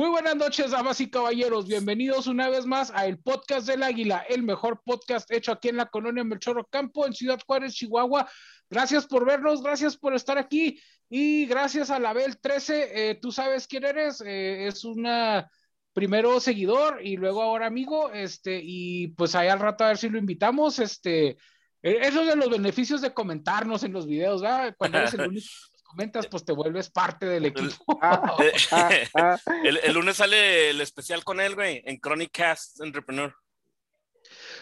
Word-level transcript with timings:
Muy 0.00 0.08
buenas 0.08 0.34
noches, 0.34 0.70
damas 0.70 0.98
y 1.02 1.10
caballeros. 1.10 1.68
Bienvenidos 1.68 2.26
una 2.26 2.48
vez 2.48 2.64
más 2.64 2.90
a 2.90 3.04
el 3.04 3.18
podcast 3.18 3.66
del 3.66 3.82
Águila, 3.82 4.24
el 4.30 4.42
mejor 4.42 4.80
podcast 4.82 5.30
hecho 5.30 5.52
aquí 5.52 5.68
en 5.68 5.76
la 5.76 5.90
colonia 5.90 6.24
Melchorro 6.24 6.64
Campo, 6.64 7.06
en 7.06 7.12
Ciudad 7.12 7.38
Juárez, 7.46 7.74
Chihuahua. 7.74 8.26
Gracias 8.70 9.06
por 9.06 9.26
vernos, 9.26 9.62
gracias 9.62 9.98
por 9.98 10.14
estar 10.14 10.38
aquí 10.38 10.80
y 11.10 11.44
gracias 11.44 11.90
a 11.90 11.98
la 11.98 12.14
Bel 12.14 12.40
13. 12.40 13.10
Eh, 13.10 13.14
tú 13.16 13.30
sabes 13.30 13.66
quién 13.66 13.84
eres, 13.84 14.22
eh, 14.22 14.68
es 14.68 14.86
una 14.86 15.50
primero 15.92 16.40
seguidor 16.40 17.04
y 17.04 17.18
luego 17.18 17.42
ahora 17.42 17.66
amigo, 17.66 18.10
este, 18.10 18.58
y 18.64 19.08
pues 19.08 19.34
ahí 19.34 19.48
al 19.48 19.60
rato 19.60 19.84
a 19.84 19.88
ver 19.88 19.98
si 19.98 20.08
lo 20.08 20.16
invitamos, 20.16 20.78
este, 20.78 21.36
eh, 21.82 21.98
eso 22.00 22.24
de 22.24 22.36
los 22.36 22.48
beneficios 22.48 23.02
de 23.02 23.12
comentarnos 23.12 23.82
en 23.82 23.92
los 23.92 24.06
videos, 24.06 24.40
¿verdad? 24.40 24.74
Cuando 24.78 24.96
eres 24.96 25.12
el 25.12 25.20
único 25.28 25.46
comentas, 25.90 26.28
pues 26.28 26.44
te 26.44 26.52
vuelves 26.52 26.88
parte 26.90 27.26
del 27.26 27.46
equipo. 27.46 27.84
Ah, 28.02 28.36
ah, 28.72 28.90
ah. 29.14 29.38
el, 29.64 29.92
lunes 29.92 30.16
sale 30.16 30.70
el 30.70 30.80
especial 30.80 31.22
con 31.24 31.40
él, 31.40 31.54
güey, 31.54 31.82
en 31.84 31.98
Chronic 31.98 32.30
Cast 32.32 32.80
Entrepreneur. 32.80 33.34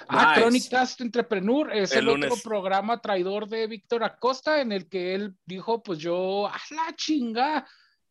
Ah, 0.09 0.35
Chronic 0.37 0.69
Cast 0.71 1.01
Entrepreneur 1.03 1.73
es 1.73 1.93
el, 1.93 2.09
otro 2.09 2.35
programa 2.43 3.01
traidor 3.01 3.49
de 3.49 3.67
Víctor 3.67 4.03
Acosta 4.03 4.61
en 4.61 4.73
el 4.73 4.89
que 4.89 5.15
él 5.15 5.35
dijo, 5.45 5.83
pues 5.83 5.99
yo, 5.99 6.47
a 6.47 6.59
la 6.71 6.97
chinga. 6.97 7.67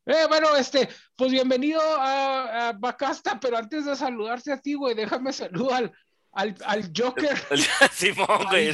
Eh, 0.06 0.26
bueno, 0.30 0.56
este, 0.56 0.88
pues 1.16 1.32
bienvenido 1.32 1.82
a, 1.82 2.74
Bacasta, 2.78 3.40
pero 3.40 3.58
antes 3.58 3.86
de 3.86 3.96
saludarte 3.96 4.54
a 4.54 4.62
ti, 4.62 4.76
güey, 4.76 4.96
déjame 4.96 5.34
saludar 5.34 5.92
al, 6.32 6.56
al, 6.66 6.92
Joker. 6.96 7.38
Simón, 7.92 8.46
güey. 8.50 8.74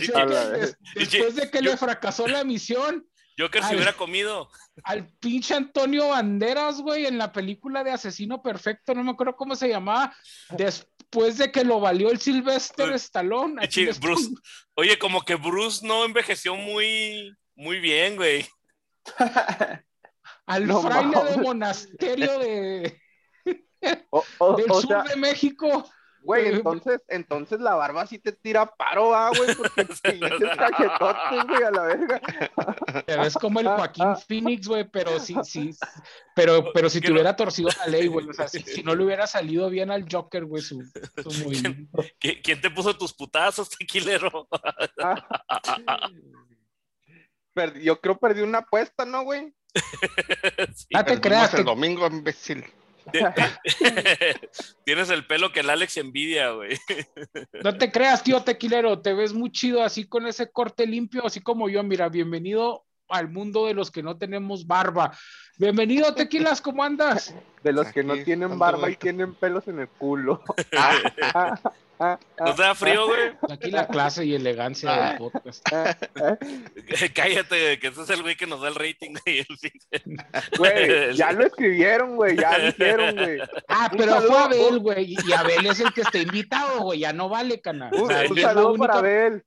después 0.95 1.35
de 1.35 1.49
que 1.49 1.61
le 1.61 1.77
fracasó 1.77 2.27
la 2.27 2.43
misión, 2.43 3.07
Joker 3.37 3.63
se 3.63 3.75
hubiera 3.75 3.93
comido. 3.93 4.49
Al 4.83 5.07
pinche 5.19 5.55
Antonio 5.55 6.09
Banderas, 6.09 6.81
güey, 6.81 7.05
en 7.05 7.17
la 7.17 7.31
película 7.31 7.83
de 7.83 7.91
Asesino 7.91 8.41
Perfecto, 8.41 8.93
no 8.93 9.03
me 9.03 9.11
acuerdo 9.11 9.35
cómo 9.35 9.55
se 9.55 9.69
llamaba, 9.69 10.15
después 10.49 11.37
de 11.37 11.51
que 11.51 11.63
lo 11.63 11.79
valió 11.79 12.11
el 12.11 12.19
Sylvester 12.19 12.91
Stallone. 12.93 13.67
Bruce. 13.99 14.29
Oye, 14.75 14.97
como 14.97 15.21
que 15.21 15.35
Bruce 15.35 15.85
no 15.85 16.05
envejeció 16.05 16.55
muy, 16.55 17.35
muy 17.55 17.79
bien, 17.79 18.15
güey. 18.15 18.45
Al 20.45 20.67
fraile 20.67 21.23
de 21.29 21.37
monasterio 21.37 22.39
de... 22.39 22.99
del 23.45 24.73
sur 24.81 25.03
de 25.03 25.15
México 25.15 25.89
Güey, 26.23 26.47
entonces, 26.47 27.01
entonces 27.09 27.59
la 27.59 27.75
barba 27.75 28.07
sí 28.07 28.17
te 28.17 28.31
tira 28.31 28.65
paro, 28.65 29.13
ah, 29.13 29.29
güey, 29.35 29.53
porque 29.55 29.85
tienes 30.03 30.57
cachetotes, 30.57 31.47
güey, 31.47 31.63
a 31.63 31.71
la 31.71 31.81
verga. 31.83 32.21
Es 33.27 33.33
como 33.35 33.59
el 33.59 33.67
Joaquín 33.67 34.15
Phoenix, 34.27 34.67
güey, 34.67 34.85
pero 34.89 35.19
sí, 35.19 35.35
sí, 35.43 35.75
pero, 36.35 36.71
pero 36.73 36.89
si 36.89 37.01
te 37.01 37.11
hubiera 37.11 37.35
torcido 37.35 37.69
la 37.79 37.87
ley, 37.87 38.07
güey, 38.07 38.27
o 38.29 38.33
sea, 38.33 38.47
si, 38.47 38.83
no 38.83 38.95
le 38.95 39.03
hubiera 39.03 39.27
salido 39.27 39.69
bien 39.69 39.91
al 39.91 40.05
Joker, 40.09 40.45
güey, 40.45 40.61
su, 40.61 40.81
su 40.83 41.51
¿Quién, 42.19 42.41
¿Quién, 42.41 42.61
te 42.61 42.69
puso 42.69 42.97
tus 42.97 43.13
putazos, 43.13 43.69
tequilero? 43.69 44.47
yo 47.81 47.99
creo 47.99 48.17
perdí 48.17 48.41
una 48.41 48.59
apuesta, 48.59 49.05
¿no, 49.05 49.23
güey? 49.23 49.53
sí, 50.73 50.87
ah, 50.93 51.03
te 51.03 51.19
creas. 51.19 51.53
El 51.53 51.65
domingo, 51.65 52.07
imbécil. 52.07 52.65
Tienes 54.85 55.09
el 55.09 55.25
pelo 55.25 55.51
que 55.51 55.61
el 55.61 55.69
Alex 55.69 55.97
envidia, 55.97 56.51
güey. 56.51 56.77
No 57.63 57.77
te 57.77 57.91
creas, 57.91 58.23
tío 58.23 58.43
tequilero, 58.43 59.01
te 59.01 59.13
ves 59.13 59.33
muy 59.33 59.51
chido 59.51 59.83
así 59.83 60.05
con 60.05 60.27
ese 60.27 60.51
corte 60.51 60.85
limpio, 60.85 61.25
así 61.25 61.41
como 61.41 61.69
yo. 61.69 61.83
Mira, 61.83 62.09
bienvenido 62.09 62.85
al 63.09 63.29
mundo 63.29 63.67
de 63.67 63.73
los 63.73 63.91
que 63.91 64.03
no 64.03 64.17
tenemos 64.17 64.67
barba. 64.67 65.17
Bienvenido, 65.57 66.13
Tequilas, 66.15 66.61
¿cómo 66.61 66.83
andas? 66.83 67.35
De 67.63 67.71
los 67.71 67.87
que 67.91 68.03
no 68.03 68.15
tienen 68.23 68.57
barba 68.57 68.89
y 68.89 68.95
tienen 68.95 69.33
pelos 69.35 69.67
en 69.67 69.79
el 69.79 69.87
culo. 69.87 70.41
¿No 71.99 72.55
te 72.55 72.61
da 72.61 72.75
frío, 72.75 73.07
güey? 73.07 73.31
Aquí 73.49 73.71
la 73.71 73.87
clase 73.87 74.25
y 74.25 74.35
elegancia 74.35 74.91
del 74.91 75.17
podcast. 75.17 75.65
Cállate, 77.13 77.79
que 77.79 77.87
ese 77.87 78.01
es 78.01 78.09
el 78.09 78.23
güey 78.23 78.35
que 78.35 78.47
nos 78.47 78.61
da 78.61 78.67
el 78.67 78.75
rating, 78.75 79.13
güey. 79.23 79.45
Güey, 80.57 81.15
ya 81.15 81.31
lo 81.31 81.45
escribieron, 81.45 82.15
güey, 82.15 82.35
ya 82.35 82.57
lo 82.57 82.67
hicieron, 82.69 83.15
güey. 83.15 83.39
Ah, 83.69 83.89
pero 83.95 84.21
fue 84.21 84.37
Abel, 84.37 84.79
güey, 84.79 85.15
y 85.25 85.31
Abel 85.31 85.65
es 85.67 85.79
el 85.79 85.93
que 85.93 86.01
está 86.01 86.17
invitado, 86.17 86.81
güey, 86.81 86.99
ya 86.99 87.13
no 87.13 87.29
vale, 87.29 87.61
canal. 87.61 87.93
Un, 87.93 88.09
saludo 88.37 88.75
para 88.75 88.95
Abel. 88.95 89.43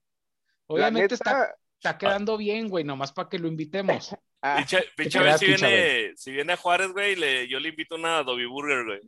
Obviamente 0.69 1.15
está, 1.15 1.55
está 1.77 1.99
quedando 1.99 2.37
bien, 2.37 2.69
güey, 2.69 2.85
nomás 2.85 3.13
para 3.13 3.29
que 3.29 3.39
lo 3.39 3.49
invitemos. 3.49 4.15
Ah, 4.43 4.65
pinche, 4.97 5.19
Abel, 5.19 5.39
si 5.39 5.47
viene, 5.47 6.13
si 6.15 6.31
viene 6.31 6.53
a 6.53 6.57
Juárez, 6.57 6.93
güey, 6.93 7.17
le, 7.17 7.49
yo 7.49 7.59
le 7.59 7.71
invito 7.71 7.97
una 7.97 8.19
Adobe 8.19 8.47
Burger, 8.47 8.85
güey. 8.85 9.01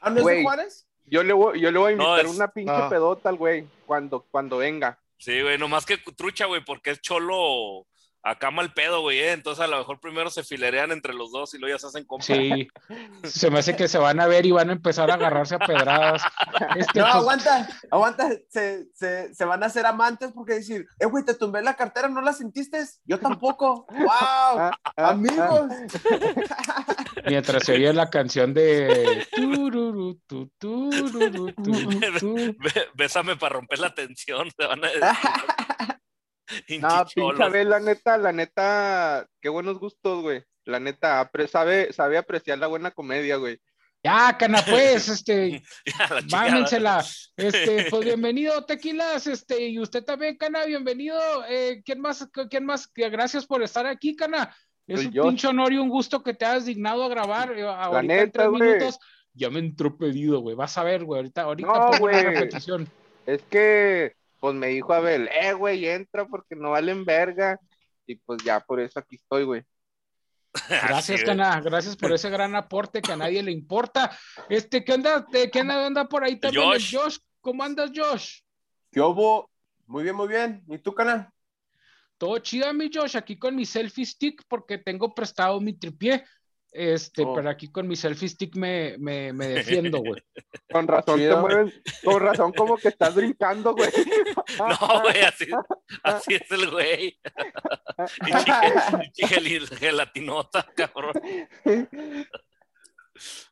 ¿Ah, 0.00 0.10
no 0.10 0.18
es 0.18 0.26
de 0.26 0.42
Juárez? 0.42 0.86
Yo 1.06 1.22
le 1.22 1.32
voy, 1.32 1.60
yo 1.60 1.70
le 1.70 1.78
voy 1.78 1.90
a 1.90 1.92
invitar 1.92 2.26
una 2.26 2.48
pinche 2.48 2.88
pedota 2.90 3.30
al 3.30 3.36
güey 3.36 3.66
cuando, 3.86 4.26
cuando 4.30 4.58
venga. 4.58 4.98
Sí, 5.16 5.40
güey, 5.40 5.56
nomás 5.56 5.86
que 5.86 5.96
trucha, 5.98 6.44
güey, 6.44 6.62
porque 6.62 6.90
es 6.90 7.00
cholo 7.00 7.86
acá 8.22 8.50
mal 8.50 8.72
pedo, 8.74 9.00
güey, 9.00 9.18
¿eh? 9.18 9.32
entonces 9.32 9.64
a 9.64 9.66
lo 9.66 9.78
mejor 9.78 10.00
primero 10.00 10.30
se 10.30 10.44
filerean 10.44 10.92
entre 10.92 11.14
los 11.14 11.32
dos 11.32 11.54
y 11.54 11.58
luego 11.58 11.74
ya 11.74 11.78
se 11.78 11.86
hacen 11.86 12.04
compas. 12.04 12.26
Sí, 12.26 12.68
se 13.24 13.50
me 13.50 13.60
hace 13.60 13.76
que 13.76 13.88
se 13.88 13.98
van 13.98 14.20
a 14.20 14.26
ver 14.26 14.46
y 14.46 14.50
van 14.50 14.68
a 14.68 14.72
empezar 14.72 15.10
a 15.10 15.14
agarrarse 15.14 15.54
a 15.54 15.58
pedradas. 15.58 16.22
Este, 16.76 17.00
no, 17.00 17.06
pues, 17.06 17.14
aguanta, 17.14 17.68
aguanta, 17.90 18.28
se, 18.48 18.86
se, 18.94 19.34
se, 19.34 19.44
van 19.44 19.62
a 19.62 19.66
hacer 19.66 19.86
amantes 19.86 20.32
porque 20.32 20.54
decir, 20.54 20.86
eh, 20.98 21.06
güey, 21.06 21.24
te 21.24 21.34
tumbé 21.34 21.62
la 21.62 21.74
cartera, 21.74 22.08
¿no 22.08 22.20
la 22.20 22.32
sentiste? 22.32 22.84
Yo 23.04 23.18
tampoco. 23.18 23.86
¡Wow! 23.90 24.08
Ah, 24.10 24.70
ah, 24.84 25.10
amigos. 25.10 25.70
Mientras 27.26 27.64
se 27.64 27.72
oye 27.72 27.92
la 27.92 28.10
canción 28.10 28.54
de... 28.54 29.26
Bésame 32.94 33.36
para 33.36 33.54
romper 33.54 33.78
la 33.78 33.94
tensión, 33.94 34.48
se 34.56 34.66
van 34.66 34.84
a 34.84 36.00
No, 36.80 37.06
pinche 37.14 37.64
la 37.64 37.80
neta, 37.80 38.18
la 38.18 38.32
neta, 38.32 39.26
qué 39.40 39.48
buenos 39.48 39.78
gustos, 39.78 40.22
güey. 40.22 40.42
La 40.64 40.80
neta, 40.80 41.30
sabe, 41.50 41.92
sabe 41.92 42.18
apreciar 42.18 42.58
la 42.58 42.66
buena 42.66 42.90
comedia, 42.90 43.36
güey. 43.36 43.60
Ya, 44.02 44.36
cana, 44.38 44.62
pues, 44.66 45.08
este, 45.08 45.62
mámensela. 46.30 47.04
Este, 47.36 47.86
pues 47.90 48.04
bienvenido, 48.04 48.64
Tequilas, 48.64 49.26
este, 49.26 49.68
y 49.68 49.78
usted 49.78 50.04
también, 50.04 50.36
cana, 50.36 50.64
bienvenido. 50.64 51.18
Eh, 51.48 51.82
¿Quién 51.84 52.00
más, 52.00 52.26
quién 52.48 52.64
más? 52.64 52.90
Gracias 52.94 53.46
por 53.46 53.62
estar 53.62 53.86
aquí, 53.86 54.16
cana. 54.16 54.54
Es 54.86 55.04
un 55.04 55.12
pinche 55.12 55.46
honor 55.46 55.72
y 55.72 55.78
un 55.78 55.88
gusto 55.88 56.22
que 56.22 56.34
te 56.34 56.44
hayas 56.44 56.64
dignado 56.64 57.04
a 57.04 57.08
grabar. 57.08 57.56
Eh, 57.56 57.62
ahorita 57.62 58.02
neta, 58.02 58.22
en 58.22 58.32
tres 58.32 58.50
minutos. 58.50 58.98
Ya 59.34 59.50
me 59.50 59.60
entró 59.60 59.96
pedido, 59.96 60.40
güey. 60.40 60.56
Vas 60.56 60.76
a 60.78 60.82
ver, 60.82 61.04
güey. 61.04 61.18
Ahorita, 61.18 61.42
ahorita 61.42 61.68
no, 61.68 61.90
pongo 61.90 62.08
la 62.08 62.22
repetición. 62.22 62.88
Es 63.26 63.42
que 63.42 64.16
pues 64.40 64.54
me 64.54 64.68
dijo 64.68 64.92
Abel, 64.92 65.28
eh, 65.28 65.52
güey, 65.52 65.86
entra 65.86 66.26
porque 66.26 66.56
no 66.56 66.70
valen 66.70 67.04
verga. 67.04 67.60
Y 68.06 68.16
pues 68.16 68.42
ya 68.42 68.58
por 68.60 68.80
eso 68.80 68.98
aquí 68.98 69.16
estoy, 69.16 69.44
güey. 69.44 69.62
Gracias, 70.68 71.22
Cana, 71.22 71.60
gracias 71.60 71.96
por 71.96 72.12
ese 72.12 72.28
gran 72.28 72.56
aporte 72.56 73.00
que 73.00 73.12
a 73.12 73.16
nadie 73.16 73.40
le 73.40 73.52
importa. 73.52 74.18
Este, 74.48 74.84
¿qué 74.84 74.94
onda? 74.94 75.24
¿Qué 75.30 75.60
anda, 75.60 76.08
por 76.08 76.24
ahí 76.24 76.40
también? 76.40 76.64
Josh. 76.64 77.18
¿Cómo 77.40 77.62
andas, 77.62 77.92
Josh? 77.94 78.40
¿Qué 78.90 79.00
hubo? 79.00 79.48
Muy 79.86 80.02
bien, 80.02 80.16
muy 80.16 80.26
bien. 80.26 80.64
¿Y 80.66 80.78
tú, 80.78 80.92
Cana? 80.92 81.32
Todo 82.18 82.36
chido, 82.38 82.72
mi 82.74 82.90
Josh, 82.92 83.16
aquí 83.16 83.38
con 83.38 83.54
mi 83.54 83.64
selfie 83.64 84.04
stick 84.04 84.42
porque 84.48 84.78
tengo 84.78 85.14
prestado 85.14 85.60
mi 85.60 85.72
tripié. 85.72 86.24
Este, 86.72 87.22
oh. 87.22 87.34
pero 87.34 87.50
aquí 87.50 87.68
con 87.68 87.88
mi 87.88 87.96
selfie 87.96 88.28
stick 88.28 88.54
me, 88.54 88.96
me, 88.98 89.32
me 89.32 89.48
defiendo, 89.48 89.98
güey. 89.98 90.22
Con 90.72 90.86
razón 90.86 91.18
te 91.18 91.34
mueves, 91.34 91.74
con 92.04 92.22
razón 92.22 92.52
como 92.52 92.76
que 92.76 92.88
estás 92.88 93.12
brincando, 93.12 93.74
güey. 93.74 93.90
No, 94.58 95.02
güey, 95.02 95.20
así, 95.22 95.46
así 96.04 96.34
es 96.34 96.50
el 96.50 96.70
güey. 96.70 97.18
Y 99.16 99.26
gelatinota, 99.76 100.64
cabrón. 100.76 101.14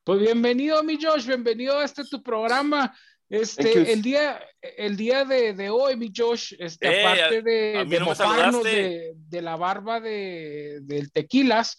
Pues 0.04 0.20
bienvenido, 0.20 0.82
mi 0.84 0.96
Josh, 1.02 1.26
bienvenido 1.26 1.78
a 1.78 1.84
este 1.84 2.04
tu 2.04 2.22
programa. 2.22 2.96
Este, 3.28 3.92
el 3.92 4.00
día, 4.00 4.40
el 4.62 4.96
día 4.96 5.24
de, 5.24 5.52
de 5.52 5.68
hoy, 5.68 5.96
mi 5.96 6.10
Josh, 6.16 6.54
este, 6.58 6.88
eh, 6.88 7.04
aparte 7.04 7.42
de, 7.42 7.84
de 7.86 8.00
mofarnos 8.00 8.64
de, 8.64 9.12
de, 9.14 9.42
la 9.42 9.56
barba 9.56 10.00
de, 10.00 10.78
del 10.82 11.12
tequilas, 11.12 11.76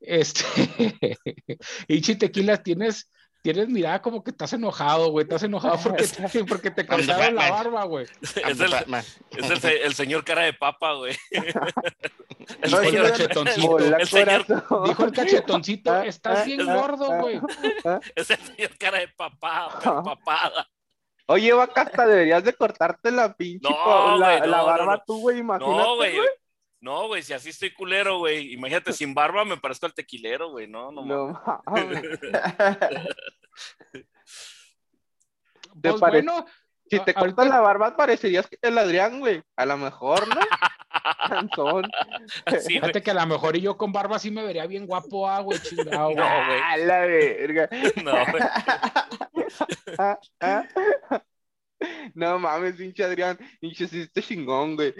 este, 0.00 0.44
Ichi 1.88 2.16
Tequila, 2.16 2.62
tienes, 2.62 3.10
tienes 3.42 3.68
mirada 3.68 4.02
como 4.02 4.22
que 4.22 4.30
estás 4.30 4.52
enojado, 4.52 5.10
güey. 5.10 5.24
Estás 5.24 5.42
enojado 5.42 5.78
porque 5.82 6.06
te, 6.06 6.44
porque 6.44 6.70
te 6.70 6.86
cortaron 6.86 7.34
la 7.34 7.50
barba, 7.50 7.84
güey. 7.84 8.06
Es, 8.20 8.36
el, 8.36 8.50
es 8.50 9.64
el, 9.64 9.70
el, 9.82 9.94
señor 9.94 10.24
cara 10.24 10.42
de 10.42 10.52
papa, 10.52 10.94
güey. 10.94 11.16
El 12.62 12.70
señor 12.70 13.10
cachetoncito. 13.10 13.78
El 13.78 14.06
señor... 14.08 14.44
Dijo 14.86 15.04
el 15.04 15.12
cachetoncito, 15.12 16.02
estás 16.02 16.46
bien 16.46 16.66
gordo, 16.66 17.20
güey. 17.20 17.40
Es 18.16 18.30
el 18.30 18.38
señor 18.38 18.76
cara 18.76 18.98
de 18.98 19.08
papá, 19.08 19.78
papada. 19.80 20.68
Oye, 21.26 21.52
vaca, 21.52 21.82
hasta 21.82 22.08
deberías 22.08 22.42
de 22.42 22.52
cortarte 22.54 23.12
la 23.12 23.34
pinche 23.34 23.68
no, 23.70 24.18
la, 24.18 24.44
la, 24.44 24.62
barba 24.62 25.00
tú, 25.06 25.20
güey, 25.20 25.38
imagínate, 25.38 25.80
no, 25.80 25.94
güey. 25.94 26.16
No, 26.80 27.08
güey, 27.08 27.22
si 27.22 27.34
así 27.34 27.50
estoy 27.50 27.74
culero, 27.74 28.18
güey. 28.18 28.54
Imagínate, 28.54 28.92
sin 28.92 29.12
barba 29.12 29.44
me 29.44 29.58
parezco 29.58 29.86
al 29.86 29.94
tequilero, 29.94 30.50
güey. 30.50 30.66
No, 30.66 30.90
no, 30.90 31.04
no 31.04 31.40
pues 35.82 36.00
bueno. 36.00 36.46
Si 36.90 36.98
te 36.98 37.14
cortas 37.14 37.46
la 37.46 37.60
barba, 37.60 37.96
parecerías 37.96 38.48
que 38.48 38.58
el 38.62 38.76
Adrián, 38.76 39.20
güey. 39.20 39.40
A 39.54 39.64
lo 39.64 39.76
mejor, 39.76 40.26
¿no? 40.26 40.40
Cansón. 41.28 41.84
Fíjate 42.66 43.00
que 43.00 43.12
a 43.12 43.14
lo 43.14 43.24
mejor 43.26 43.56
y 43.56 43.60
yo 43.60 43.76
con 43.76 43.92
barba 43.92 44.18
sí 44.18 44.32
me 44.32 44.42
vería 44.42 44.66
bien 44.66 44.86
guapo, 44.86 45.28
ah, 45.28 45.40
güey, 45.40 45.60
chingado. 45.60 46.12
No, 46.14 46.46
güey. 46.46 46.60
A 46.60 46.76
la 46.78 47.00
verga. 47.00 47.68
No, 48.02 48.12
güey. 48.12 48.42
no 52.14 52.38
mames, 52.38 52.74
pinche 52.74 53.04
Adrián. 53.04 53.38
Pinche, 53.60 53.86
sí, 53.86 54.00
este 54.00 54.22
chingón, 54.22 54.74
güey. 54.74 54.94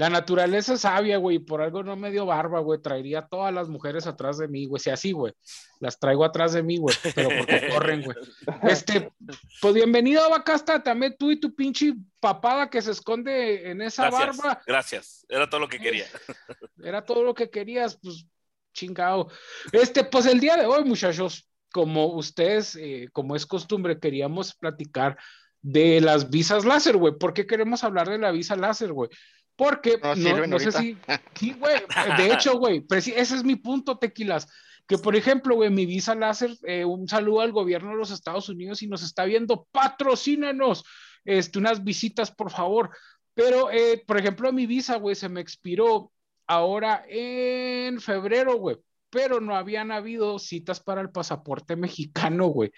La 0.00 0.08
naturaleza 0.08 0.72
es 0.72 0.80
sabia, 0.80 1.18
güey, 1.18 1.40
por 1.40 1.60
algo 1.60 1.82
no 1.82 1.94
me 1.94 2.10
dio 2.10 2.24
barba, 2.24 2.60
güey. 2.60 2.80
Traería 2.80 3.18
a 3.18 3.28
todas 3.28 3.52
las 3.52 3.68
mujeres 3.68 4.06
atrás 4.06 4.38
de 4.38 4.48
mí, 4.48 4.64
güey. 4.64 4.80
Si 4.80 4.88
así, 4.88 5.12
güey. 5.12 5.34
Las 5.78 5.98
traigo 5.98 6.24
atrás 6.24 6.54
de 6.54 6.62
mí, 6.62 6.78
güey. 6.78 6.96
Pero 7.14 7.28
porque 7.36 7.68
corren, 7.70 8.02
güey. 8.04 8.16
Este, 8.62 9.12
pues 9.60 9.74
bienvenido, 9.74 10.30
Bacasta. 10.30 10.82
También 10.82 11.16
tú 11.18 11.30
y 11.30 11.38
tu 11.38 11.54
pinche 11.54 11.92
papada 12.18 12.70
que 12.70 12.80
se 12.80 12.92
esconde 12.92 13.70
en 13.70 13.82
esa 13.82 14.08
barba. 14.08 14.62
Gracias. 14.66 15.26
Era 15.28 15.50
todo 15.50 15.60
lo 15.60 15.68
que 15.68 15.78
quería. 15.78 16.06
Era 16.82 17.04
todo 17.04 17.22
lo 17.22 17.34
que 17.34 17.50
querías, 17.50 17.98
pues 18.02 18.24
chingado. 18.72 19.28
Este, 19.70 20.02
pues 20.04 20.24
el 20.24 20.40
día 20.40 20.56
de 20.56 20.64
hoy, 20.64 20.82
muchachos, 20.82 21.46
como 21.70 22.06
ustedes, 22.14 22.74
eh, 22.76 23.10
como 23.12 23.36
es 23.36 23.44
costumbre, 23.44 24.00
queríamos 24.00 24.54
platicar 24.54 25.18
de 25.60 26.00
las 26.00 26.30
visas 26.30 26.64
láser, 26.64 26.96
güey. 26.96 27.18
¿Por 27.18 27.34
qué 27.34 27.46
queremos 27.46 27.84
hablar 27.84 28.08
de 28.08 28.16
la 28.16 28.30
visa 28.30 28.56
láser, 28.56 28.94
güey? 28.94 29.10
Porque 29.60 30.00
no, 30.02 30.58
sé 30.58 30.72
si. 30.72 30.96
Sí, 31.34 31.52
güey. 31.52 31.82
De 32.16 32.32
hecho, 32.32 32.56
güey, 32.58 32.82
ese 32.90 33.20
es 33.20 33.44
mi 33.44 33.56
punto, 33.56 33.98
tequilas. 33.98 34.48
Que 34.86 34.96
por 34.96 35.14
ejemplo, 35.14 35.54
güey, 35.54 35.68
mi 35.68 35.84
visa 35.84 36.14
láser, 36.14 36.56
eh, 36.62 36.82
un 36.86 37.06
saludo 37.06 37.42
al 37.42 37.52
gobierno 37.52 37.90
de 37.90 37.96
los 37.96 38.10
Estados 38.10 38.48
Unidos 38.48 38.80
y 38.82 38.86
nos 38.86 39.02
está 39.02 39.26
viendo, 39.26 39.68
patrocínanos 39.70 40.82
este, 41.26 41.58
unas 41.58 41.84
visitas, 41.84 42.30
por 42.30 42.50
favor. 42.50 42.88
Pero, 43.34 43.70
eh, 43.70 44.02
por 44.06 44.16
ejemplo, 44.16 44.50
mi 44.50 44.64
visa, 44.64 44.96
güey, 44.96 45.14
se 45.14 45.28
me 45.28 45.42
expiró 45.42 46.10
ahora 46.46 47.04
en 47.06 48.00
febrero, 48.00 48.56
güey 48.56 48.78
pero 49.12 49.40
no 49.40 49.56
habían 49.56 49.90
habido 49.90 50.38
citas 50.38 50.78
para 50.78 51.00
el 51.00 51.10
pasaporte 51.10 51.74
mexicano, 51.74 52.46
güey. 52.46 52.70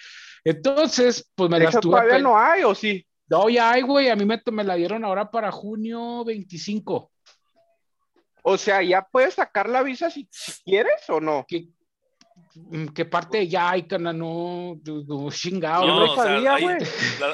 Entonces, 0.43 1.31
pues 1.35 1.51
me 1.51 1.61
las 1.61 1.79
tuve. 1.79 1.93
¿Todavía 1.93 2.19
no 2.21 2.39
hay 2.39 2.63
o 2.63 2.75
sí? 2.75 3.07
No, 3.29 3.49
ya 3.49 3.73
hay, 3.73 3.83
güey. 3.83 4.09
A 4.09 4.17
mí 4.17 4.25
me, 4.25 4.41
me 4.53 4.65
la 4.65 4.75
dieron 4.75 5.05
ahora 5.05 5.31
para 5.31 5.51
junio 5.51 6.25
25. 6.25 7.11
O 8.43 8.59
sea, 8.59 8.83
¿ya 8.83 9.07
puedes 9.11 9.35
sacar 9.35 9.69
la 9.69 9.83
visa 9.83 10.11
si, 10.11 10.29
quieres 10.65 11.09
o 11.09 11.21
no? 11.21 11.45
¿Qué, 11.47 11.69
mm, 12.55 12.89
qué 12.89 13.05
parte 13.05 13.47
ya 13.47 13.71
hay, 13.71 13.85
cana? 13.85 14.13
No, 14.13 14.81
chingado. 15.31 15.87
No, 15.87 16.07
no 16.07 16.17
sabía, 16.17 16.59
güey. 16.59 16.77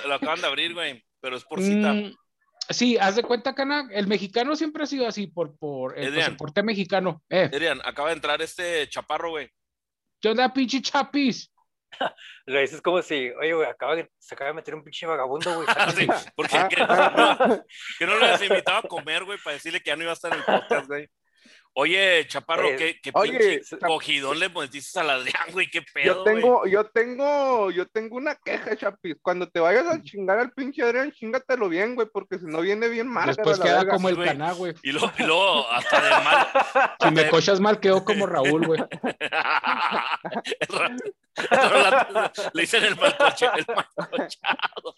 Lo, 0.07 0.15
acaban 0.15 0.41
de 0.41 0.47
abrir, 0.47 0.75
güey, 0.75 1.03
pero 1.21 1.37
es 1.37 1.45
por 1.45 1.63
cita. 1.63 1.95
Mm, 1.95 2.15
sí, 2.69 2.99
haz 2.99 3.17
de 3.17 3.23
cuenta, 3.23 3.55
cana, 3.55 3.89
el 3.91 4.07
mexicano 4.07 4.55
siempre 4.55 4.85
ha 4.85 4.87
sido 4.87 5.07
así, 5.07 5.27
por, 5.27 5.57
por 5.57 5.99
el 5.99 6.15
pasaporte 6.15 6.63
mexicano. 6.63 7.23
Eh. 7.31 7.49
Adrián, 7.53 7.81
acaba 7.85 8.11
de 8.11 8.17
entrar 8.17 8.43
este 8.43 8.87
chaparro, 8.91 9.31
güey. 9.31 9.51
¿Qué 10.21 10.29
onda, 10.29 10.53
pinche 10.53 10.83
chapis? 10.83 11.51
Lo 12.47 12.61
dices 12.61 12.81
como 12.81 13.03
si, 13.03 13.31
oye, 13.31 13.55
güey, 13.55 13.69
acaba 13.69 13.97
de, 13.97 14.11
se 14.19 14.35
acaba 14.35 14.49
de 14.49 14.55
meter 14.55 14.75
un 14.75 14.83
pinche 14.83 15.07
vagabundo, 15.07 15.55
güey. 15.55 15.67
sí, 15.97 16.07
porque 16.35 16.57
que, 16.69 16.81
no, 16.81 17.65
que 17.99 18.07
no 18.07 18.19
le 18.19 18.27
has 18.31 18.43
invitado 18.43 18.79
a 18.79 18.83
comer, 18.83 19.25
güey, 19.25 19.39
para 19.39 19.55
decirle 19.55 19.81
que 19.81 19.89
ya 19.89 19.97
no 19.97 20.03
iba 20.03 20.13
a 20.13 20.15
estar 20.15 20.33
en 20.33 20.39
el 20.39 20.45
podcast, 20.45 20.87
güey. 20.87 21.09
Oye, 21.81 22.27
Chaparro, 22.27 22.71
¿qué, 22.77 22.99
qué 23.01 23.13
oye, 23.15 23.61
cogidón 23.87 24.41
le 24.41 24.49
metiste 24.49 24.99
al 24.99 25.11
Adrián, 25.11 25.45
güey? 25.53 25.71
¿Qué 25.71 25.81
pedo, 25.81 26.07
Yo 26.07 26.25
tengo, 26.25 26.67
yo 26.67 26.87
tengo, 26.87 27.71
yo 27.71 27.87
tengo 27.87 28.17
una 28.17 28.35
queja, 28.35 28.77
Chapis. 28.77 29.15
Cuando 29.23 29.49
te 29.49 29.61
vayas 29.61 29.87
a 29.87 30.03
chingar 30.03 30.41
al 30.41 30.51
pinche 30.51 30.83
Adrián, 30.83 31.13
chingatelo 31.13 31.69
bien, 31.69 31.95
güey, 31.95 32.09
porque 32.13 32.41
si 32.41 32.47
no 32.47 32.63
viene 32.63 32.89
bien 32.89 33.07
mal. 33.07 33.29
Después 33.29 33.61
queda 33.61 33.87
como 33.87 34.09
el 34.09 34.17
caná, 34.17 34.55
güey. 34.55 34.75
Y 34.83 34.91
luego, 34.91 35.13
y 35.21 35.23
luego, 35.23 35.71
hasta 35.71 36.03
de 36.03 36.11
mal. 36.25 36.49
Si 37.01 37.13
me 37.13 37.29
cochas 37.29 37.61
mal, 37.61 37.79
quedo 37.79 38.05
como 38.05 38.27
Raúl, 38.35 38.67
güey. 38.67 38.81
Le 42.55 42.61
dicen 42.61 42.83
el 42.83 42.97
malcochado. 42.97 43.57
El 43.57 43.67
malcochado. 43.97 44.97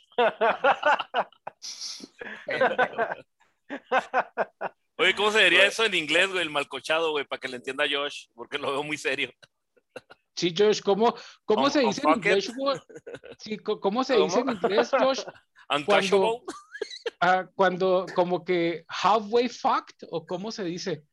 Oye, 5.01 5.15
¿cómo 5.15 5.31
se 5.31 5.43
diría 5.43 5.67
eso 5.67 5.83
en 5.87 5.95
inglés, 5.95 6.29
güey? 6.29 6.43
El 6.43 6.51
malcochado, 6.51 7.13
güey, 7.13 7.25
para 7.25 7.41
que 7.41 7.49
le 7.49 7.57
entienda 7.57 7.87
Josh, 7.91 8.27
porque 8.35 8.59
lo 8.59 8.71
veo 8.71 8.83
muy 8.83 8.99
serio. 8.99 9.33
Sí, 10.37 10.55
Josh, 10.57 10.83
¿cómo, 10.83 11.15
cómo 11.47 11.71
se 11.71 11.81
dice 11.81 12.03
en 12.05 12.17
inglés, 12.17 12.53
güey? 12.55 12.79
Sí, 13.39 13.57
¿cómo 13.59 14.05
se 14.05 14.17
dice 14.17 14.41
en 14.41 14.51
inglés, 14.51 14.91
Josh? 14.91 15.23
Cuando, 15.87 16.35
uh, 16.35 17.47
cuando, 17.55 18.05
como 18.15 18.45
que 18.45 18.85
halfway 18.89 19.49
fucked, 19.49 20.09
o 20.11 20.27
cómo 20.27 20.51
se 20.51 20.65
dice? 20.65 21.05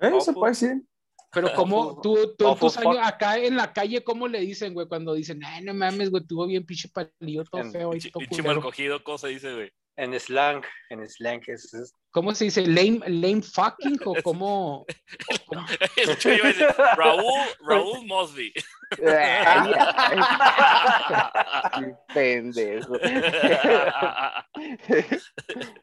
Eh, 0.00 0.20
se 0.20 0.32
puede 0.32 0.50
decir. 0.50 0.82
Pero 1.32 1.54
como 1.54 2.00
tú, 2.00 2.34
tú 2.36 2.56
tus 2.56 2.76
años 2.76 2.98
acá 3.00 3.38
en 3.38 3.56
la 3.56 3.72
calle, 3.72 4.02
¿cómo 4.02 4.26
le 4.26 4.40
dicen, 4.40 4.74
güey? 4.74 4.88
Cuando 4.88 5.14
dicen, 5.14 5.40
ay, 5.44 5.62
no 5.62 5.72
mames, 5.72 6.10
güey, 6.10 6.26
tuvo 6.26 6.46
bien 6.46 6.66
pinche 6.66 6.88
palillo 6.88 7.44
todo 7.44 7.70
feo. 7.70 7.90
Pinche 7.90 8.42
mal 8.42 8.60
cogido, 8.60 9.02
¿cómo 9.04 9.16
se 9.16 9.28
dice, 9.28 9.54
güey? 9.54 9.72
En 9.96 10.18
slang, 10.18 10.64
en 10.88 11.08
slang 11.08 11.42
es, 11.46 11.94
¿Cómo 12.12 12.34
se 12.34 12.44
dice? 12.44 12.66
¿Lame, 12.66 13.00
lame 13.06 13.42
fucking? 13.42 13.98
¿O 14.04 14.16
cómo? 14.22 14.86
Raúl, 16.96 17.48
Raúl 17.60 18.06
Mosby. 18.06 18.52
pendejo. 22.14 22.94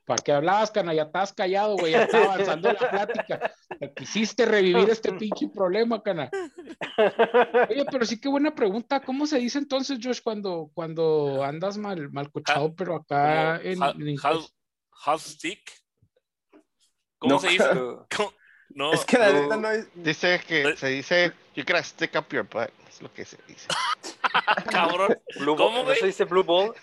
¿Para 0.05 0.23
qué 0.23 0.31
hablabas, 0.33 0.71
cana? 0.71 0.93
Ya 0.93 1.03
estás 1.03 1.31
callado, 1.31 1.77
güey. 1.77 1.93
Ya 1.93 2.03
está 2.03 2.23
avanzando 2.23 2.73
la 2.73 2.89
plática. 2.89 3.53
Quisiste 3.95 4.45
revivir 4.45 4.89
este 4.89 5.11
pinche 5.13 5.49
problema, 5.49 6.01
cana. 6.01 6.29
Oye, 7.69 7.85
pero 7.91 8.05
sí 8.05 8.19
que 8.19 8.29
buena 8.29 8.53
pregunta. 8.53 9.01
¿Cómo 9.01 9.25
se 9.27 9.39
dice 9.39 9.59
entonces, 9.59 9.99
Josh, 10.01 10.21
cuando, 10.21 10.71
cuando 10.73 11.43
andas 11.43 11.77
mal, 11.77 12.11
mal 12.11 12.31
cochado, 12.31 12.73
pero 12.75 12.95
acá 12.95 13.61
en, 13.61 13.81
half, 13.81 15.21
stick? 15.21 15.71
¿Cómo 17.19 17.39
se 17.39 17.49
dice? 17.49 17.65
No, 18.69 18.91
es 18.91 19.05
que 19.05 19.17
la 19.17 19.31
neta 19.31 19.55
no 19.55 19.71
es. 19.71 19.87
Dice 19.95 20.41
que 20.45 20.75
se 20.75 20.87
dice, 20.87 21.33
you 21.55 21.63
gotta 21.63 21.81
stick 21.81 22.13
up 22.15 22.25
your 22.31 22.43
butt. 22.43 22.69
Es 22.87 23.01
lo 23.01 23.11
que 23.11 23.23
se 23.23 23.37
dice. 23.47 23.67
Cabrón. 24.69 25.17
¿Cómo, 25.57 25.83
¿No 25.83 25.95
se 25.95 26.07
dice 26.07 26.25
blue 26.25 26.43
ball? 26.43 26.75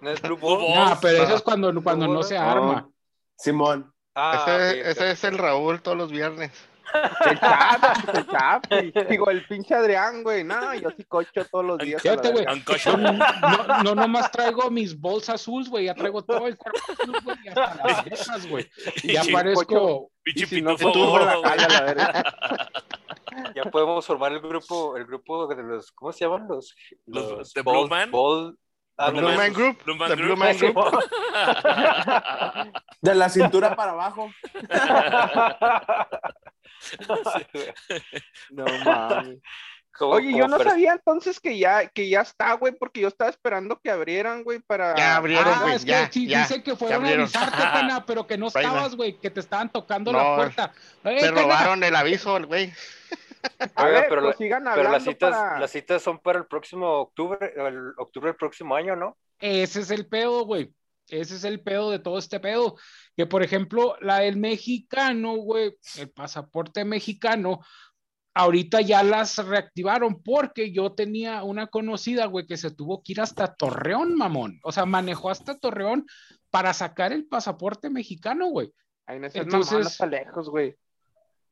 ¿No 0.00 0.10
es 0.10 0.20
blue 0.22 0.36
ball? 0.36 0.74
No, 0.74 0.98
pero 1.00 1.22
eso 1.24 1.36
es 1.36 1.42
cuando, 1.42 1.72
cuando 1.82 2.08
no 2.08 2.22
se 2.22 2.38
arma. 2.38 2.88
Simón. 3.36 3.92
Ah, 4.14 4.44
ese, 4.46 4.90
ese 4.90 5.10
es 5.12 5.24
el 5.24 5.38
Raúl 5.38 5.80
todos 5.82 5.96
los 5.96 6.10
viernes. 6.10 6.52
El 7.30 7.38
chap, 7.38 8.14
el 8.14 8.26
chap. 8.26 8.64
Digo, 9.08 9.30
el 9.30 9.46
pinche 9.46 9.74
Adrián, 9.74 10.22
güey. 10.22 10.44
No, 10.44 10.74
yo 10.74 10.90
sí 10.96 11.04
cocho 11.04 11.44
todos 11.50 11.64
los 11.64 11.78
días. 11.78 12.02
Fíjate, 12.02 12.32
güey. 12.32 12.44
No, 12.44 13.82
no, 13.84 13.94
nomás 13.94 14.30
traigo 14.30 14.70
mis 14.70 14.98
bolsas 14.98 15.36
azules, 15.36 15.68
güey. 15.68 15.84
Ya 15.86 15.94
traigo 15.94 16.22
todo 16.22 16.46
el 16.46 16.56
cuerpo 16.56 16.80
azul, 16.92 17.16
güey. 17.22 17.36
Y 17.44 17.48
hasta 17.48 17.86
las 17.86 18.04
cejas, 18.24 18.48
güey. 18.48 18.68
Y 19.02 19.12
ya 19.12 19.22
parezco. 19.32 20.10
Pinche 20.22 20.46
si 20.46 20.62
no, 20.62 20.72
la 20.72 21.40
calle, 21.42 21.68
la 21.68 21.82
verdad. 21.82 22.24
Ya 23.54 23.70
podemos 23.70 24.06
formar 24.06 24.32
el 24.32 24.40
grupo, 24.40 24.96
el 24.96 25.06
grupo 25.06 25.46
de 25.46 25.62
los, 25.62 25.92
¿cómo 25.92 26.12
se 26.12 26.24
llaman? 26.24 26.48
Los, 26.48 26.74
los, 27.06 27.52
de 27.52 27.62
Blue 27.62 27.88
Man. 27.88 28.10
Ah, 29.02 29.10
Blue, 29.10 29.22
Man 29.22 29.52
Group. 29.54 29.82
Blue 29.82 29.96
Man 29.96 30.14
Blue 30.14 30.36
Man 30.36 30.58
Group. 30.58 30.76
De 33.00 33.14
la 33.14 33.30
cintura 33.30 33.74
para 33.74 33.92
abajo. 33.92 34.30
no 38.50 38.66
mames. 38.84 39.38
Oye, 40.00 40.36
yo 40.36 40.48
no 40.48 40.58
sabía 40.58 40.92
entonces 40.92 41.40
que 41.40 41.58
ya, 41.58 41.88
que 41.88 42.08
ya 42.08 42.20
está, 42.20 42.52
güey, 42.54 42.72
porque 42.72 43.00
yo 43.00 43.08
estaba 43.08 43.30
esperando 43.30 43.80
que 43.82 43.90
abrieran, 43.90 44.44
güey, 44.44 44.60
para. 44.60 44.94
Ya 44.96 45.16
abrieron, 45.16 45.54
ah, 45.54 45.62
güey. 45.62 45.76
es 45.76 45.84
que 45.84 46.08
sí, 46.10 46.26
dice 46.26 46.62
que 46.62 46.76
fueron 46.76 47.06
a 47.06 47.08
avisarte, 47.08 47.56
cana, 47.58 48.04
pero 48.04 48.26
que 48.26 48.36
no 48.36 48.48
estabas, 48.48 48.96
güey, 48.96 49.18
que 49.18 49.30
te 49.30 49.40
estaban 49.40 49.70
tocando 49.70 50.12
la 50.12 50.36
puerta. 50.36 50.72
me 51.02 51.30
robaron 51.30 51.82
el 51.82 51.96
aviso, 51.96 52.38
güey. 52.46 52.70
A 53.74 53.84
ver, 53.84 54.06
pero, 54.08 54.22
pues 54.22 54.36
sigan 54.36 54.64
pero 54.74 54.90
las 54.90 55.04
citas, 55.04 55.60
las 55.60 55.70
citas 55.70 56.02
son 56.02 56.18
para 56.18 56.38
el 56.38 56.46
próximo 56.46 56.88
octubre, 57.00 57.52
el 57.56 57.92
octubre 57.96 58.28
del 58.28 58.36
próximo 58.36 58.74
año, 58.74 58.96
¿no? 58.96 59.16
Ese 59.38 59.80
es 59.80 59.90
el 59.90 60.06
pedo, 60.06 60.44
güey. 60.44 60.74
Ese 61.08 61.36
es 61.36 61.44
el 61.44 61.60
pedo 61.60 61.90
de 61.90 61.98
todo 61.98 62.18
este 62.18 62.40
pedo. 62.40 62.76
Que 63.16 63.26
por 63.26 63.42
ejemplo, 63.42 63.96
la 64.00 64.20
del 64.20 64.36
mexicano, 64.36 65.36
güey, 65.36 65.76
el 65.98 66.10
pasaporte 66.10 66.84
mexicano, 66.84 67.60
ahorita 68.34 68.80
ya 68.80 69.02
las 69.02 69.36
reactivaron 69.38 70.22
porque 70.22 70.72
yo 70.72 70.92
tenía 70.92 71.42
una 71.42 71.66
conocida, 71.66 72.26
güey, 72.26 72.46
que 72.46 72.56
se 72.56 72.70
tuvo 72.70 73.02
que 73.02 73.12
ir 73.12 73.20
hasta 73.20 73.54
Torreón, 73.54 74.14
mamón. 74.16 74.60
O 74.62 74.72
sea, 74.72 74.86
manejó 74.86 75.30
hasta 75.30 75.58
Torreón 75.58 76.06
para 76.50 76.72
sacar 76.72 77.12
el 77.12 77.26
pasaporte 77.26 77.90
mexicano, 77.90 78.46
güey. 78.48 78.72
Ahí 79.06 79.18
no 79.18 79.28
Entonces, 79.32 80.00
lejos, 80.08 80.48
güey. 80.48 80.76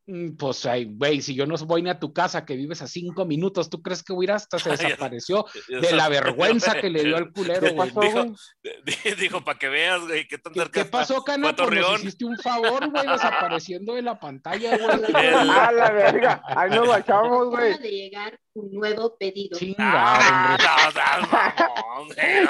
Mm, 0.08 0.36
pues, 0.38 0.66
güey, 0.86 1.20
si 1.20 1.34
yo 1.34 1.44
no 1.44 1.54
voy 1.66 1.82
ni 1.82 1.90
a 1.90 2.00
tu 2.00 2.14
casa, 2.14 2.46
que 2.46 2.56
vives 2.56 2.80
a 2.80 2.86
cinco 2.86 3.26
minutos, 3.26 3.68
¿tú 3.68 3.82
crees 3.82 4.02
que 4.02 4.14
hubiera 4.14 4.36
hasta 4.36 4.58
se 4.58 4.70
desapareció 4.70 5.44
de 5.68 5.92
la 5.92 6.08
vergüenza 6.08 6.80
que 6.80 6.88
le 6.88 7.04
dio 7.04 7.18
al 7.18 7.30
culero, 7.30 7.74
güey? 7.74 7.90
Dijo, 7.90 9.14
dijo 9.20 9.44
para 9.44 9.58
que 9.58 9.68
veas, 9.68 10.00
güey, 10.00 10.26
qué 10.26 10.38
tan 10.38 10.54
¿Qué, 10.54 10.64
¿qué 10.72 10.86
pasó, 10.86 11.22
Cana? 11.22 11.54
Pues 11.54 11.70
nos 11.70 12.00
hiciste 12.00 12.24
un 12.24 12.38
favor, 12.38 12.90
güey, 12.90 13.06
desapareciendo 13.06 13.96
de 13.96 14.02
la 14.02 14.18
pantalla, 14.18 14.78
güey. 14.78 15.12
A 15.14 15.72
la 15.72 15.90
verga, 15.90 16.42
ahí 16.56 16.70
nos 16.70 16.88
bachamos, 16.88 17.50
güey. 17.50 17.78
de 17.78 17.90
llegar 17.90 18.40
un 18.54 18.72
nuevo 18.72 19.14
pedido. 19.18 19.58
Chingada, 19.58 20.56
ah, 20.58 22.04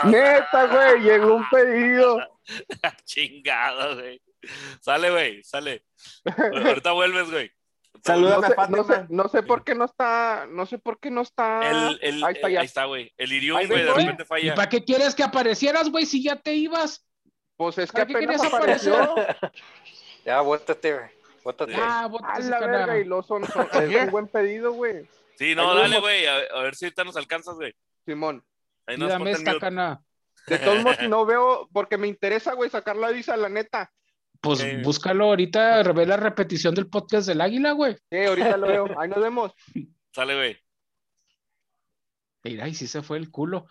Neta, 0.05 0.67
güey, 0.67 1.03
llegó 1.03 1.35
un 1.35 1.49
pedido. 1.51 2.21
Chingado, 3.05 3.97
güey. 3.97 4.23
Sale, 4.81 5.11
güey, 5.11 5.43
sale. 5.43 5.85
Ahorita 6.67 6.93
vuelves, 6.93 7.31
güey. 7.31 7.51
Salúdame 8.05 8.49
no 8.69 8.85
sé, 8.85 9.07
no, 9.09 9.29
sé, 9.29 9.43
por 9.43 9.65
qué 9.65 9.75
no 9.75 9.85
está, 9.85 10.47
no 10.49 10.67
sé 10.67 10.79
por 10.79 11.01
qué 11.01 11.11
no 11.11 11.23
está. 11.23 11.97
El, 12.01 12.23
ahí 12.23 12.35
está, 12.35 12.49
ya. 12.49 12.61
Ahí 12.61 12.67
está, 12.67 12.85
güey. 12.85 13.13
El 13.17 13.33
Irium, 13.33 13.67
güey, 13.67 13.85
de 13.85 13.93
repente 13.93 14.25
falla. 14.25 14.53
¿Y 14.53 14.57
para 14.57 14.69
qué 14.69 14.85
quieres 14.85 15.17
que 15.17 15.25
aparecieras, 15.25 15.91
güey, 15.91 16.07
si 16.07 16.23
ya 16.23 16.37
te 16.37 16.55
ibas? 16.55 17.05
Pues 17.57 17.77
es 17.79 17.91
que 17.91 18.03
apenas 18.03 18.43
apareció. 18.43 19.17
ya, 20.25 20.41
bótate, 20.43 20.95
güey. 20.95 21.11
Bótate. 21.43 21.75
Ah, 21.77 22.09
A 22.23 22.39
la 22.41 22.61
verga, 22.61 22.99
y 22.99 23.05
lo 23.05 23.23
son, 23.23 23.45
son 23.47 23.69
es 23.73 24.05
un 24.05 24.11
buen 24.11 24.29
pedido, 24.29 24.73
güey. 24.73 25.09
Sí, 25.37 25.55
no, 25.55 25.75
dale, 25.75 25.99
güey, 26.01 26.27
a, 26.27 26.61
ver 26.63 26.75
si 26.75 26.85
ahorita 26.85 27.05
nos 27.05 27.17
alcanzas, 27.17 27.57
güey. 27.57 27.75
Simón. 28.05 28.45
Ahí 28.87 28.97
nos 28.97 29.09
Dame 29.09 29.33
esta 29.33 29.59
cana. 29.59 30.03
De 30.47 30.59
todos 30.59 30.83
modos, 30.83 30.99
no 31.09 31.27
veo, 31.27 31.69
porque 31.73 31.99
me 31.99 32.07
interesa, 32.07 32.55
güey, 32.55 32.71
sacar 32.71 32.97
la 32.97 33.11
visa, 33.11 33.37
la 33.37 33.49
neta. 33.49 33.93
Pues 34.41 34.83
búscalo 34.83 35.25
ahorita, 35.25 35.83
revela 35.83 36.17
la 36.17 36.23
repetición 36.23 36.75
del 36.75 36.89
podcast 36.89 37.27
del 37.27 37.41
águila, 37.41 37.73
güey. 37.73 37.97
Sí, 38.11 38.19
ahorita 38.19 38.57
lo 38.57 38.67
veo. 38.69 39.01
Ahí 39.01 39.09
nos 39.09 39.21
vemos. 39.21 39.53
Sale, 40.13 40.35
güey. 40.37 40.57
Mira, 42.45 42.69
y 42.69 42.75
sí 42.75 42.87
se 42.87 43.03
fue 43.03 43.19
el 43.19 43.31
culo. 43.31 43.67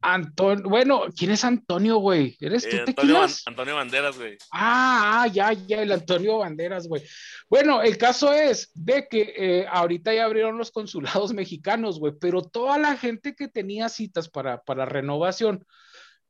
Antonio, 0.00 0.68
bueno, 0.68 1.02
¿quién 1.16 1.32
es 1.32 1.44
Antonio, 1.44 1.96
güey? 1.96 2.36
¿Eres 2.40 2.68
tú, 2.68 2.76
eh, 2.76 2.84
Antonio, 2.86 3.26
Antonio 3.46 3.74
Banderas, 3.74 4.16
güey. 4.16 4.36
Ah, 4.52 5.22
ah, 5.22 5.26
ya, 5.26 5.52
ya, 5.52 5.82
el 5.82 5.90
Antonio 5.90 6.38
Banderas, 6.38 6.86
güey. 6.86 7.02
Bueno, 7.48 7.82
el 7.82 7.98
caso 7.98 8.32
es 8.32 8.70
de 8.74 9.08
que 9.08 9.34
eh, 9.36 9.66
ahorita 9.68 10.14
ya 10.14 10.24
abrieron 10.24 10.56
los 10.56 10.70
consulados 10.70 11.32
mexicanos, 11.34 11.98
güey, 11.98 12.14
pero 12.20 12.42
toda 12.42 12.78
la 12.78 12.96
gente 12.96 13.34
que 13.34 13.48
tenía 13.48 13.88
citas 13.88 14.28
para, 14.28 14.62
para 14.62 14.84
renovación, 14.84 15.66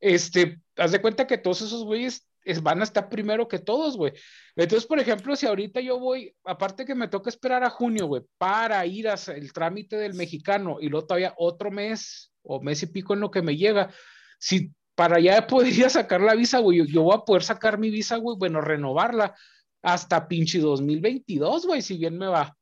este, 0.01 0.61
haz 0.77 0.93
de 0.93 1.03
cuenta 1.03 1.27
que 1.27 1.39
todos 1.39 1.61
esos 1.61 1.85
güeyes 1.85 2.27
van 2.63 2.81
a 2.81 2.85
estar 2.85 3.09
primero 3.09 3.47
que 3.47 3.59
todos, 3.59 3.97
güey. 3.97 4.13
Entonces, 4.57 4.87
por 4.87 4.99
ejemplo, 4.99 5.37
si 5.37 5.47
ahorita 5.47 5.81
yo 5.81 5.99
voy, 5.99 6.35
aparte 6.45 6.85
que 6.85 6.95
me 6.95 7.09
toca 7.09 7.31
esperar 7.31 7.63
a 7.63 7.71
junio, 7.71 8.07
güey, 8.07 8.23
para 8.39 8.85
ir 8.87 9.09
a 9.09 9.15
el 9.29 9.53
trámite 9.53 9.97
del 9.97 10.15
mexicano 10.15 10.79
y 10.81 10.89
luego 10.89 11.07
todavía 11.07 11.35
otro 11.37 11.71
mes 11.71 12.33
o 12.43 12.61
mes 12.61 12.83
y 12.83 12.87
pico 12.87 13.15
en 13.15 13.21
lo 13.21 13.31
que 13.31 13.43
me 13.43 13.57
llega, 13.57 13.93
si 14.39 14.73
para 14.95 15.17
allá 15.17 15.47
podría 15.47 15.91
sacar 15.91 16.21
la 16.21 16.35
visa, 16.35 16.59
güey, 16.59 16.87
yo, 16.87 17.03
voy 17.03 17.15
a 17.15 17.25
poder 17.25 17.43
sacar 17.43 17.79
mi 17.79 17.91
visa, 17.91 18.17
güey, 18.17 18.37
bueno, 18.39 18.61
renovarla 18.61 19.35
hasta 19.83 20.27
pinche 20.27 20.59
2022, 20.59 21.67
güey, 21.67 21.83
si 21.83 21.99
bien 21.99 22.19
me 22.19 22.27
va. 22.27 22.57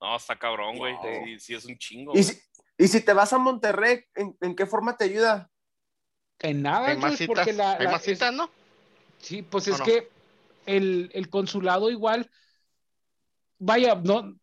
No, 0.00 0.16
está 0.16 0.38
cabrón, 0.38 0.76
güey. 0.76 0.94
Sí, 1.38 1.54
es 1.54 1.64
un 1.64 1.78
chingo. 1.78 2.12
¿Y 2.76 2.88
si, 2.88 3.00
te 3.00 3.12
vas 3.12 3.32
a 3.32 3.38
Monterrey, 3.38 4.04
¿en, 4.14 4.54
qué 4.54 4.66
forma 4.66 4.96
te 4.96 5.04
ayuda? 5.04 5.50
En 6.40 6.62
nada, 6.62 6.94
güey, 6.94 7.26
porque 7.26 7.52
la, 7.52 7.74
Hay 7.74 7.86
más 7.86 8.02
citas, 8.02 8.32
¿no? 8.32 8.50
Sí, 9.24 9.40
pues 9.40 9.68
es 9.68 9.80
que 9.80 10.10
el, 10.66 11.28
consulado 11.30 11.90
igual, 11.90 12.30
vaya, 13.58 13.94
no, 13.94 14.36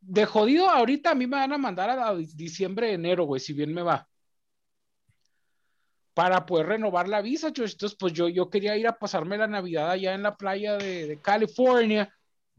de 0.00 0.24
jodido 0.24 0.70
ahorita 0.70 1.10
a 1.10 1.14
mí 1.16 1.26
me 1.26 1.36
van 1.36 1.52
a 1.52 1.58
mandar 1.58 1.90
a, 1.90 2.14
diciembre, 2.14 2.92
enero, 2.92 3.24
güey, 3.24 3.40
si 3.40 3.52
bien 3.52 3.74
me 3.74 3.82
va. 3.82 4.06
Para 6.14 6.46
poder 6.46 6.66
renovar 6.66 7.08
la 7.08 7.22
visa, 7.22 7.48
entonces 7.48 7.96
pues 7.98 8.12
yo, 8.12 8.28
yo 8.28 8.48
quería 8.48 8.76
ir 8.76 8.86
a 8.86 8.98
pasarme 8.98 9.36
la 9.36 9.48
Navidad 9.48 9.90
allá 9.90 10.14
en 10.14 10.22
la 10.22 10.36
playa 10.36 10.76
de, 10.76 11.18
California. 11.20 12.14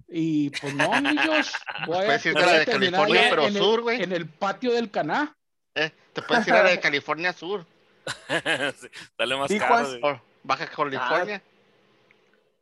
Y 0.10 0.50
pues 0.50 0.74
no, 0.74 1.00
niños. 1.00 1.54
Voy 1.88 2.06
puedes 2.06 2.26
ir 2.26 2.38
a 2.38 2.46
la 2.46 2.60
de 2.60 2.66
California, 2.66 3.28
pero 3.30 3.50
sur, 3.50 3.82
güey. 3.82 4.02
En 4.02 4.12
el 4.12 4.28
patio 4.28 4.74
del 4.74 4.92
Caná. 4.92 5.38
Eh, 5.76 5.92
te 6.12 6.22
puedes 6.22 6.48
ir 6.48 6.54
a 6.54 6.64
la 6.64 6.70
de 6.72 6.80
California 6.82 7.32
Sur. 7.32 7.66
dale 9.18 9.38
más 9.38 9.52
caro. 9.52 10.29
Baja 10.44 10.68
California. 10.68 11.44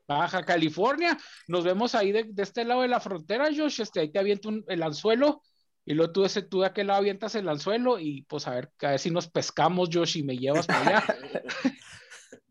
Baja 0.07 0.43
California. 0.43 1.17
Nos 1.48 1.63
vemos 1.63 1.96
ahí 1.96 2.12
de, 2.12 2.31
este 2.38 2.63
lado 2.63 2.81
de 2.81 2.88
la 2.88 3.00
frontera, 3.00 3.50
Josh. 3.55 3.81
Este, 3.81 4.00
ahí 4.00 4.12
te 4.12 4.19
aviento 4.19 4.50
el 4.67 4.84
anzuelo. 4.84 5.41
Y 5.86 5.93
luego 5.93 6.12
tú, 6.12 6.25
ese, 6.25 6.41
tú 6.41 6.62
de 6.62 6.67
aquel 6.67 6.88
lado 6.88 7.00
avientas 7.00 7.36
el 7.36 7.48
anzuelo. 7.50 8.00
Y 8.00 8.24
pues 8.24 8.48
a 8.48 8.51
ver, 8.51 8.72
a 8.81 8.91
ver 8.91 9.00
si 9.00 9.12
nos 9.12 9.27
pescamos, 9.27 9.89
Josh, 9.91 10.17
y 10.17 10.24
me 10.24 10.38
llevas 10.38 10.67
para 10.67 10.81
allá. 10.81 11.03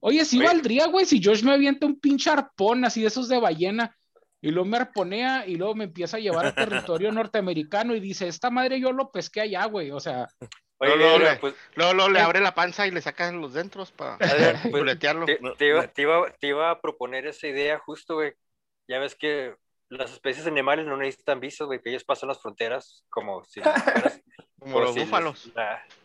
Oye, 0.01 0.25
sí 0.25 0.39
valdría, 0.39 0.87
güey, 0.87 1.05
si 1.05 1.23
Josh 1.23 1.43
me 1.43 1.53
avienta 1.53 1.87
un 1.87 1.99
pinche 1.99 2.31
arpón 2.31 2.85
así 2.85 3.01
de 3.01 3.09
esos 3.09 3.29
de 3.29 3.41
ballena. 3.41 3.97
Y 4.41 4.51
luego 4.51 4.69
me 4.69 4.77
arponea 4.77 5.47
y 5.47 5.57
luego 5.57 5.75
me 5.75 5.85
empieza 5.85 6.19
a 6.19 6.21
llevar 6.21 6.47
a 6.47 6.55
territorio 6.55 7.11
norteamericano 7.11 7.95
y 7.95 8.01
dice, 8.01 8.29
esta 8.29 8.51
madre 8.51 8.81
yo 8.81 8.93
lo 8.93 9.11
pesqué 9.11 9.41
allá, 9.41 9.65
güey. 9.67 9.91
O 9.91 10.01
sea, 10.01 10.29
Oye, 10.79 10.97
luego, 10.97 11.19
le, 11.19 11.37
pues, 11.37 11.55
le 11.75 12.21
abre 12.21 12.41
la 12.41 12.55
panza 12.55 12.87
y 12.87 12.91
le 12.91 13.01
sacan 13.01 13.41
los 13.41 13.55
dentros 13.55 13.93
para 13.93 14.19
pues, 14.19 14.99
te, 14.99 15.39
te, 15.57 15.67
iba, 15.67 15.87
te, 15.89 16.03
iba, 16.03 16.31
te, 16.31 16.47
iba, 16.49 16.71
a 16.71 16.81
proponer 16.81 17.27
esa 17.27 17.47
idea 17.47 17.79
justo, 17.79 18.17
güey. 18.17 18.35
Ya 18.87 18.99
ves 18.99 19.15
que 19.15 19.57
las 19.89 20.13
especies 20.13 20.47
animales 20.47 20.87
no 20.87 20.97
necesitan 20.97 21.41
visos, 21.41 21.67
güey, 21.67 21.81
que 21.81 21.91
ellos 21.91 22.05
pasan 22.05 22.29
las 22.29 22.43
fronteras 22.43 23.05
como 23.09 23.43
si 23.45 23.61
como 24.59 24.81
los 24.81 24.95
búfalos. 24.95 25.53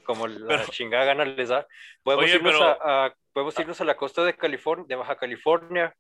como 0.06 0.28
la 0.28 0.66
chingada 0.68 1.04
gana 1.06 1.26
les 1.26 1.50
da. 1.50 1.68
Podemos, 2.04 2.30
irnos, 2.30 2.62
a, 2.62 3.14
podemos 3.34 3.60
irnos 3.60 3.82
a 3.82 3.86
la 3.86 3.98
costa 3.98 4.24
de 4.24 4.36
California, 4.38 4.86
de 4.88 4.96
Baja 4.96 5.18
California, 5.18 5.94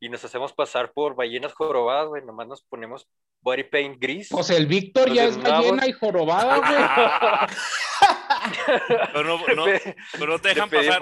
y 0.00 0.08
nos 0.08 0.24
hacemos 0.24 0.52
pasar 0.52 0.92
por 0.92 1.14
ballenas 1.14 1.52
jorobadas, 1.52 2.08
güey. 2.08 2.24
Nomás 2.24 2.48
nos 2.48 2.62
ponemos 2.62 3.08
body 3.40 3.64
paint 3.64 4.00
gris. 4.00 4.28
Pues 4.30 4.50
el 4.50 4.66
Víctor 4.66 5.12
ya 5.12 5.24
es 5.24 5.40
ballena 5.40 5.86
y 5.86 5.92
jorobada, 5.92 6.58
güey. 6.58 7.48
pero, 9.12 9.24
no, 9.24 9.38
no, 9.38 9.64
pero 10.12 10.32
no 10.32 10.38
te 10.38 10.48
dejan 10.48 10.70
pasar. 10.70 11.00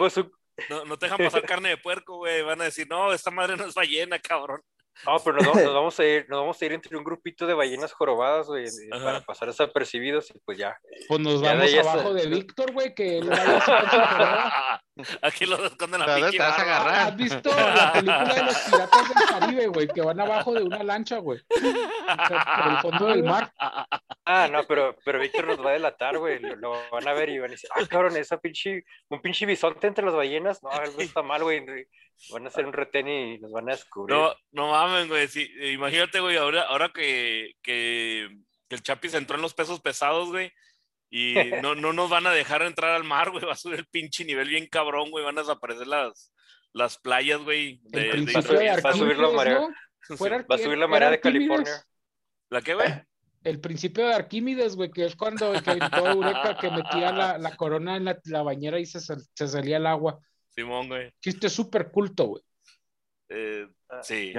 No, 0.70 0.84
no, 0.86 0.98
te 0.98 1.06
dejan 1.06 1.18
pasar 1.18 1.42
carne 1.42 1.70
de 1.70 1.76
puerco, 1.76 2.16
güey. 2.16 2.42
Van 2.42 2.60
a 2.60 2.64
decir, 2.64 2.86
no, 2.88 3.12
esta 3.12 3.30
madre 3.30 3.56
no 3.56 3.66
es 3.66 3.74
ballena, 3.74 4.18
cabrón. 4.18 4.62
No, 5.04 5.18
pero 5.18 5.36
nos, 5.38 5.54
nos, 5.54 5.74
vamos 5.74 6.00
a 6.00 6.04
ir, 6.04 6.26
nos 6.28 6.40
vamos 6.40 6.60
a 6.60 6.64
ir 6.64 6.72
entre 6.72 6.96
un 6.96 7.04
grupito 7.04 7.46
de 7.46 7.54
ballenas 7.54 7.92
jorobadas, 7.92 8.46
güey, 8.46 8.64
para 8.90 9.20
pasar 9.20 9.48
desapercibidos 9.48 10.30
y 10.30 10.38
pues 10.40 10.56
ya. 10.58 10.78
Pues 11.08 11.20
nos 11.20 11.42
vamos 11.42 11.74
abajo 11.74 12.14
de 12.14 12.26
Víctor, 12.28 12.72
güey, 12.72 12.94
que 12.94 13.18
él 13.18 13.28
Aquí 15.22 15.44
los 15.44 15.60
esconden 15.60 16.00
la 16.00 16.16
pinche 16.16 16.42
¿Has 16.42 17.16
visto 17.16 17.50
la 17.50 17.92
película 17.92 18.34
de 18.34 18.42
los 18.44 18.58
piratas 18.58 19.08
del 19.08 19.28
Caribe, 19.28 19.66
güey, 19.66 19.88
que 19.88 20.00
van 20.00 20.20
abajo 20.20 20.54
de 20.54 20.62
una 20.62 20.82
lancha, 20.82 21.18
güey? 21.18 21.40
por 21.48 22.72
el 22.72 22.78
fondo 22.80 23.06
del 23.06 23.22
mar. 23.22 23.52
Ah, 24.24 24.48
no, 24.50 24.64
pero, 24.66 24.96
pero 25.04 25.20
Víctor 25.20 25.46
nos 25.46 25.64
va 25.64 25.70
a 25.70 25.74
delatar, 25.74 26.18
güey. 26.18 26.40
Lo, 26.40 26.82
van 26.90 27.06
a 27.06 27.12
ver 27.12 27.28
y 27.28 27.38
van 27.38 27.50
a 27.50 27.52
decir, 27.52 27.68
ah, 27.74 27.86
cabrón, 27.88 28.16
esa 28.16 28.38
pinche, 28.38 28.84
un 29.08 29.20
pinche 29.20 29.44
bisonte 29.44 29.86
entre 29.86 30.04
las 30.04 30.14
ballenas. 30.14 30.62
No, 30.62 30.70
algo 30.70 31.00
está 31.00 31.22
mal, 31.22 31.42
güey. 31.42 31.64
Van 32.30 32.44
a 32.44 32.48
hacer 32.48 32.64
un 32.66 32.72
retén 32.72 33.06
y 33.08 33.38
nos 33.38 33.52
van 33.52 33.68
a 33.68 33.72
descubrir. 33.72 34.16
No, 34.16 34.34
no 34.52 34.70
mames, 34.70 35.08
güey. 35.08 35.28
Sí, 35.28 35.48
imagínate, 35.72 36.20
güey, 36.20 36.36
ahora, 36.38 36.62
ahora 36.62 36.90
que, 36.92 37.52
que, 37.62 38.28
el 38.70 38.82
Chapis 38.82 39.14
entró 39.14 39.36
en 39.36 39.42
los 39.42 39.54
pesos 39.54 39.80
pesados, 39.80 40.30
güey. 40.30 40.52
Y 41.10 41.34
no, 41.62 41.74
no 41.74 41.92
nos 41.92 42.10
van 42.10 42.26
a 42.26 42.32
dejar 42.32 42.62
entrar 42.62 42.92
al 42.92 43.04
mar, 43.04 43.30
güey. 43.30 43.44
Va 43.44 43.52
a 43.52 43.56
subir 43.56 43.78
el 43.78 43.86
pinche 43.86 44.24
nivel 44.24 44.48
bien 44.48 44.66
cabrón, 44.66 45.10
güey. 45.10 45.24
Van 45.24 45.38
a 45.38 45.42
desaparecer 45.42 45.86
las, 45.86 46.32
las 46.72 46.98
playas, 46.98 47.40
güey. 47.42 47.80
De, 47.84 48.08
va, 48.34 48.40
a 48.40 48.92
subir 48.92 49.16
la 49.18 49.30
marea. 49.30 49.60
Va 49.60 50.54
a 50.54 50.58
subir 50.58 50.78
la 50.78 50.86
marea 50.86 51.10
de 51.10 51.20
California. 51.20 51.84
¿La 52.50 52.62
qué, 52.62 52.74
güey? 52.74 52.88
El 53.42 53.60
principio 53.60 54.06
de 54.06 54.14
Arquímedes, 54.14 54.74
güey, 54.74 54.90
que 54.90 55.04
es 55.04 55.14
cuando 55.14 55.52
que 55.62 55.70
en 55.70 55.78
toda 55.78 56.12
Eureka 56.12 56.56
que 56.60 56.68
metía 56.68 57.12
la, 57.12 57.38
la 57.38 57.54
corona 57.54 57.96
en 57.96 58.04
la, 58.04 58.18
la, 58.24 58.42
bañera 58.42 58.80
y 58.80 58.86
se, 58.86 58.98
se 58.98 59.48
salía 59.48 59.76
el 59.76 59.86
agua. 59.86 60.18
Simón, 60.50 60.88
güey. 60.88 61.12
Chiste 61.20 61.48
súper 61.48 61.92
culto, 61.92 62.24
güey. 62.24 62.42
Eh, 63.28 63.68
ah, 63.90 64.00
sí, 64.02 64.32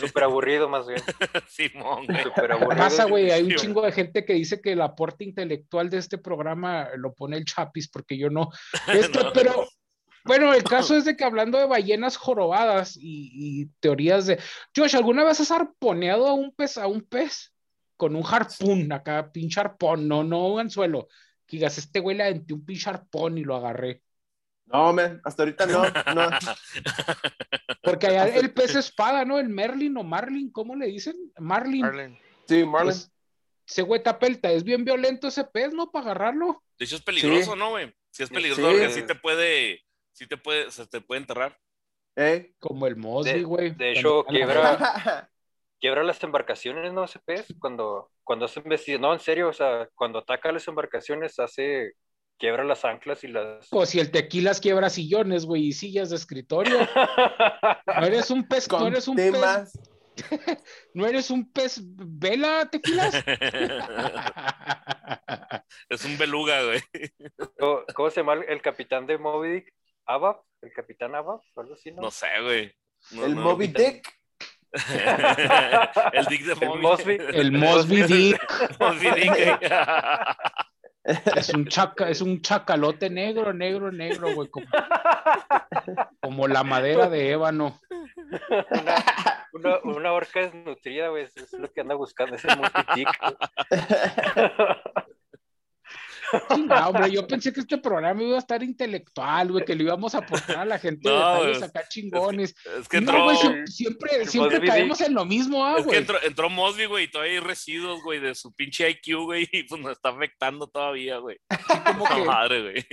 súper 0.00 0.22
aburrido 0.24 0.68
más 0.68 0.86
bien. 0.86 1.00
Simón, 1.48 2.06
güey. 2.06 2.22
Súper 2.22 2.52
aburrido. 2.52 2.76
Pasa, 2.76 3.04
güey, 3.04 3.30
hay 3.30 3.42
un 3.44 3.54
chingo 3.54 3.82
de 3.82 3.92
gente 3.92 4.24
que 4.24 4.34
dice 4.34 4.60
que 4.60 4.72
el 4.72 4.80
aporte 4.80 5.24
intelectual 5.24 5.90
de 5.90 5.98
este 5.98 6.18
programa 6.18 6.88
lo 6.96 7.14
pone 7.14 7.36
el 7.36 7.44
Chapis, 7.44 7.88
porque 7.88 8.16
yo 8.16 8.30
no. 8.30 8.50
Esto, 8.86 9.30
pero, 9.34 9.68
bueno, 10.24 10.52
el 10.52 10.62
caso 10.62 10.96
es 10.96 11.04
de 11.04 11.16
que 11.16 11.24
hablando 11.24 11.58
de 11.58 11.66
ballenas 11.66 12.16
jorobadas 12.16 12.98
y, 13.00 13.66
teorías 13.80 14.26
de. 14.26 14.38
Josh, 14.76 14.96
¿alguna 14.96 15.24
vez 15.24 15.40
has 15.40 15.50
arponeado 15.50 16.26
a 16.26 16.32
un 16.32 16.54
pez, 16.54 16.78
a 16.78 16.86
un 16.86 17.02
pez? 17.02 17.52
Con 17.96 18.14
un 18.14 18.24
harpón, 18.24 18.92
acá, 18.92 19.32
pinche 19.32 19.58
harpón, 19.58 20.06
no, 20.06 20.22
no 20.22 20.46
un 20.48 20.60
anzuelo. 20.60 21.08
Que 21.46 21.56
digas, 21.56 21.78
este 21.78 21.98
güey 21.98 22.16
le 22.16 22.24
aventé 22.24 22.54
un 22.54 22.64
pinche 22.64 22.88
harpón 22.88 23.38
y 23.38 23.42
lo 23.42 23.56
agarré. 23.56 24.02
No, 24.72 24.94
hasta 25.24 25.42
ahorita 25.42 25.66
no. 25.66 25.82
no. 26.14 26.30
Porque 27.82 28.06
allá 28.06 28.26
el 28.28 28.52
pez 28.52 28.74
espada, 28.74 29.24
¿no? 29.24 29.38
El 29.38 29.48
Merlin 29.48 29.96
o 29.96 30.04
Marlin, 30.04 30.50
¿cómo 30.50 30.76
le 30.76 30.86
dicen? 30.86 31.16
Marlin. 31.38 31.80
Marlin. 31.80 32.18
Sí, 32.46 32.64
Marlin. 32.64 32.92
Pues, 32.92 33.10
ese 33.66 33.82
güey 33.82 34.02
tapelta, 34.02 34.50
es 34.50 34.64
bien 34.64 34.84
violento 34.84 35.28
ese 35.28 35.44
pez, 35.44 35.72
¿no? 35.74 35.90
Para 35.90 36.06
agarrarlo. 36.06 36.62
De 36.78 36.84
hecho 36.84 36.96
es 36.96 37.02
peligroso, 37.02 37.54
¿no, 37.54 37.70
güey? 37.70 37.92
Si 38.10 38.22
es 38.22 38.30
peligroso, 38.30 38.62
porque 38.62 38.90
sí 38.90 39.02
te 39.02 39.14
puede, 39.14 39.84
sí 40.12 40.26
te 40.26 40.36
puede, 40.36 40.70
se 40.70 40.86
te 40.86 41.00
puede 41.00 41.20
enterrar. 41.20 41.58
¿Eh? 42.16 42.54
Como 42.58 42.86
el 42.86 42.96
Mosby, 42.96 43.42
güey. 43.42 43.70
De, 43.70 43.92
hecho, 43.92 44.24
quiebra, 44.24 44.78
quiebra 45.80 46.02
las 46.02 46.22
embarcaciones, 46.22 46.92
¿no? 46.92 47.04
Ese 47.04 47.20
pez, 47.20 47.46
cuando, 47.60 48.10
cuando 48.24 48.46
hace 48.46 48.62
No, 48.98 49.12
en 49.12 49.20
serio, 49.20 49.48
o 49.48 49.52
sea, 49.52 49.88
cuando 49.94 50.18
ataca 50.20 50.50
las 50.50 50.66
embarcaciones 50.66 51.38
hace 51.38 51.92
quiebra 52.38 52.64
las 52.64 52.84
anclas 52.84 53.24
y 53.24 53.28
las. 53.28 53.68
Pues 53.68 53.90
si 53.90 54.00
el 54.00 54.10
tequilas 54.10 54.60
quiebra 54.60 54.90
sillones, 54.90 55.44
güey, 55.44 55.66
y 55.66 55.72
sillas 55.72 56.10
de 56.10 56.16
escritorio. 56.16 56.78
no 57.86 58.06
eres 58.06 58.30
un 58.30 58.46
pez, 58.46 58.70
no 58.70 58.86
eres 58.86 59.08
un 59.08 59.16
pez. 59.16 59.72
¿No 60.94 61.06
eres 61.06 61.30
un 61.30 61.52
pez 61.52 61.80
vela, 61.82 62.68
tequilas? 62.68 63.14
es 65.88 66.04
un 66.04 66.18
beluga, 66.18 66.60
güey. 66.64 66.80
¿Cómo, 67.94 68.10
se 68.10 68.20
llama 68.20 68.34
el 68.34 68.60
capitán 68.60 69.06
de 69.06 69.16
Moby 69.16 69.50
Dick? 69.50 69.72
¿Abab? 70.06 70.42
¿El 70.60 70.72
capitán 70.72 71.14
Abab? 71.14 71.40
¿Algo 71.54 71.74
así, 71.74 71.92
no? 71.92 72.02
No 72.02 72.10
sé, 72.10 72.26
güey. 72.42 72.74
¿El 73.12 73.36
Moby 73.36 73.68
Dick? 73.68 74.12
el 76.12 76.26
Dick 76.26 76.44
de 76.44 76.66
Moby. 76.66 77.16
El 77.32 77.52
Mosby 77.52 78.02
Dick. 78.02 78.80
Mosby 78.80 79.10
Dick. 79.12 79.32
Es 81.36 81.48
un, 81.50 81.66
chaca, 81.66 82.08
es 82.08 82.20
un 82.20 82.42
chacalote 82.42 83.08
negro, 83.08 83.52
negro, 83.52 83.90
negro, 83.90 84.34
güey. 84.34 84.48
Como, 86.20 86.48
la 86.48 86.64
madera 86.64 87.08
de 87.08 87.30
ébano. 87.30 87.80
Una, 89.52 89.78
una, 89.84 90.12
orca 90.12 90.40
desnutrida, 90.40 91.08
güey. 91.08 91.24
Es 91.34 91.52
lo 91.54 91.72
que 91.72 91.80
anda 91.80 91.94
buscando 91.94 92.36
ese 92.36 92.48
multitic. 92.56 93.08
No, 96.58 96.88
hombre, 96.88 97.10
yo 97.10 97.26
pensé 97.26 97.52
que 97.52 97.60
este 97.60 97.78
programa 97.78 98.22
iba 98.22 98.36
a 98.36 98.40
estar 98.40 98.62
intelectual, 98.62 99.52
güey, 99.52 99.64
que 99.64 99.74
le 99.74 99.84
íbamos 99.84 100.14
a 100.14 100.18
aportar 100.18 100.58
a 100.58 100.64
la 100.64 100.78
gente 100.78 101.08
no, 101.08 101.16
detalles 101.16 101.62
acá 101.62 101.88
chingones. 101.88 102.54
Es 102.78 102.88
que, 102.88 102.98
entró, 102.98 103.28
siempre, 103.66 104.26
siempre 104.26 104.60
caemos 104.60 105.00
en 105.00 105.14
lo 105.14 105.24
mismo, 105.24 105.64
ah, 105.64 105.76
Es 105.78 105.86
que 105.86 105.96
entró, 105.96 106.18
entró 106.22 106.50
Mosby, 106.50 106.86
güey, 106.86 107.04
y 107.04 107.10
todavía 107.10 107.34
hay 107.34 107.40
residuos, 107.40 108.02
güey, 108.02 108.20
de 108.20 108.34
su 108.34 108.52
pinche 108.52 108.88
IQ, 108.90 109.24
güey, 109.24 109.48
y 109.52 109.62
pues 109.64 109.80
nos 109.80 109.92
está 109.92 110.10
afectando 110.10 110.66
todavía, 110.66 111.18
güey. 111.18 111.38
Como 111.84 112.04
que, 112.04 112.24
madre, 112.24 112.62
güey 112.62 112.84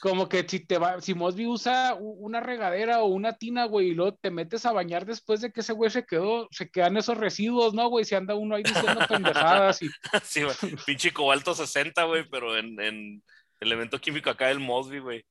como 0.00 0.28
que 0.28 0.48
si 0.48 0.60
te 0.60 0.78
va, 0.78 1.00
si 1.00 1.14
Mosby 1.14 1.46
usa 1.46 1.94
una 1.94 2.40
regadera 2.40 3.02
o 3.02 3.06
una 3.06 3.34
tina, 3.34 3.66
güey, 3.66 3.88
y 3.88 3.94
luego 3.94 4.14
te 4.14 4.30
metes 4.30 4.64
a 4.64 4.72
bañar 4.72 5.04
después 5.04 5.42
de 5.42 5.52
que 5.52 5.60
ese 5.60 5.74
güey 5.74 5.90
se 5.90 6.06
quedó, 6.06 6.48
se 6.50 6.70
quedan 6.70 6.96
esos 6.96 7.18
residuos, 7.18 7.74
¿no, 7.74 7.86
güey? 7.88 8.06
Si 8.06 8.14
anda 8.14 8.34
uno 8.34 8.56
ahí 8.56 8.62
diciendo 8.62 9.00
pendejadas 9.08 9.82
y. 9.82 9.90
Sí, 10.24 10.42
güey. 10.42 10.56
Pinche 10.86 11.12
cobalto 11.12 11.54
60, 11.54 12.02
güey, 12.04 12.26
pero 12.30 12.56
en, 12.56 12.80
en 12.80 13.22
elemento 13.60 14.00
químico 14.00 14.30
acá 14.30 14.48
del 14.48 14.58
Mosby, 14.58 15.00
güey. 15.00 15.24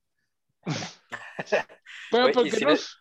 pero 2.12 2.30
porque 2.32 2.52
si 2.52 2.64
no, 2.64 2.70
es, 2.70 2.96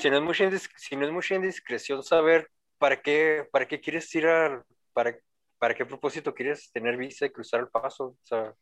si, 0.00 0.10
no 0.10 0.16
es 0.18 0.22
mucha 0.22 0.50
si 0.76 0.94
no 0.94 1.06
es 1.06 1.12
mucha 1.12 1.34
indiscreción 1.34 2.02
saber 2.04 2.48
para 2.78 3.00
qué, 3.02 3.48
para 3.50 3.66
qué 3.66 3.80
quieres 3.80 4.14
ir 4.14 4.28
a, 4.28 4.62
para, 4.92 5.16
para 5.58 5.74
qué 5.74 5.84
propósito 5.84 6.32
quieres 6.32 6.70
tener 6.70 6.96
visa 6.96 7.26
y 7.26 7.30
cruzar 7.30 7.60
el 7.60 7.68
paso, 7.68 8.04
o 8.04 8.18
sea. 8.22 8.54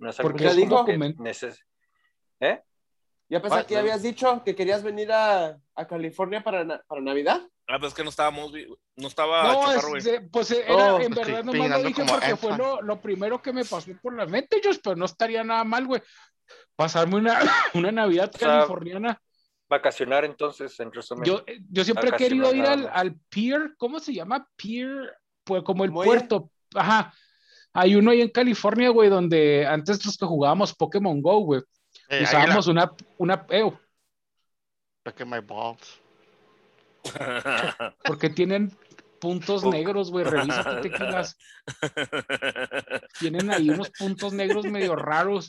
No 0.00 0.10
Porque 0.22 0.48
dijo 0.54 0.84
¿Eh? 2.40 2.62
Ya 3.28 3.40
pensé 3.40 3.66
que 3.66 3.76
habías 3.76 4.02
dicho 4.02 4.42
que 4.42 4.56
querías 4.56 4.82
venir 4.82 5.12
a, 5.12 5.56
a 5.74 5.86
California 5.86 6.42
para, 6.42 6.82
para, 6.88 7.00
Navidad. 7.00 7.42
Ah, 7.68 7.78
pues 7.78 7.92
es 7.92 7.94
que 7.94 8.02
no 8.02 8.08
estábamos, 8.08 8.52
no 8.96 9.06
estaba 9.06 9.44
no, 9.44 9.60
pues 10.32 10.50
era, 10.50 10.94
oh, 10.94 11.00
en 11.00 11.12
verdad 11.12 11.44
nomás 11.44 11.70
lo 11.70 11.82
dije 11.84 12.04
porque 12.04 12.34
fue 12.34 12.56
lo, 12.56 12.82
lo, 12.82 13.00
primero 13.00 13.40
que 13.40 13.52
me 13.52 13.64
pasó 13.64 13.92
por 14.02 14.16
la 14.16 14.26
mente, 14.26 14.56
ellos, 14.56 14.80
pero 14.82 14.96
no 14.96 15.04
estaría 15.04 15.44
nada 15.44 15.62
mal, 15.62 15.86
güey. 15.86 16.02
Pasarme 16.74 17.16
una, 17.16 17.38
una 17.74 17.92
Navidad 17.92 18.32
californiana. 18.36 19.20
Vacacionar 19.68 20.24
entonces, 20.24 20.80
en 20.80 20.90
resumen. 20.90 21.24
Yo, 21.24 21.44
yo 21.70 21.84
siempre 21.84 22.08
he 22.08 22.12
querido 22.16 22.52
ir 22.52 22.64
al, 22.64 22.90
al 22.92 23.14
pier, 23.28 23.74
¿cómo 23.76 24.00
se 24.00 24.14
llama? 24.14 24.48
Pier, 24.56 25.16
pues 25.44 25.62
como 25.62 25.84
el 25.84 25.92
puerto. 25.92 26.50
Ajá, 26.74 27.12
hay 27.72 27.94
uno 27.94 28.10
ahí 28.10 28.20
en 28.20 28.30
California, 28.30 28.90
güey, 28.90 29.08
donde 29.08 29.66
antes 29.66 30.04
los 30.04 30.16
que 30.16 30.26
jugábamos 30.26 30.74
Pokémon 30.74 31.20
Go, 31.22 31.38
güey, 31.40 31.62
eh, 32.08 32.22
usábamos 32.22 32.66
una, 32.66 32.92
una, 33.18 33.46
eh, 33.50 33.70
my 35.24 35.40
balls. 35.40 36.00
Porque 38.04 38.28
tienen 38.28 38.76
puntos 39.20 39.64
negros, 39.64 40.10
güey, 40.10 40.24
revisa 40.24 40.80
tequilas. 40.80 41.36
Tienen 43.18 43.50
ahí 43.50 43.70
unos 43.70 43.90
puntos 43.90 44.32
negros 44.32 44.64
medio 44.64 44.96
raros. 44.96 45.48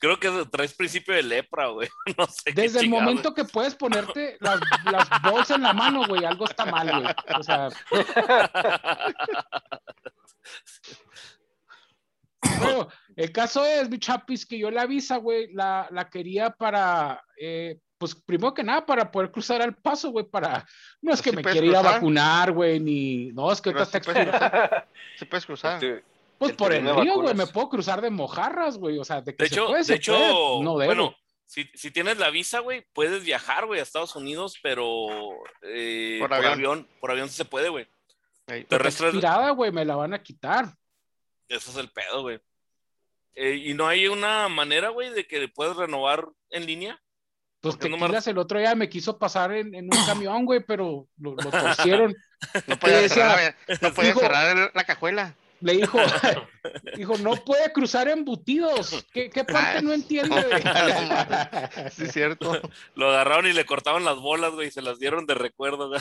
Creo 0.00 0.18
que 0.18 0.46
traes 0.50 0.74
principio 0.74 1.14
de 1.14 1.22
lepra, 1.22 1.68
güey. 1.68 1.88
No 2.18 2.26
sé 2.26 2.52
Desde 2.52 2.80
el 2.80 2.88
momento 2.88 3.34
que 3.34 3.44
puedes 3.44 3.74
ponerte 3.74 4.36
las, 4.40 4.60
las 4.90 5.08
balls 5.22 5.50
en 5.50 5.62
la 5.62 5.72
mano, 5.72 6.06
güey, 6.06 6.24
algo 6.24 6.46
está 6.46 6.64
mal, 6.66 6.90
güey. 7.00 7.14
O 7.38 7.42
sea. 7.42 7.68
Bueno, 12.58 12.88
el 13.16 13.32
caso 13.32 13.64
es, 13.64 13.88
mi 13.90 13.98
chapis, 13.98 14.46
que 14.46 14.58
yo 14.58 14.70
la 14.70 14.86
visa, 14.86 15.16
güey, 15.16 15.52
la, 15.52 15.88
la 15.90 16.08
quería 16.08 16.50
para, 16.50 17.22
eh, 17.38 17.78
pues 17.98 18.14
primero 18.14 18.52
que 18.52 18.62
nada, 18.62 18.84
para 18.84 19.10
poder 19.10 19.30
cruzar 19.30 19.62
al 19.62 19.74
paso, 19.74 20.10
güey, 20.10 20.24
para, 20.24 20.66
no 21.00 21.12
es 21.12 21.22
que 21.22 21.32
me 21.32 21.42
quiera 21.42 21.66
ir 21.66 21.76
a 21.76 21.82
vacunar, 21.82 22.52
güey, 22.52 22.78
ni, 22.80 23.32
no, 23.32 23.50
es 23.50 23.60
que 23.60 23.70
ahorita 23.70 23.84
está 23.84 24.00
cruzar. 24.00 24.88
Sí 25.18 25.24
puedes 25.24 25.46
cruzar. 25.46 25.80
Pues 26.38 26.52
por 26.52 26.72
el 26.72 26.84
río, 26.96 27.14
güey, 27.14 27.34
me 27.34 27.46
puedo 27.46 27.70
cruzar 27.70 28.02
de 28.02 28.10
mojarras, 28.10 28.76
güey, 28.76 28.98
o 28.98 29.04
sea, 29.04 29.22
de 29.22 29.34
que 29.34 29.44
de 29.44 29.46
hecho, 29.46 29.68
de 29.68 29.94
hecho, 29.94 30.18
no 30.62 30.74
bueno, 30.74 31.16
si, 31.46 31.64
si, 31.74 31.90
tienes 31.90 32.18
la 32.18 32.30
visa, 32.30 32.58
güey, 32.58 32.84
puedes 32.92 33.24
viajar, 33.24 33.66
güey, 33.66 33.80
a 33.80 33.82
Estados 33.82 34.16
Unidos, 34.16 34.58
pero 34.62 35.06
eh, 35.62 36.18
por, 36.20 36.34
avión. 36.34 36.86
por 37.00 37.10
avión 37.10 37.28
sí 37.28 37.36
se 37.36 37.44
puede, 37.44 37.68
güey. 37.68 37.86
Terrestre. 38.68 39.12
tirada, 39.12 39.50
güey, 39.50 39.72
me 39.72 39.84
la 39.84 39.96
van 39.96 40.12
a 40.12 40.22
quitar. 40.22 40.66
Eso 41.48 41.70
es 41.70 41.76
el 41.76 41.90
pedo, 41.90 42.22
güey. 42.22 42.40
Eh, 43.34 43.54
¿Y 43.64 43.74
no 43.74 43.86
hay 43.86 44.08
una 44.08 44.48
manera, 44.48 44.90
güey, 44.90 45.10
de 45.10 45.26
que 45.26 45.48
puedas 45.48 45.76
renovar 45.76 46.28
en 46.50 46.66
línea? 46.66 47.00
Pues 47.60 47.78
Tequilas 47.78 48.26
el 48.26 48.38
otro 48.38 48.58
día 48.58 48.74
me 48.74 48.88
quiso 48.88 49.18
pasar 49.18 49.52
en, 49.52 49.74
en 49.74 49.84
un 49.86 50.06
camión, 50.06 50.44
güey, 50.44 50.60
pero 50.64 51.08
lo, 51.18 51.34
lo 51.34 51.50
torcieron. 51.50 52.14
No 52.66 52.78
podía 52.78 53.08
cerrar, 53.08 53.56
no 53.80 53.94
podía 53.94 54.14
cerrar 54.14 54.70
la 54.74 54.84
cajuela. 54.84 55.34
Le 55.60 55.72
dijo, 55.74 55.98
dijo, 56.96 57.16
no 57.18 57.36
puede 57.36 57.72
cruzar 57.72 58.08
embutidos. 58.08 59.06
¿Qué, 59.12 59.30
qué 59.30 59.44
parte 59.44 59.82
no 59.82 59.92
entiende? 59.92 60.44
sí, 61.92 62.04
es 62.04 62.12
cierto. 62.12 62.60
Lo 62.94 63.10
agarraron 63.10 63.46
y 63.46 63.52
le 63.52 63.64
cortaron 63.64 64.04
las 64.04 64.16
bolas, 64.16 64.52
güey, 64.52 64.68
y 64.68 64.70
se 64.70 64.82
las 64.82 64.98
dieron 64.98 65.26
de 65.26 65.34
recuerdo, 65.34 65.88
güey. 65.88 66.00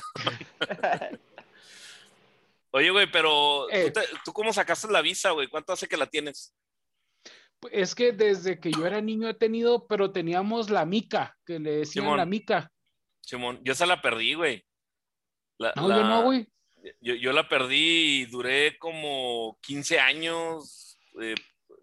Oye, 2.71 2.89
güey, 2.89 3.09
pero 3.09 3.71
eh. 3.71 3.93
¿tú, 4.25 4.33
cómo 4.33 4.51
sacaste 4.51 4.91
la 4.91 5.01
visa, 5.01 5.31
güey? 5.31 5.47
¿Cuánto 5.47 5.71
hace 5.71 5.87
que 5.87 5.95
la 5.95 6.07
tienes? 6.07 6.53
Es 7.71 7.95
que 7.95 8.11
desde 8.11 8.59
que 8.59 8.71
yo 8.71 8.85
era 8.85 9.01
niño 9.01 9.27
he 9.29 9.33
tenido, 9.33 9.87
pero 9.87 10.11
teníamos 10.11 10.69
la 10.69 10.85
mica, 10.85 11.35
que 11.45 11.59
le 11.59 11.77
decían 11.77 12.15
la 12.17 12.25
mica. 12.25 12.71
Simón, 13.21 13.59
yo 13.63 13.73
se 13.73 13.85
la 13.85 14.01
perdí, 14.01 14.35
güey. 14.35 14.63
no, 15.59 15.89
yo 15.89 16.03
no, 16.03 16.23
güey. 16.23 16.47
Yo, 17.01 17.33
la 17.33 17.49
perdí 17.49 18.21
y 18.21 18.25
duré 18.25 18.77
como 18.77 19.57
15 19.61 19.99
años, 19.99 20.99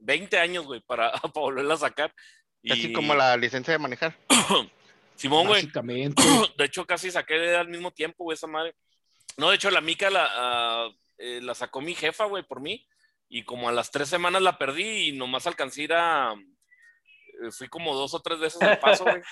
20 0.00 0.36
eh, 0.36 0.38
años, 0.38 0.64
güey, 0.64 0.80
para, 0.80 1.10
para 1.20 1.32
volverla 1.34 1.74
a 1.74 1.78
sacar. 1.78 2.14
Casi 2.64 2.92
como 2.92 3.14
la 3.14 3.36
licencia 3.36 3.72
de 3.72 3.78
manejar. 3.78 4.16
Simón, 5.16 5.48
güey. 5.48 5.66
De 6.56 6.64
hecho, 6.64 6.86
casi 6.86 7.10
saqué 7.10 7.56
al 7.56 7.68
mismo 7.68 7.90
tiempo, 7.90 8.24
güey, 8.24 8.34
esa 8.34 8.46
madre. 8.46 8.74
No, 9.36 9.48
de 9.48 9.56
hecho, 9.56 9.70
la 9.70 9.80
mica 9.80 10.10
la, 10.10 10.28
ah, 10.30 10.90
eh, 11.16 11.40
la 11.42 11.54
sacó 11.54 11.80
mi 11.80 11.94
jefa, 11.94 12.26
güey, 12.26 12.42
por 12.42 12.60
mí. 12.60 12.86
Y 13.34 13.44
como 13.44 13.70
a 13.70 13.72
las 13.72 13.90
tres 13.90 14.10
semanas 14.10 14.42
la 14.42 14.58
perdí 14.58 15.08
y 15.08 15.12
nomás 15.12 15.46
alcancé 15.46 15.88
a 15.90 16.34
eh, 16.34 17.50
Fui 17.50 17.66
como 17.66 17.94
dos 17.94 18.12
o 18.12 18.20
tres 18.20 18.38
veces 18.38 18.60
al 18.60 18.78
paso, 18.78 19.04
güey. 19.04 19.22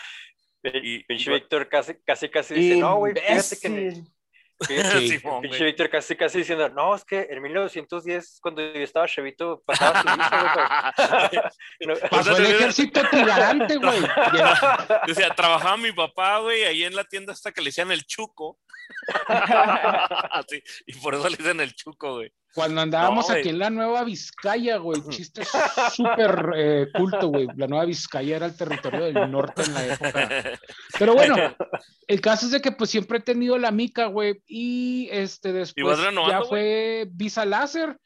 y, 0.83 1.05
pinche 1.05 1.31
Víctor 1.31 1.69
casi, 1.69 1.97
casi, 2.03 2.31
casi 2.31 2.55
dice, 2.55 2.81
no, 2.81 2.97
güey, 2.97 3.13
fíjate 3.13 3.59
que... 3.61 4.03
pinche 5.43 5.65
Víctor 5.65 5.91
casi, 5.91 6.17
casi 6.17 6.39
diciendo, 6.39 6.71
no, 6.71 6.95
es 6.95 7.05
que 7.05 7.29
en 7.29 7.43
1910, 7.43 8.39
cuando 8.41 8.63
yo 8.73 8.81
estaba 8.81 9.07
chevito, 9.07 9.63
pasaba 9.67 10.01
su 10.01 10.09
güey. 11.87 12.01
Pasó 12.11 12.39
el 12.39 12.47
ejército 12.47 13.03
tirante, 13.11 13.77
güey. 13.77 14.03
O 15.11 15.15
sea, 15.15 15.35
trabajaba 15.35 15.77
mi 15.77 15.93
papá, 15.93 16.39
güey, 16.39 16.65
ahí 16.65 16.85
en 16.85 16.97
la 16.97 17.05
tienda 17.05 17.35
hasta 17.35 17.53
que 17.53 17.61
le 17.61 17.69
decían 17.69 17.93
el 17.93 18.07
chuco. 18.07 18.59
y 20.87 20.95
por 20.95 21.15
eso 21.15 21.29
le 21.29 21.37
dicen 21.37 21.61
el 21.61 21.75
chuco, 21.75 22.15
güey. 22.15 22.33
Cuando 22.55 22.81
andábamos 22.81 23.31
aquí 23.31 23.51
en 23.51 23.59
la 23.59 23.71
Nueva 23.71 24.03
Vizcaya, 24.03 24.79
güey, 24.79 25.01
chiste 25.09 25.43
súper 25.95 26.53
eh, 26.57 26.87
culto, 26.93 27.29
güey. 27.29 27.47
La 27.57 27.69
Nueva 27.69 27.85
Vizcaya 27.85 28.37
era 28.37 28.47
el 28.47 28.57
territorio 28.57 29.05
del 29.05 29.31
norte 29.31 29.63
en 29.63 29.75
la 29.75 29.87
época. 29.87 30.59
Pero 30.99 31.15
bueno, 31.15 31.37
el 32.09 32.21
caso 32.21 32.47
es 32.47 32.53
de 32.53 32.61
que 32.61 32.73
pues 32.73 32.91
siempre 32.91 33.19
he 33.19 33.23
tenido 33.23 33.57
la 33.57 33.71
mica, 33.71 34.07
güey, 34.07 34.43
y 34.47 35.09
este 35.13 35.53
después 35.53 35.99
ya 36.29 36.43
fue 36.43 37.09
visa 37.13 37.45
láser. 37.45 37.97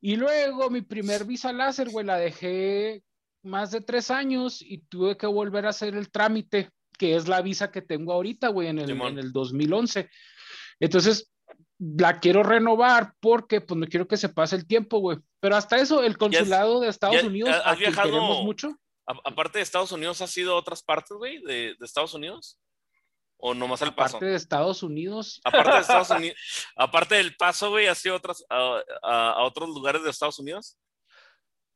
Y 0.00 0.14
luego 0.14 0.70
mi 0.70 0.82
primer 0.82 1.24
visa 1.24 1.52
láser, 1.52 1.90
güey, 1.90 2.06
la 2.06 2.18
dejé 2.18 3.02
más 3.42 3.72
de 3.72 3.80
tres 3.80 4.12
años 4.12 4.62
y 4.62 4.78
tuve 4.78 5.16
que 5.16 5.26
volver 5.26 5.66
a 5.66 5.70
hacer 5.70 5.96
el 5.96 6.10
trámite, 6.10 6.70
que 6.96 7.16
es 7.16 7.26
la 7.26 7.42
visa 7.42 7.72
que 7.72 7.82
tengo 7.82 8.12
ahorita, 8.12 8.48
güey, 8.48 8.68
en 8.68 8.78
el, 8.78 8.90
en 8.90 9.18
el 9.18 9.32
2011. 9.32 10.08
Entonces, 10.78 11.32
la 11.78 12.18
quiero 12.18 12.42
renovar 12.42 13.14
porque 13.20 13.60
pues 13.60 13.78
no 13.78 13.86
quiero 13.86 14.08
que 14.08 14.16
se 14.16 14.28
pase 14.28 14.56
el 14.56 14.66
tiempo, 14.66 14.98
güey. 14.98 15.18
Pero 15.40 15.56
hasta 15.56 15.76
eso, 15.76 16.02
el 16.02 16.18
consulado 16.18 16.80
de 16.80 16.88
Estados 16.88 17.22
Unidos, 17.22 17.54
¿has 17.64 17.78
viajado 17.78 18.42
mucho. 18.42 18.76
aparte 19.06 19.58
de 19.58 19.62
Estados 19.62 19.92
Unidos, 19.92 20.20
¿has 20.20 20.36
ido 20.36 20.54
a 20.54 20.56
otras 20.56 20.82
partes, 20.82 21.16
güey, 21.16 21.42
de, 21.42 21.76
Estados 21.80 22.14
Unidos? 22.14 22.58
¿O 23.40 23.54
nomás 23.54 23.80
el 23.82 23.94
paso? 23.94 24.16
Aparte 24.16 24.26
de 24.26 24.36
Estados 24.36 24.82
Unidos. 24.82 25.40
Aparte 25.44 25.72
de 25.72 25.80
Estados 25.80 26.10
Unidos. 26.18 26.36
aparte 26.76 27.14
del 27.14 27.36
paso, 27.36 27.70
güey, 27.70 27.86
¿has 27.86 28.04
ido 28.04 28.16
otras, 28.16 28.44
a, 28.50 28.82
a, 29.02 29.44
otros 29.44 29.68
lugares 29.68 30.02
de 30.02 30.10
Estados 30.10 30.40
Unidos? 30.40 30.76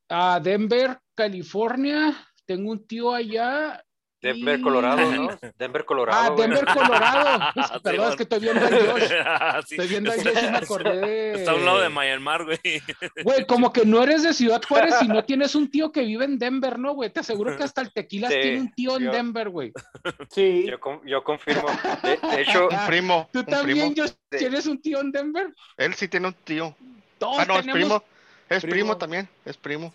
A 0.09 0.41
Denver, 0.41 0.99
California. 1.15 2.29
Tengo 2.45 2.73
un 2.73 2.85
tío 2.85 3.15
allá 3.15 3.83
Denver, 4.23 4.61
Colorado, 4.61 5.11
¿no? 5.11 5.29
Denver, 5.59 5.85
Colorado. 5.85 6.33
Ah, 6.33 6.41
Denver, 6.41 6.65
Colorado. 6.65 7.81
Perdón, 7.83 8.11
es 8.11 8.17
que 8.17 8.23
estoy 8.23 8.39
viendo 8.39 8.65
a 8.65 8.71
Josh. 8.71 9.71
Estoy 9.71 9.89
viendo 9.89 10.13
a 10.13 10.15
Josh 10.15 10.45
y 10.45 10.51
me 10.51 10.57
acordé 10.59 11.01
de. 11.01 11.33
Está 11.35 11.51
a 11.51 11.55
un 11.57 11.65
lado 11.65 11.81
de 11.81 11.89
Myanmar, 11.89 12.45
güey. 12.45 12.59
Güey, 13.25 13.47
como 13.47 13.73
que 13.73 13.85
no 13.85 14.03
eres 14.03 14.23
de 14.23 14.33
Ciudad 14.33 14.63
Juárez 14.67 14.95
y 15.03 15.09
no 15.09 15.25
tienes 15.25 15.55
un 15.55 15.71
tío 15.71 15.91
que 15.91 16.03
vive 16.03 16.25
en 16.25 16.39
Denver, 16.39 16.79
¿no, 16.79 16.95
güey? 16.95 17.11
Te 17.11 17.21
aseguro 17.21 17.57
que 17.57 17.65
hasta 17.65 17.81
el 17.81 17.93
Tequila 17.93 18.29
tiene 18.29 18.61
un 18.61 18.73
tío 18.73 18.97
en 18.97 19.11
Denver, 19.11 19.49
güey. 19.49 19.73
Sí. 20.31 20.67
Yo, 20.69 20.79
yo 21.05 21.25
confirmo. 21.25 21.67
De, 22.03 22.19
hecho, 22.41 22.69
un 22.69 22.87
primo. 22.87 23.29
¿Tú 23.33 23.43
también, 23.45 23.95
Josh, 23.97 24.13
tienes 24.31 24.67
un 24.67 24.81
tío 24.81 25.01
en 25.01 25.11
Denver? 25.11 25.55
Él 25.77 25.95
sí 25.95 26.09
tiene 26.09 26.29
un 26.29 26.35
tío. 26.35 26.77
Todos 27.19 27.39
ah, 27.41 27.45
no, 27.47 27.59
es 27.59 27.67
primo. 27.67 28.03
Es 28.57 28.63
primo, 28.65 28.97
también, 28.97 29.29
es 29.45 29.57
primo. 29.57 29.93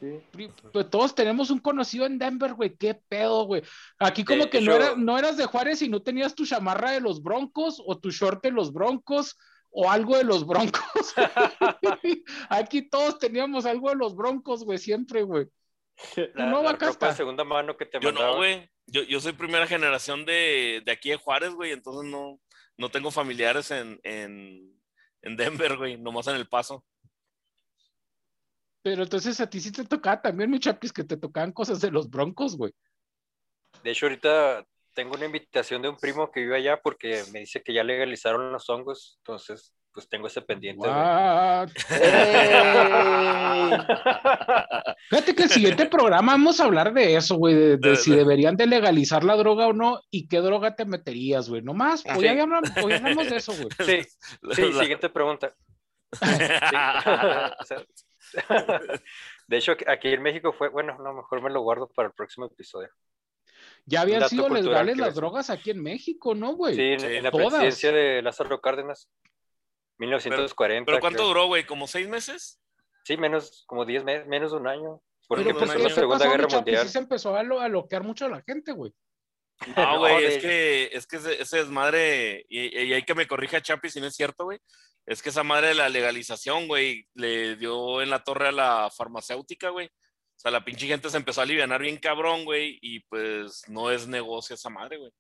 Pues 0.73 0.89
todos 0.89 1.13
tenemos 1.13 1.49
un 1.49 1.59
conocido 1.59 2.05
en 2.05 2.17
Denver, 2.17 2.53
güey. 2.53 2.75
Qué 2.75 2.95
pedo, 2.95 3.45
güey. 3.45 3.61
Aquí 3.99 4.23
como 4.23 4.49
que 4.49 4.61
no, 4.61 4.95
no 4.95 5.17
eras 5.17 5.37
de 5.37 5.45
Juárez 5.45 5.81
y 5.81 5.89
no 5.89 6.01
tenías 6.01 6.35
tu 6.35 6.45
chamarra 6.45 6.91
de 6.91 7.01
los 7.01 7.21
Broncos 7.21 7.81
o 7.85 7.97
tu 7.97 8.11
short 8.11 8.43
de 8.43 8.51
los 8.51 8.73
Broncos 8.73 9.37
o 9.69 9.91
algo 9.91 10.17
de 10.17 10.23
los 10.23 10.45
Broncos. 10.45 11.13
Aquí 12.49 12.81
todos 12.89 13.19
teníamos 13.19 13.65
algo 13.65 13.89
de 13.89 13.95
los 13.95 14.15
Broncos, 14.15 14.63
güey, 14.63 14.77
siempre, 14.77 15.23
güey. 15.23 15.47
no, 16.35 16.63
va 16.63 16.71
a 16.71 17.13
segunda 17.13 17.43
mano 17.43 17.77
que 17.77 17.85
te 17.85 17.99
Yo 17.99 18.11
no, 18.11 18.37
güey. 18.37 18.69
Yo, 18.87 19.03
yo, 19.03 19.19
soy 19.19 19.33
primera 19.33 19.67
generación 19.67 20.25
de, 20.25 20.81
de 20.85 20.91
aquí 20.91 21.09
de 21.09 21.17
Juárez, 21.17 21.51
güey, 21.51 21.73
entonces 21.73 22.09
no, 22.09 22.39
no 22.77 22.89
tengo 22.89 23.11
familiares 23.11 23.69
en, 23.69 23.99
en, 24.03 24.81
en 25.21 25.35
Denver, 25.35 25.75
güey, 25.75 25.97
nomás 25.97 26.27
en 26.27 26.35
El 26.35 26.47
Paso. 26.47 26.85
Pero 28.87 29.03
entonces 29.03 29.37
a 29.41 29.49
ti 29.49 29.59
sí 29.59 29.69
te 29.69 29.83
tocaba 29.83 30.21
también, 30.21 30.49
mi 30.49 30.61
chapis, 30.61 30.93
que 30.93 31.03
te 31.03 31.17
tocaban 31.17 31.51
cosas 31.51 31.81
de 31.81 31.91
los 31.91 32.09
broncos, 32.09 32.55
güey. 32.55 32.71
De 33.83 33.91
hecho, 33.91 34.05
ahorita 34.05 34.65
tengo 34.93 35.15
una 35.15 35.25
invitación 35.25 35.81
de 35.81 35.89
un 35.89 35.97
primo 35.97 36.31
que 36.31 36.39
vive 36.39 36.55
allá 36.55 36.79
porque 36.81 37.21
me 37.33 37.39
dice 37.41 37.61
que 37.61 37.73
ya 37.73 37.83
legalizaron 37.83 38.53
los 38.53 38.69
hongos, 38.69 39.17
entonces 39.17 39.73
pues 39.91 40.07
tengo 40.07 40.27
ese 40.27 40.41
pendiente. 40.41 40.87
Fíjate 45.09 45.35
que 45.35 45.43
el 45.43 45.49
siguiente 45.49 45.87
programa 45.87 46.31
vamos 46.31 46.61
a 46.61 46.63
hablar 46.63 46.93
de 46.93 47.17
eso, 47.17 47.35
güey, 47.35 47.77
de, 47.77 47.97
si 47.97 48.11
deberían 48.11 48.55
de 48.55 48.67
legalizar 48.67 49.25
la 49.25 49.35
droga 49.35 49.67
o 49.67 49.73
no 49.73 49.99
y 50.09 50.29
qué 50.29 50.37
droga 50.37 50.77
te 50.77 50.85
meterías, 50.85 51.49
güey. 51.49 51.61
Nomás, 51.61 52.05
hoy, 52.05 52.21
sí. 52.21 52.27
hablamos, 52.29 53.29
de 53.29 53.35
eso, 53.35 53.51
güey. 53.51 53.67
Sí, 53.85 54.01
sí, 54.53 54.71
siguiente 54.71 55.09
pregunta. 55.09 55.53
de 59.47 59.57
hecho, 59.57 59.75
aquí 59.87 60.09
en 60.09 60.21
México 60.21 60.53
fue, 60.53 60.69
bueno, 60.69 60.97
no, 60.99 61.13
mejor 61.13 61.41
me 61.41 61.49
lo 61.49 61.61
guardo 61.61 61.87
para 61.87 62.09
el 62.09 62.13
próximo 62.13 62.45
episodio. 62.45 62.89
Ya 63.85 64.01
habían 64.01 64.27
sido 64.27 64.49
legales 64.49 64.97
las 64.97 65.15
drogas 65.15 65.49
aquí 65.49 65.71
en 65.71 65.81
México, 65.81 66.35
¿no, 66.35 66.55
güey? 66.55 66.75
Sí, 66.75 67.05
en, 67.05 67.23
la 67.23 67.31
presidencia 67.31 67.91
de 67.91 68.21
Lázaro 68.21 68.59
Cárdenas. 68.61 69.09
1940. 69.97 70.85
¿Pero, 70.85 70.99
cuánto 70.99 71.25
duró, 71.25 71.47
güey? 71.47 71.65
¿Como 71.65 71.87
seis 71.87 72.07
meses? 72.07 72.61
Sí, 73.03 73.17
menos, 73.17 73.63
como 73.65 73.85
diez 73.85 74.03
meses, 74.03 74.27
menos 74.27 74.51
de 74.51 74.57
un 74.57 74.67
año. 74.67 75.01
Porque 75.27 75.45
Pero 75.45 75.59
pues, 75.59 75.81
la 75.81 75.89
Segunda 75.89 76.27
Guerra 76.27 76.47
Mundial. 76.47 76.85
Sí 76.85 76.93
se 76.93 76.99
empezó 76.99 77.35
a, 77.35 77.43
lo, 77.43 77.59
a 77.59 77.67
loquear 77.67 78.03
mucho 78.03 78.25
a 78.25 78.29
la 78.29 78.41
gente, 78.41 78.71
güey. 78.73 78.93
No, 79.75 79.99
güey, 79.99 80.25
es 80.25 80.37
que, 80.37 80.89
es 80.93 81.07
que 81.07 81.17
ese, 81.17 81.59
es 81.59 81.67
madre, 81.67 82.45
y, 82.49 82.77
y, 82.79 82.93
hay 82.93 83.03
que 83.03 83.15
me 83.15 83.27
corrija 83.27 83.61
Chapi 83.61 83.89
si 83.89 83.99
no 83.99 84.07
es 84.07 84.15
cierto, 84.15 84.45
güey. 84.45 84.59
Es 85.05 85.21
que 85.21 85.29
esa 85.29 85.43
madre 85.43 85.69
de 85.69 85.75
la 85.75 85.89
legalización, 85.89 86.67
güey, 86.67 87.07
le 87.13 87.55
dio 87.55 88.01
en 88.01 88.09
la 88.09 88.23
torre 88.23 88.49
a 88.49 88.51
la 88.51 88.89
farmacéutica, 88.95 89.69
güey. 89.69 89.87
O 89.87 90.39
sea, 90.39 90.51
la 90.51 90.63
pinche 90.63 90.85
gente 90.85 91.09
se 91.09 91.17
empezó 91.17 91.41
a 91.41 91.43
aliviar 91.45 91.81
bien 91.81 91.97
cabrón, 91.97 92.45
güey, 92.45 92.77
y 92.81 92.99
pues 93.01 93.63
no 93.67 93.89
es 93.89 94.07
negocio 94.07 94.53
esa 94.53 94.69
madre, 94.69 94.97
güey. 94.97 95.11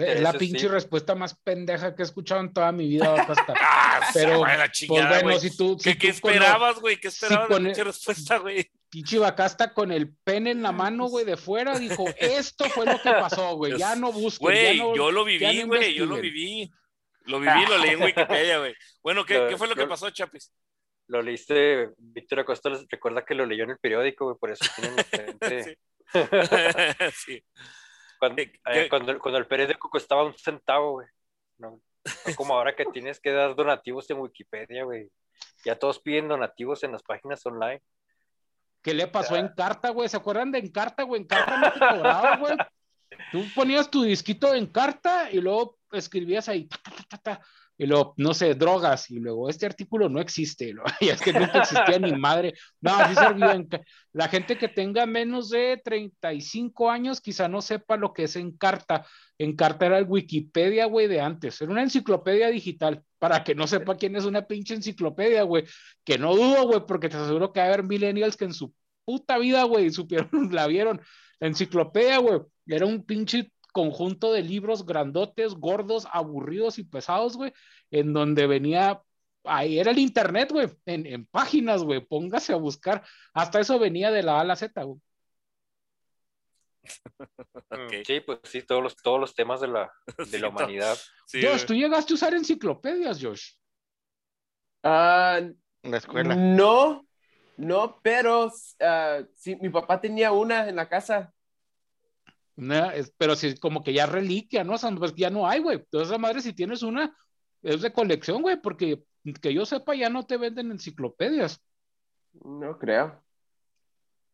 Es, 0.00 0.20
la 0.20 0.32
pinche 0.32 0.68
respuesta 0.68 1.14
más 1.14 1.34
pendeja 1.34 1.94
que 1.94 2.02
he 2.02 2.04
escuchado 2.04 2.40
en 2.40 2.52
toda 2.52 2.70
mi 2.72 2.86
vida. 2.88 3.14
Hasta. 3.14 3.52
ah, 3.60 4.08
Pero, 4.14 4.38
pues 4.40 5.22
bueno, 5.22 5.40
si 5.40 5.56
tú. 5.56 5.76
¿Qué, 5.76 6.08
esperabas, 6.08 6.78
güey? 6.78 6.98
¿Qué 6.98 7.08
esperabas 7.08 7.48
de 7.48 7.56
pinche 7.56 7.84
respuesta, 7.84 8.38
güey? 8.38 8.70
Pinche 8.96 9.18
Bacasta 9.18 9.74
con 9.74 9.92
el 9.92 10.16
pene 10.24 10.52
en 10.52 10.62
la 10.62 10.72
mano, 10.72 11.08
güey, 11.08 11.26
de 11.26 11.36
fuera, 11.36 11.78
dijo: 11.78 12.06
Esto 12.16 12.64
fue 12.70 12.86
lo 12.86 12.98
que 13.02 13.10
pasó, 13.10 13.54
güey. 13.54 13.76
Ya 13.76 13.94
no 13.94 14.10
busco. 14.10 14.46
Güey, 14.46 14.78
yo 14.78 15.12
lo 15.12 15.22
viví, 15.22 15.64
güey, 15.64 15.92
yo 15.92 16.06
lo 16.06 16.16
viví. 16.16 16.72
Lo 17.26 17.38
viví, 17.38 17.66
lo 17.68 17.76
leí 17.76 17.90
en 17.90 18.02
Wikipedia, 18.02 18.58
güey. 18.58 18.74
Bueno, 19.02 19.26
¿qué, 19.26 19.48
¿qué, 19.50 19.58
fue 19.58 19.68
lo 19.68 19.74
que 19.74 19.86
pasó, 19.86 20.08
Chapis? 20.08 20.50
Lo 21.08 21.20
leíste, 21.20 21.90
Víctor 21.98 22.40
Acosta 22.40 22.70
recuerda 22.88 23.22
que 23.22 23.34
lo 23.34 23.44
leyó 23.44 23.64
en 23.64 23.72
el 23.72 23.78
periódico, 23.78 24.24
güey, 24.24 24.38
por 24.38 24.50
eso 24.50 24.64
tiene 24.74 24.96
sí. 25.76 26.14
sí. 27.26 27.44
Cuando, 28.18 28.40
eh, 28.40 28.88
cuando, 28.88 29.18
cuando, 29.18 29.38
el 29.38 29.46
periódico 29.46 29.90
costaba 29.90 30.24
un 30.24 30.38
centavo, 30.38 30.92
güey. 30.92 31.08
No, 31.58 31.82
como 32.34 32.54
ahora 32.54 32.74
que 32.74 32.86
tienes 32.86 33.20
que 33.20 33.30
dar 33.30 33.54
donativos 33.54 34.08
en 34.08 34.20
Wikipedia, 34.20 34.84
güey. 34.84 35.10
Ya 35.66 35.78
todos 35.78 36.00
piden 36.00 36.28
donativos 36.28 36.82
en 36.82 36.92
las 36.92 37.02
páginas 37.02 37.44
online. 37.44 37.82
¿Qué 38.86 38.94
le 38.94 39.08
pasó 39.08 39.34
en 39.34 39.48
Carta, 39.48 39.90
güey? 39.90 40.08
¿Se 40.08 40.16
acuerdan 40.16 40.52
de 40.52 40.60
Encarta, 40.60 41.02
güey? 41.02 41.22
Encarta 41.22 41.56
no 41.56 41.72
te 41.72 41.80
cobraba, 41.80 42.36
güey. 42.36 42.56
Tú 43.32 43.44
ponías 43.52 43.90
tu 43.90 44.04
disquito 44.04 44.54
en 44.54 44.66
Carta 44.66 45.28
y 45.28 45.40
luego 45.40 45.80
escribías 45.90 46.48
ahí, 46.48 46.68
y 47.78 47.86
luego, 47.86 48.14
no 48.16 48.32
sé, 48.32 48.54
drogas, 48.54 49.10
y 49.10 49.18
luego, 49.18 49.50
este 49.50 49.66
artículo 49.66 50.08
no 50.08 50.20
existe, 50.20 50.74
y 51.00 51.08
es 51.08 51.20
que 51.20 51.32
nunca 51.32 51.60
existía 51.60 51.98
ni 51.98 52.12
madre, 52.12 52.54
no, 52.80 52.92
sí 53.08 53.78
la 54.12 54.28
gente 54.28 54.56
que 54.56 54.68
tenga 54.68 55.04
menos 55.04 55.50
de 55.50 55.80
35 55.84 56.90
años 56.90 57.20
quizá 57.20 57.48
no 57.48 57.60
sepa 57.60 57.96
lo 57.96 58.12
que 58.12 58.24
es 58.24 58.36
Encarta, 58.36 59.06
Encarta 59.38 59.86
era 59.86 59.98
el 59.98 60.06
Wikipedia, 60.08 60.86
güey, 60.86 61.06
de 61.06 61.20
antes, 61.20 61.60
era 61.60 61.70
una 61.70 61.82
enciclopedia 61.82 62.48
digital, 62.48 63.02
para 63.18 63.44
que 63.44 63.54
no 63.54 63.66
sepa 63.66 63.96
quién 63.96 64.16
es 64.16 64.24
una 64.24 64.46
pinche 64.46 64.74
enciclopedia, 64.74 65.42
güey, 65.42 65.64
que 66.04 66.18
no 66.18 66.34
dudo, 66.34 66.66
güey, 66.66 66.80
porque 66.86 67.08
te 67.08 67.16
aseguro 67.16 67.52
que 67.52 67.60
va 67.60 67.66
a 67.66 67.68
haber 67.68 67.82
millennials 67.82 68.36
que 68.36 68.46
en 68.46 68.54
su 68.54 68.72
puta 69.04 69.38
vida, 69.38 69.64
güey, 69.64 69.90
supieron, 69.90 70.30
la 70.52 70.66
vieron, 70.66 71.00
la 71.40 71.48
enciclopedia, 71.48 72.18
güey, 72.18 72.40
era 72.66 72.86
un 72.86 73.04
pinche 73.04 73.52
conjunto 73.76 74.32
de 74.32 74.42
libros 74.42 74.86
grandotes, 74.86 75.52
gordos, 75.52 76.08
aburridos 76.10 76.78
y 76.78 76.84
pesados, 76.84 77.36
güey, 77.36 77.52
en 77.90 78.14
donde 78.14 78.46
venía, 78.46 79.02
ahí 79.44 79.78
era 79.78 79.90
el 79.90 79.98
internet, 79.98 80.50
güey, 80.50 80.70
en, 80.86 81.26
páginas, 81.26 81.82
güey, 81.82 82.00
póngase 82.00 82.54
a 82.54 82.56
buscar, 82.56 83.04
hasta 83.34 83.60
eso 83.60 83.78
venía 83.78 84.10
de 84.10 84.22
la 84.22 84.38
A 84.38 84.40
a 84.40 84.44
la 84.44 84.56
Z, 84.56 84.82
güey. 84.82 85.00
Mm, 87.68 88.04
sí, 88.06 88.20
pues 88.20 88.38
sí, 88.44 88.62
todos 88.62 88.80
los, 88.80 88.96
todos 88.96 89.18
los 89.18 89.34
temas 89.34 89.60
de 89.60 89.66
la, 89.66 89.92
de 90.30 90.38
la 90.38 90.48
humanidad. 90.48 90.96
Josh, 91.32 91.64
¿tú 91.66 91.74
llegaste 91.74 92.12
a 92.12 92.14
usar 92.14 92.32
enciclopedias, 92.32 93.18
Josh? 93.20 93.54
Ah, 94.84 95.40
en 95.40 95.90
la 95.90 95.96
escuela. 95.96 96.36
No, 96.36 97.04
no, 97.56 97.98
pero 98.02 98.46
uh, 98.46 99.26
sí, 99.34 99.56
mi 99.56 99.68
papá 99.68 100.00
tenía 100.00 100.30
una 100.30 100.68
en 100.68 100.76
la 100.76 100.88
casa 100.88 101.34
pero 103.18 103.36
si 103.36 103.56
como 103.56 103.84
que 103.84 103.92
ya 103.92 104.06
reliquia, 104.06 104.64
¿no? 104.64 104.74
O 104.74 104.78
sea, 104.78 104.90
pues 104.92 105.14
ya 105.14 105.30
no 105.30 105.46
hay, 105.46 105.60
güey. 105.60 105.78
Entonces, 105.78 106.08
esa 106.08 106.18
madre, 106.18 106.40
si 106.40 106.52
tienes 106.52 106.82
una, 106.82 107.16
es 107.62 107.82
de 107.82 107.92
colección, 107.92 108.42
güey, 108.42 108.60
porque 108.60 109.04
que 109.42 109.52
yo 109.52 109.66
sepa, 109.66 109.94
ya 109.94 110.08
no 110.08 110.24
te 110.24 110.36
venden 110.36 110.70
enciclopedias. 110.70 111.60
No 112.32 112.78
creo. 112.78 113.22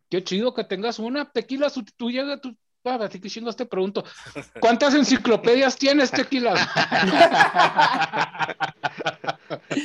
Qué 0.09 0.23
chido 0.23 0.53
que 0.53 0.65
tengas 0.65 0.99
una. 0.99 1.31
Tequila, 1.31 1.71
tú, 1.97 2.11
llegas, 2.11 2.41
tú, 2.41 2.57
así 2.85 3.21
que 3.21 3.29
chingas 3.29 3.57
te 3.57 3.67
pregunto, 3.67 4.05
¿cuántas 4.61 4.95
enciclopedias 4.95 5.77
tienes, 5.77 6.11
Tequila? 6.11 6.55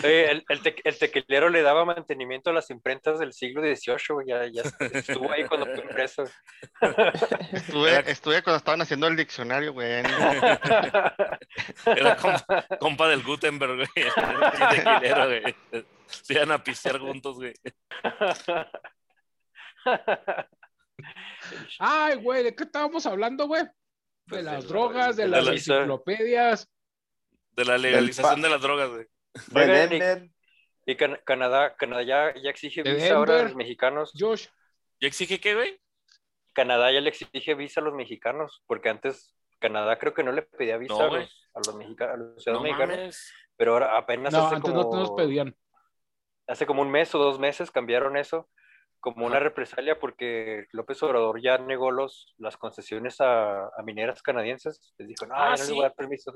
el, 0.03 0.43
el, 0.47 0.97
tequilero 0.97 1.49
le 1.49 1.61
daba 1.61 1.83
mantenimiento 1.85 2.49
a 2.49 2.53
las 2.53 2.71
imprentas 2.71 3.19
del 3.19 3.33
siglo 3.33 3.61
XVIII, 3.61 4.25
ya, 4.25 4.47
ya 4.47 4.63
estuvo 4.93 5.31
ahí 5.31 5.45
cuando 5.45 5.67
fue 5.67 5.83
impreso. 5.83 6.23
Estuve, 7.51 8.11
estuve, 8.11 8.41
cuando 8.41 8.57
estaban 8.57 8.81
haciendo 8.81 9.05
el 9.07 9.15
diccionario, 9.15 9.73
güey. 9.73 10.01
Era 11.85 12.17
compa, 12.79 13.07
del 13.07 13.21
Gutenberg, 13.23 13.75
güey. 13.75 13.87
El 13.95 14.11
tequilero, 14.75 15.27
güey. 15.27 15.55
Se 16.07 16.33
iban 16.33 16.51
a 16.51 16.63
pistear 16.63 16.97
juntos, 16.99 17.35
güey. 17.35 17.53
Ay, 21.79 22.15
güey, 22.15 22.43
¿de 22.43 22.55
qué 22.55 22.63
estábamos 22.63 23.05
hablando, 23.05 23.47
güey? 23.47 23.63
De 23.63 23.71
pues 24.27 24.43
las 24.43 24.67
drogas, 24.67 25.15
de, 25.15 25.27
las 25.27 25.47
enciclopedias. 25.47 26.69
De 27.51 27.65
la 27.65 27.77
legalización 27.77 28.41
de 28.41 28.49
las 28.49 28.61
drogas, 28.61 28.89
güey. 28.89 29.07
y, 30.85 30.95
Canadá, 31.23 31.75
Canadá 31.75 32.03
ya, 32.03 32.33
ya 32.41 32.49
exige 32.49 32.83
visa 32.83 33.15
ahora 33.15 33.39
a 33.39 33.43
los 33.43 33.55
mexicanos. 33.55 34.11
Josh. 34.17 34.47
¿Ya 34.99 35.07
exige 35.07 35.39
qué, 35.39 35.55
güey? 35.55 35.79
Canadá 36.53 36.91
ya 36.91 37.01
le 37.01 37.09
exige 37.09 37.55
visa 37.55 37.81
a 37.81 37.83
los 37.83 37.93
mexicanos, 37.93 38.63
porque 38.65 38.89
antes 38.89 39.35
Canadá 39.59 39.97
creo 39.99 40.13
que 40.13 40.23
no 40.23 40.31
le 40.31 40.41
pedía 40.41 40.77
visa 40.77 40.95
a, 40.95 41.07
los, 41.07 41.75
mexicanos, 41.75 42.13
a 42.13 42.17
los 42.17 42.43
ciudadanos 42.43 42.63
mexicanos. 42.63 43.33
Pero 43.55 43.73
ahora 43.73 43.97
apenas 43.97 44.33
no, 44.33 44.47
antes 44.47 44.73
no 44.73 44.83
nos 44.91 45.11
pedían. 45.11 45.55
Hace 46.47 46.65
como 46.65 46.81
un 46.81 46.91
mes 46.91 47.13
o 47.15 47.19
dos 47.19 47.39
meses 47.39 47.71
cambiaron 47.71 48.17
eso 48.17 48.49
como 48.99 49.25
una 49.25 49.39
represalia 49.39 49.99
porque 49.99 50.65
López 50.71 51.01
Obrador 51.03 51.41
ya 51.41 51.57
negó 51.57 51.91
los, 51.91 52.33
las 52.37 52.57
concesiones 52.57 53.17
a, 53.19 53.69
mineras 53.83 54.21
canadienses. 54.21 54.93
Les 54.97 55.07
dijo, 55.07 55.25
no, 55.25 55.35
ah, 55.35 55.55
no 55.57 55.63
le 55.63 55.71
voy 55.71 55.79
a 55.79 55.83
dar 55.83 55.95
permiso. 55.95 56.33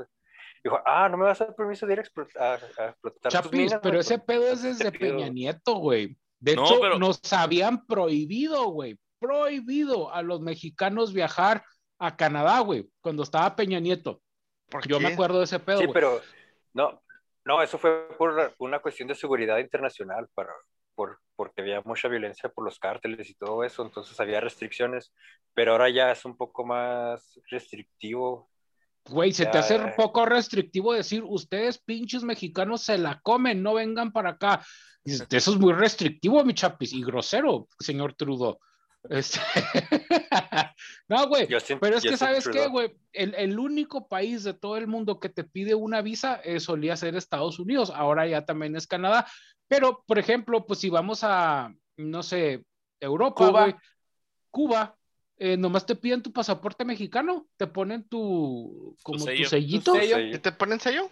Dijo, 0.64 0.80
ah, 0.86 1.10
no 1.10 1.18
me 1.18 1.26
vas 1.26 1.42
a 1.42 1.46
dar 1.46 1.56
permiso 1.56 1.86
de 1.86 1.94
ir 1.94 2.00
a, 2.00 2.02
explotar. 2.02 2.60
Chapis, 3.28 3.76
pero 3.82 4.00
ese 4.00 4.20
pedo 4.20 4.48
es 4.48 4.62
desde 4.62 4.92
Peña 4.92 5.30
Nieto, 5.30 5.76
güey. 5.76 6.18
De 6.40 6.54
hecho, 6.54 6.98
nos 6.98 7.20
habían 7.34 7.86
prohibido, 7.86 8.70
güey, 8.70 9.00
prohibido 9.20 10.14
a 10.14 10.22
los 10.24 10.42
mexicanos 10.42 11.14
viajar 11.14 11.64
a 12.00 12.16
Canadá, 12.16 12.60
güey, 12.62 12.90
cuando 13.00 13.24
estaba 13.24 13.56
Peña 13.56 13.80
Nieto. 13.80 14.22
Yo 14.88 15.00
me 15.00 15.10
acuerdo 15.10 15.40
de 15.40 15.46
ese 15.46 15.60
pedo. 15.60 15.80
Sí, 15.80 15.88
pero 15.94 16.22
no, 16.74 17.02
no, 17.46 17.62
eso 17.62 17.78
fue 17.78 18.08
por 18.18 18.54
una 18.58 18.80
cuestión 18.80 19.08
de 19.08 19.16
seguridad 19.16 19.58
internacional 19.58 20.28
para, 20.34 20.52
por, 20.96 21.20
porque 21.36 21.62
había 21.62 21.82
mucha 21.82 22.08
violencia 22.08 22.50
por 22.50 22.66
los 22.66 22.80
cárteles 22.80 23.30
y 23.30 23.34
todo 23.36 23.64
eso, 23.64 23.84
entonces 23.84 24.20
había 24.20 24.42
restricciones, 24.42 25.14
pero 25.54 25.72
ahora 25.74 25.90
ya 25.90 26.12
es 26.12 26.24
un 26.26 26.38
poco 26.38 26.66
más 26.66 27.40
restrictivo. 27.50 28.50
Güey, 29.06 29.34
se 29.34 29.48
te 29.48 29.58
hace 29.58 29.78
un 29.78 29.94
poco 29.96 30.26
restrictivo 30.26 30.94
decir, 30.94 31.24
ustedes 31.26 31.80
pinches 31.80 32.24
mexicanos 32.24 32.84
se 32.84 32.98
la 32.98 33.20
comen, 33.22 33.64
no 33.64 33.74
vengan 33.74 34.12
para 34.12 34.32
acá. 34.32 34.64
Eso 35.04 35.26
es 35.30 35.58
muy 35.58 35.74
restrictivo, 35.74 36.44
mi 36.46 36.54
chapis, 36.54 36.94
y 36.94 37.04
grosero, 37.04 37.68
señor 37.80 38.14
Trudeau. 38.14 38.60
Este, 39.10 39.40
no, 41.10 41.28
güey, 41.28 41.48
pero 41.80 41.98
es 41.98 42.04
que 42.04 42.18
sabes 42.18 42.48
qué, 42.48 42.68
güey, 42.68 42.96
el, 43.14 43.34
el, 43.34 43.58
único 43.58 44.08
país 44.08 44.44
de 44.44 44.54
todo 44.54 44.78
el 44.78 44.86
mundo 44.86 45.20
que 45.20 45.30
te 45.30 45.44
pide 45.44 45.74
una 45.74 46.04
visa 46.04 46.36
eh, 46.44 46.60
solía 46.60 46.96
ser 46.96 47.16
Estados 47.16 47.58
Unidos, 47.58 47.92
ahora 47.96 48.28
ya 48.28 48.46
también 48.46 48.76
es 48.76 48.86
Canadá, 48.86 49.26
pero, 49.72 50.04
por 50.06 50.20
ejemplo, 50.20 50.66
pues 50.66 50.80
si 50.80 50.90
vamos 50.90 51.24
a, 51.24 51.74
no 51.96 52.24
sé, 52.24 52.66
Europa, 53.00 53.48
Cuba, 53.48 53.82
Cuba 54.50 54.98
eh, 55.38 55.56
nomás 55.56 55.86
te 55.86 55.96
piden 55.96 56.22
tu 56.22 56.34
pasaporte 56.34 56.84
mexicano, 56.84 57.48
te 57.56 57.68
ponen 57.68 58.04
tu, 58.04 58.98
como 59.02 59.24
tu, 59.24 59.46
sellito. 59.46 59.94
¿Te 59.94 60.52
ponen 60.52 60.82
sello? 60.82 61.10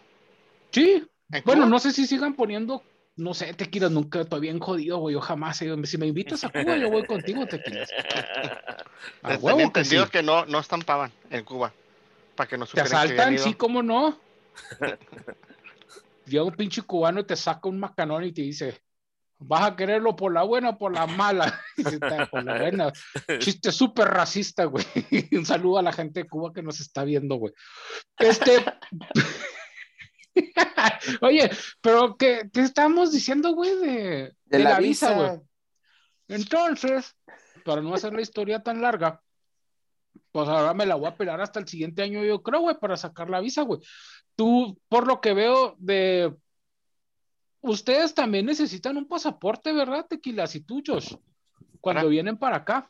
Sí. 0.71 1.07
Bueno, 1.45 1.67
no 1.67 1.79
sé 1.79 1.93
si 1.93 2.05
sigan 2.05 2.33
poniendo, 2.33 2.83
no 3.15 3.33
sé, 3.33 3.53
tequilas 3.53 3.91
nunca, 3.91 4.25
todavía 4.25 4.51
en 4.51 4.59
jodido, 4.59 4.97
güey, 4.97 5.13
yo 5.13 5.21
jamás, 5.21 5.61
eh, 5.61 5.73
si 5.85 5.97
me 5.97 6.07
invitas 6.07 6.43
a 6.43 6.49
Cuba, 6.49 6.75
yo 6.75 6.89
voy 6.89 7.05
contigo, 7.05 7.45
tequilas. 7.45 7.89
A 9.23 9.37
huevo 9.37 9.61
entendido 9.61 10.03
que, 10.07 10.19
que 10.19 10.23
no, 10.23 10.45
no 10.47 10.59
estampaban 10.59 11.13
en 11.29 11.45
Cuba, 11.45 11.71
para 12.35 12.49
que 12.49 12.57
no 12.57 12.65
Te 12.65 12.81
asaltan, 12.81 13.39
sí, 13.39 13.53
cómo 13.53 13.81
no. 13.81 14.19
llega 16.29 16.43
un 16.43 16.55
pinche 16.55 16.81
cubano 16.81 17.21
y 17.21 17.25
te 17.25 17.35
saca 17.35 17.69
un 17.69 17.79
macanón 17.79 18.23
y 18.23 18.31
te 18.31 18.41
dice, 18.41 18.81
vas 19.39 19.63
a 19.63 19.75
quererlo 19.75 20.15
por 20.15 20.33
la 20.33 20.43
buena 20.43 20.69
o 20.69 20.77
por 20.77 20.93
la 20.93 21.07
mala. 21.07 21.61
por 22.31 22.43
la 22.43 22.59
buena. 22.59 22.91
Chiste 23.39 23.71
súper 23.71 24.07
racista, 24.09 24.65
güey. 24.65 24.85
un 25.31 25.45
saludo 25.45 25.79
a 25.79 25.83
la 25.83 25.93
gente 25.93 26.21
de 26.21 26.29
Cuba 26.29 26.53
que 26.53 26.61
nos 26.61 26.79
está 26.79 27.03
viendo, 27.03 27.35
güey. 27.35 27.53
Este. 28.17 28.63
Oye, 31.21 31.49
pero 31.81 32.15
¿qué, 32.17 32.49
qué 32.53 32.61
estamos 32.61 33.11
diciendo, 33.11 33.53
güey? 33.53 33.75
De, 33.77 34.33
de, 34.45 34.59
la, 34.59 34.79
visa, 34.79 35.13
güey. 35.13 35.39
Entonces, 36.27 37.15
para 37.65 37.81
no 37.81 37.93
hacer 37.93 38.13
la 38.13 38.21
historia 38.21 38.61
tan 38.61 38.81
larga, 38.81 39.21
pues 40.31 40.47
ahora 40.47 40.73
me 40.73 40.85
la 40.85 40.95
voy 40.95 41.07
a 41.07 41.15
pelar 41.15 41.41
hasta 41.41 41.59
el 41.59 41.67
siguiente 41.67 42.01
año, 42.01 42.23
yo 42.23 42.41
creo, 42.43 42.61
güey, 42.61 42.77
para 42.79 42.97
sacar 42.97 43.29
la 43.29 43.39
visa, 43.39 43.63
güey 43.63 43.81
tú, 44.39 44.79
por 44.87 45.05
lo 45.05 45.19
que 45.19 45.33
veo 45.33 45.75
de... 45.79 46.33
Ustedes 47.59 48.13
también 48.13 48.45
necesitan 48.45 48.95
un 48.95 49.05
pasaporte, 49.05 49.73
¿verdad, 49.73 50.05
Tequilas 50.07 50.55
y 50.55 50.61
tuyos? 50.61 51.19
Cuando 51.81 52.07
vienen 52.07 52.37
para 52.37 52.55
acá. 52.55 52.89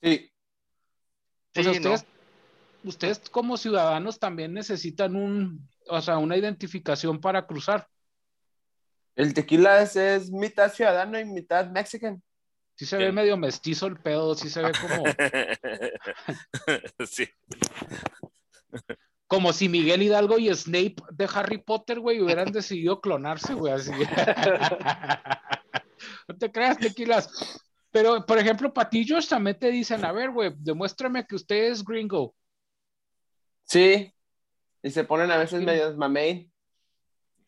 Sí. 0.00 0.32
ustedes, 1.54 2.06
ustedes 2.82 3.28
como 3.28 3.58
ciudadanos 3.58 4.18
también 4.18 4.54
necesitan 4.54 5.16
un, 5.16 5.68
o 5.86 6.00
sea, 6.00 6.16
una 6.16 6.38
identificación 6.38 7.20
para 7.20 7.46
cruzar. 7.46 7.86
El 9.16 9.34
tequila 9.34 9.82
es, 9.82 10.30
mitad 10.30 10.72
ciudadano 10.72 11.20
y 11.20 11.26
mitad 11.26 11.68
mexicano. 11.70 12.22
Sí 12.76 12.84
se 12.84 12.98
ve 12.98 13.10
medio 13.10 13.36
mestizo 13.36 13.86
el 13.86 13.96
pedo, 13.96 14.34
sí 14.34 14.50
se 14.50 14.62
ve 14.62 14.72
como... 14.80 15.04
sí. 17.06 17.28
Como 19.26 19.52
si 19.52 19.68
Miguel 19.68 20.02
Hidalgo 20.02 20.38
y 20.38 20.54
Snape 20.54 20.96
de 21.10 21.28
Harry 21.34 21.58
Potter, 21.58 22.00
güey, 22.00 22.20
hubieran 22.20 22.52
decidido 22.52 23.00
clonarse, 23.00 23.54
güey, 23.54 23.72
así. 23.72 23.90
no 26.28 26.36
te 26.36 26.52
creas, 26.52 26.78
tequilas. 26.78 27.62
Pero, 27.90 28.26
por 28.26 28.38
ejemplo, 28.38 28.74
patillos 28.74 29.26
también 29.26 29.58
te 29.58 29.70
dicen, 29.70 30.04
a 30.04 30.12
ver, 30.12 30.30
güey, 30.30 30.52
demuéstrame 30.58 31.26
que 31.26 31.36
usted 31.36 31.72
es 31.72 31.82
gringo. 31.82 32.34
Sí, 33.64 34.12
y 34.82 34.90
se 34.90 35.02
ponen 35.02 35.30
a 35.30 35.38
veces 35.38 35.62
medio 35.62 35.96
mamey. 35.96 36.50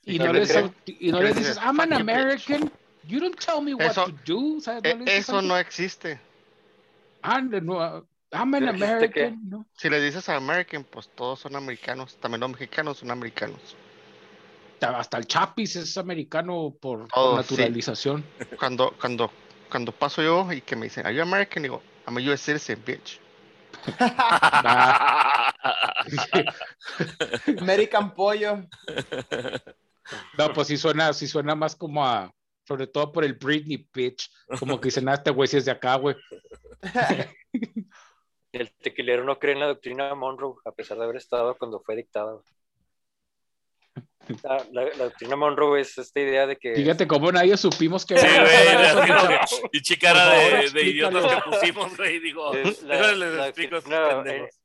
Y, 0.04 0.18
no, 0.18 0.32
les, 0.32 0.50
y 0.86 1.12
no 1.12 1.20
les 1.20 1.36
dices, 1.36 1.58
I'm 1.58 1.78
an 1.80 1.92
American, 1.92 2.72
you 3.08 3.20
don't 3.20 3.38
tell 3.38 3.60
me 3.60 3.74
what 3.74 3.94
to 3.94 4.12
do. 4.24 4.60
E, 4.84 5.16
eso 5.16 5.40
no 5.40 5.56
existe. 5.56 6.20
Ah, 7.22 7.40
no, 7.40 8.04
I'm 8.32 8.54
an 8.54 8.68
American. 8.68 9.40
¿no? 9.48 9.66
Si 9.72 9.88
le 9.88 10.00
dices 10.00 10.28
a 10.28 10.36
American, 10.36 10.84
pues 10.84 11.08
todos 11.14 11.40
son 11.40 11.56
americanos. 11.56 12.16
También 12.20 12.40
los 12.40 12.50
mexicanos 12.50 12.98
son 12.98 13.10
americanos. 13.10 13.58
Hasta 14.80 15.18
el 15.18 15.26
Chapis 15.26 15.74
es 15.76 15.98
americano 15.98 16.72
por, 16.80 17.08
naturalización. 17.34 18.24
Cuando, 18.58 18.94
cuando, 19.00 19.32
cuando 19.68 19.90
paso 19.90 20.22
yo 20.22 20.52
y 20.52 20.60
que 20.60 20.76
me 20.76 20.84
dicen, 20.84 21.04
¿Are 21.06 21.14
you 21.14 21.22
American? 21.22 21.64
Digo, 21.64 21.82
I'm 22.06 22.18
a 22.18 22.32
US 22.32 22.42
citizen, 22.42 22.80
bitch. 22.84 23.18
American 27.60 28.14
pollo. 28.14 28.64
No, 30.38 30.54
pues 30.54 30.68
sí 30.68 30.78
suena, 30.78 31.12
sí 31.12 31.28
suena 31.28 31.54
más 31.54 31.76
como 31.76 32.02
a, 32.02 32.32
sobre 32.68 32.86
todo 32.86 33.10
por 33.10 33.24
el 33.24 33.32
Britney 33.32 33.88
bitch, 33.94 34.30
como 34.58 34.78
que 34.78 34.88
dicen, 34.88 35.08
ah, 35.08 35.14
este 35.14 35.30
güey 35.30 35.48
si 35.48 35.56
es 35.56 35.64
de 35.64 35.70
acá, 35.70 35.94
güey. 35.96 36.14
El 38.52 38.70
tequilero 38.76 39.24
no 39.24 39.38
cree 39.38 39.54
en 39.54 39.60
la 39.60 39.68
doctrina 39.68 40.08
de 40.08 40.14
Monroe, 40.14 40.56
a 40.66 40.72
pesar 40.72 40.98
de 40.98 41.04
haber 41.04 41.16
estado 41.16 41.56
cuando 41.56 41.80
fue 41.80 41.96
dictado. 41.96 42.44
La, 44.42 44.84
doctrina 44.96 45.36
Monroe 45.36 45.80
es 45.80 45.96
esta 45.96 46.20
idea 46.20 46.46
de 46.46 46.56
que. 46.56 46.74
Fíjate 46.74 47.06
cómo 47.06 47.32
nadie 47.32 47.56
supimos 47.56 48.04
que. 48.04 48.18
Sí, 48.18 48.26
güey, 48.26 49.38
y 49.72 49.80
chicara 49.80 50.28
de, 50.28 50.70
de, 50.70 50.82
idiotas 50.82 51.34
que 51.34 51.50
pusimos, 51.50 51.96
güey. 51.96 52.18
Digo, 52.18 52.52
les 52.54 53.46
explico 53.46 53.78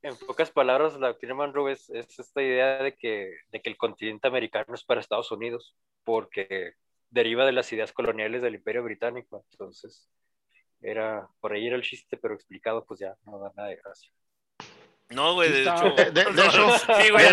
en, 0.02 0.18
pocas 0.28 0.52
palabras, 0.52 1.00
la 1.00 1.08
doctrina 1.08 1.36
Monroe 1.36 1.72
es, 1.72 1.90
es, 1.90 2.20
esta 2.20 2.42
idea 2.42 2.84
de 2.84 2.94
que, 2.96 3.32
de 3.50 3.62
que 3.62 3.70
el 3.70 3.78
continente 3.78 4.28
americano 4.28 4.74
es 4.74 4.84
para 4.84 5.00
Estados 5.00 5.32
Unidos, 5.32 5.74
porque 6.04 6.76
deriva 7.14 7.46
de 7.46 7.52
las 7.52 7.72
ideas 7.72 7.94
coloniales 7.94 8.42
del 8.42 8.56
Imperio 8.56 8.84
Británico. 8.84 9.46
Entonces, 9.52 10.10
era, 10.82 11.28
por 11.40 11.54
ahí 11.54 11.68
era 11.68 11.76
el 11.76 11.84
chiste, 11.84 12.18
pero 12.18 12.34
explicado, 12.34 12.84
pues 12.86 13.00
ya 13.00 13.16
no 13.26 13.40
da 13.40 13.52
nada 13.56 13.70
de 13.70 13.78
gracia. 13.78 14.12
No, 15.10 15.36
güey, 15.36 15.52
de 15.52 15.62
hecho. 15.62 16.12
De, 16.12 16.22
hecho, 16.46 16.78
sí, 16.80 17.12
güey, 17.12 17.26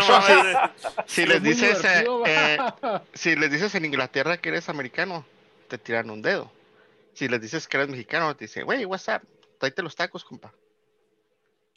si, 1.06 1.24
les 1.24 1.42
dices, 1.42 1.82
eh, 1.84 2.04
eh, 2.26 2.58
si 3.14 3.34
les 3.36 3.50
dices 3.50 3.74
en 3.74 3.86
Inglaterra 3.86 4.36
que 4.36 4.50
eres 4.50 4.68
americano, 4.68 5.24
te 5.68 5.78
tiran 5.78 6.10
un 6.10 6.20
dedo. 6.20 6.52
Si 7.14 7.26
les 7.26 7.40
dices 7.40 7.66
que 7.66 7.78
eres 7.78 7.88
mexicano, 7.88 8.36
te 8.36 8.44
dicen, 8.44 8.66
güey, 8.66 8.84
what's 8.84 9.08
up? 9.08 9.26
Tráete 9.58 9.82
los 9.82 9.96
tacos, 9.96 10.24
compa. 10.24 10.52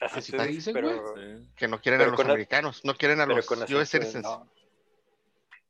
Así 0.01 0.33
te 0.33 0.45
dicen, 0.45 0.73
güey. 0.73 1.47
Que 1.55 1.69
no 1.69 1.79
quieren 1.79 2.01
a 2.01 2.05
los 2.07 2.19
americanos, 2.19 2.83
no 2.83 2.95
quieren 2.95 3.21
a 3.21 3.25
los 3.25 3.49
US 3.49 3.89
citizens. 3.89 4.27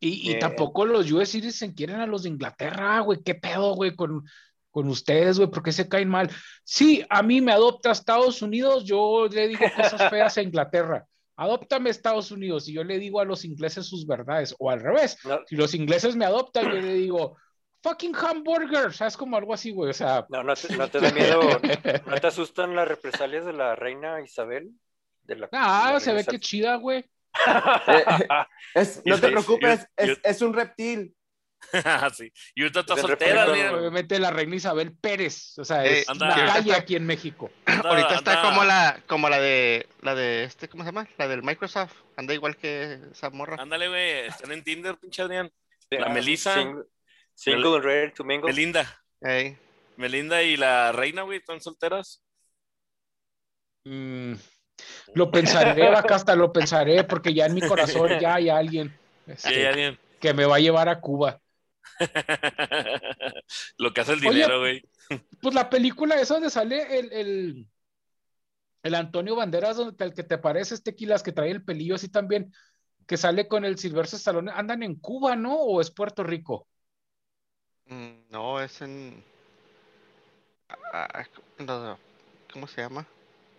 Y, 0.06 0.32
y 0.32 0.40
tampoco 0.40 0.86
los 0.86 1.10
US 1.12 1.30
citizens 1.30 1.74
quieren 1.76 2.02
a 2.02 2.08
los 2.08 2.24
de 2.24 2.30
Inglaterra, 2.30 3.00
güey. 3.00 3.24
¿Qué 3.24 3.36
pedo, 3.36 3.74
güey? 3.74 3.96
Con, 3.96 4.26
con 4.70 4.90
ustedes, 4.90 5.38
güey, 5.38 5.50
porque 5.50 5.72
se 5.72 5.88
caen 5.88 6.10
mal. 6.10 6.30
Sí, 6.64 7.06
a 7.10 7.24
mí 7.24 7.40
me 7.42 7.54
adopta 7.54 7.92
Estados 7.92 8.42
Unidos, 8.42 8.84
yo 8.86 9.28
le 9.32 9.48
digo 9.48 9.66
cosas 9.76 10.10
feas 10.10 10.38
a 10.38 10.42
Inglaterra. 10.42 11.06
Adóptame 11.36 11.90
Estados 11.90 12.32
Unidos 12.32 12.68
y 12.68 12.74
yo 12.74 12.84
le 12.84 13.00
digo 13.00 13.20
a 13.22 13.26
los 13.26 13.46
ingleses 13.46 13.86
sus 13.86 14.06
verdades, 14.06 14.56
o 14.60 14.70
al 14.70 14.82
revés. 14.82 15.18
Si 15.48 15.56
los 15.56 15.74
ingleses 15.74 16.16
me 16.16 16.26
adoptan, 16.26 16.66
yo 16.66 16.82
le 16.82 16.96
digo, 16.96 17.38
fucking 17.82 18.16
hamburger, 18.16 18.92
es 19.00 19.16
Como 19.16 19.38
algo 19.38 19.54
así, 19.54 19.72
güey, 19.72 19.92
o 19.92 19.94
sea. 19.94 20.26
No, 20.30 20.44
no 20.44 20.56
te, 20.56 20.76
no 20.76 20.88
te 20.90 21.00
da 21.00 21.12
miedo, 21.12 21.42
¿no 22.08 22.18
te 22.18 22.28
asustan 22.28 22.76
las 22.76 22.88
represalias 22.88 23.46
de 23.46 23.54
la 23.54 23.76
reina 23.76 24.22
Isabel? 24.22 24.72
De 25.24 25.36
la, 25.38 25.50
ah, 25.54 26.00
se 26.02 26.14
ve 26.14 26.26
que 26.26 26.40
chida, 26.40 26.76
güey. 26.76 27.06
no 29.06 29.20
te 29.20 29.30
preocupes, 29.30 29.88
es, 29.98 30.20
es 30.24 30.42
un 30.42 30.54
reptil. 30.54 31.16
sí. 32.16 32.32
Y 32.56 32.62
ahorita 32.62 32.82
está 32.82 32.98
soltera, 32.98 33.46
Obviamente 33.48 34.20
la 34.20 34.32
reina 34.32 34.56
Isabel 34.56 34.96
Pérez, 34.96 35.58
o 35.58 35.66
sea, 35.66 35.86
es 35.86 36.08
una 36.10 36.36
calle 36.36 36.74
aquí 36.74 36.96
en 36.96 37.06
México. 37.06 37.52
ahorita 37.66 38.16
está 38.16 38.42
como 38.42 38.64
la, 38.64 39.02
como 39.08 39.30
la 39.30 39.40
de, 39.40 39.88
la 40.02 40.16
de 40.16 40.44
este, 40.44 40.68
¿cómo 40.68 40.84
se 40.84 40.90
llama? 40.90 41.08
La 41.18 41.28
del 41.28 41.44
Microsoft. 41.44 41.94
Anda 42.16 42.34
igual 42.34 42.58
que 42.58 43.00
esa 43.12 43.30
morra. 43.30 43.58
Ándale, 43.60 43.88
güey, 43.88 44.28
están 44.28 44.52
en 44.52 44.64
Tinder, 44.64 44.98
pinche 44.98 45.22
Adrián. 45.22 45.52
La 45.90 46.10
Melissa. 46.10 46.56
Single, 47.36 47.76
and 47.76 47.84
ready 47.84 48.12
to 48.14 48.24
mingle. 48.24 48.48
Melinda. 48.48 49.04
Melinda 49.98 50.44
y 50.44 50.58
la 50.58 50.92
reina, 50.92 51.24
güey, 51.24 51.40
están 51.40 51.62
solteras. 51.62 52.24
Mm, 53.86 54.36
lo 55.14 55.32
pensaré, 55.32 55.88
acá 55.96 56.16
hasta 56.16 56.36
lo 56.36 56.52
pensaré, 56.52 57.04
porque 57.04 57.34
ya 57.34 57.46
en 57.46 57.54
mi 57.54 57.62
corazón 57.62 58.20
ya 58.20 58.36
hay 58.36 58.50
alguien. 58.50 58.98
Este, 59.28 59.98
que 60.20 60.34
me 60.34 60.46
va 60.46 60.56
a 60.56 60.60
llevar 60.60 60.90
a 60.90 61.00
Cuba. 61.00 61.42
Lo 63.78 63.94
que 63.94 64.02
hace 64.02 64.14
el 64.14 64.22
dinero, 64.22 64.60
güey. 64.60 64.84
Pues 65.42 65.54
la 65.54 65.70
película 65.70 66.16
es 66.16 66.30
donde 66.30 66.50
sale 66.50 67.00
el, 67.00 67.68
el, 68.84 68.96
Antonio 68.96 69.36
Banderas, 69.36 69.78
donde, 69.78 70.04
el 70.04 70.14
que 70.14 70.24
te 70.24 70.38
parece 70.38 70.76
este 70.76 70.92
Tequilas, 70.92 71.24
que 71.24 71.32
trae 71.32 71.52
el 71.52 71.64
pelillo 71.64 71.96
así 71.96 72.10
también, 72.10 72.54
que 73.06 73.18
sale 73.18 73.48
con 73.48 73.66
el 73.66 73.78
Silvestre 73.78 74.18
Stallone. 74.18 74.52
¿Andan 74.54 74.84
en 74.84 74.96
Cuba, 74.96 75.36
no? 75.36 75.56
¿O 75.56 75.82
es 75.82 75.92
Puerto 75.92 76.24
Rico? 76.24 76.68
Mm, 77.86 78.30
no, 78.30 78.62
es 78.62 78.82
en... 78.82 79.24
Ah, 80.94 81.26
¿Cómo 82.52 82.68
se 82.68 82.82
llama? 82.82 83.06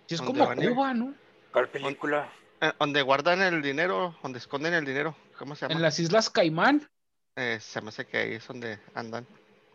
Es 0.09 0.21
como 0.21 0.47
Cuba, 0.55 0.95
¿no? 0.95 1.15
¿Cuál 1.53 1.69
película? 1.69 2.33
Eh, 2.61 2.73
donde 2.79 3.03
guardan 3.03 3.43
el 3.43 3.63
dinero, 3.63 4.17
donde 4.23 4.39
esconden 4.39 4.75
el 4.75 4.85
dinero. 4.85 5.17
¿Cómo 5.39 5.55
se 5.55 5.63
llama? 5.63 5.75
En 5.75 5.83
las 5.83 5.99
Islas 5.99 6.31
Caimán. 6.31 6.89
Eh, 7.37 7.59
se 7.61 7.81
me 7.81 7.89
hace 7.89 8.07
que 8.07 8.17
ahí 8.17 8.33
es 8.35 8.47
donde 8.47 8.79
andan. 8.95 9.27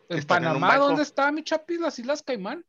¿En 0.10 0.26
Panamá 0.26 0.78
dónde 0.78 1.04
está 1.04 1.32
mi 1.32 1.44
chapi? 1.44 1.78
¿Las 1.78 2.00
Islas 2.00 2.24
Caimán? 2.24 2.65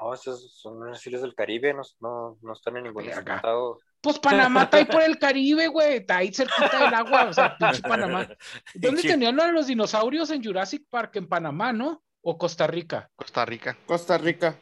No, 0.00 0.14
esas 0.14 0.40
son 0.52 0.90
las 0.90 1.06
islas 1.06 1.22
del 1.22 1.34
Caribe, 1.34 1.74
no, 1.74 2.38
no, 2.40 2.52
están 2.52 2.76
en 2.76 2.84
ningún 2.84 3.04
estado. 3.04 3.78
Pues 4.00 4.18
Panamá 4.18 4.64
está 4.64 4.78
ahí 4.78 4.84
por 4.84 5.02
el 5.02 5.18
Caribe, 5.18 5.68
güey, 5.68 5.98
está 5.98 6.16
ahí 6.18 6.32
cerquita 6.32 6.84
del 6.84 6.94
agua, 6.94 7.26
o 7.28 7.32
sea, 7.32 7.56
pinche 7.56 7.82
Panamá. 7.82 8.26
¿Dónde 8.74 9.02
tenían 9.02 9.36
los 9.36 9.66
dinosaurios 9.66 10.30
en 10.30 10.42
Jurassic 10.42 10.86
Park? 10.88 11.16
En 11.16 11.28
Panamá, 11.28 11.72
¿no? 11.72 12.02
¿O 12.22 12.36
Costa 12.36 12.66
Rica? 12.66 13.10
Costa 13.14 13.44
Rica. 13.44 13.76
Costa 13.86 14.18
Rica. 14.18 14.56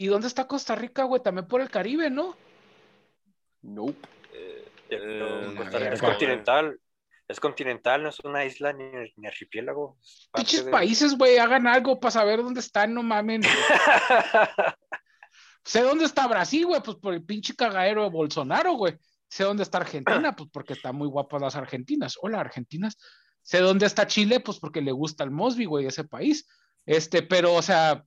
¿Y 0.00 0.06
dónde 0.06 0.28
está 0.28 0.46
Costa 0.46 0.76
Rica, 0.76 1.02
güey? 1.02 1.20
También 1.20 1.48
por 1.48 1.60
el 1.60 1.68
Caribe, 1.68 2.08
¿no? 2.08 2.36
Nope. 3.62 4.08
Eh, 4.32 5.54
Costa 5.56 5.78
Rica 5.78 5.92
es 5.94 6.00
continental. 6.00 6.80
Es 7.26 7.40
continental, 7.40 8.02
no 8.04 8.08
es 8.08 8.20
una 8.20 8.44
isla 8.46 8.72
ni, 8.72 9.26
archipiélago. 9.26 9.98
Pinches 10.32 10.62
países, 10.62 11.18
güey, 11.18 11.36
hagan 11.36 11.66
algo 11.66 12.00
para 12.00 12.12
saber 12.12 12.42
dónde 12.42 12.60
están, 12.60 12.94
no 12.94 13.02
mamen. 13.02 13.42
sé 15.64 15.82
dónde 15.82 16.06
está 16.06 16.26
Brasil, 16.26 16.64
güey, 16.64 16.80
pues 16.80 16.96
por 16.96 17.12
el 17.12 17.22
pinche 17.22 17.54
cagadero 17.54 18.04
de 18.04 18.08
Bolsonaro, 18.08 18.74
güey. 18.74 18.96
Sé 19.28 19.44
dónde 19.44 19.64
está 19.64 19.78
Argentina, 19.78 20.34
pues 20.34 20.48
porque 20.50 20.72
están 20.72 20.96
muy 20.96 21.08
guapas 21.08 21.42
las 21.42 21.56
argentinas. 21.56 22.16
Hola, 22.22 22.40
argentinas. 22.40 22.96
Sé 23.42 23.58
dónde 23.58 23.84
está 23.84 24.06
Chile, 24.06 24.40
pues 24.40 24.58
porque 24.58 24.80
le 24.80 24.92
gusta 24.92 25.24
el 25.24 25.30
Mosby, 25.30 25.66
güey, 25.66 25.84
ese 25.84 26.04
país. 26.04 26.48
Este, 26.86 27.22
pero, 27.22 27.52
o 27.52 27.62
sea, 27.62 28.06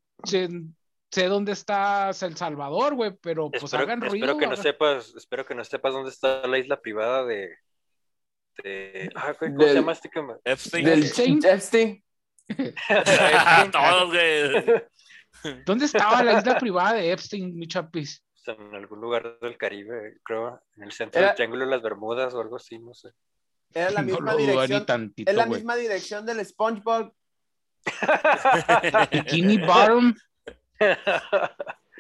sé, 1.12 1.28
dónde 1.28 1.52
está 1.52 2.10
El 2.10 2.38
Salvador, 2.38 2.96
güey, 2.96 3.12
pero 3.22 3.52
pues 3.52 3.74
hagan 3.74 4.02
ruido. 4.02 4.26
Espero 4.26 4.38
que 4.38 4.48
no 4.48 4.56
sepas, 4.56 5.14
espero 5.16 5.46
que 5.46 5.56
no 5.56 5.64
sepas 5.64 5.94
dónde 5.94 6.10
está 6.10 6.48
la 6.48 6.58
isla 6.58 6.80
privada 6.80 7.26
de, 7.26 7.50
Ah, 9.16 9.34
¿Cómo 9.38 9.62
se 9.62 9.74
llama 9.74 9.92
este 9.94 10.10
Epstein. 10.46 10.86
Del 10.86 11.54
Epstein. 11.54 12.04
Todos, 13.72 14.10
güey. 14.10 14.84
¿Dónde 15.66 15.86
estaba 15.86 16.24
la 16.24 16.40
isla 16.40 16.58
privada 16.58 16.94
de 16.94 17.12
Epstein, 17.12 17.58
mi 17.58 17.68
chapis? 17.68 18.24
En 18.46 18.76
algún 18.76 19.00
lugar 19.02 19.40
del 19.40 19.58
Caribe, 19.58 20.18
creo, 20.24 20.62
en 20.76 20.84
el 20.84 20.92
centro 20.92 21.22
del 21.22 21.36
Triángulo 21.36 21.66
de 21.66 21.72
las 21.72 21.82
Bermudas 21.82 22.34
o 22.34 22.42
algo 22.42 22.58
así, 22.58 22.78
no 22.80 22.94
sé. 22.94 23.10
Era 23.74 23.92
la 23.92 24.02
misma 24.04 24.36
dirección. 24.36 25.14
es 25.16 25.36
la 25.36 25.46
misma 25.46 25.76
dirección 25.76 26.26
del 26.26 26.46
SpongeBob. 26.46 27.14
Bikini 29.12 29.58
Bottom. 29.60 30.14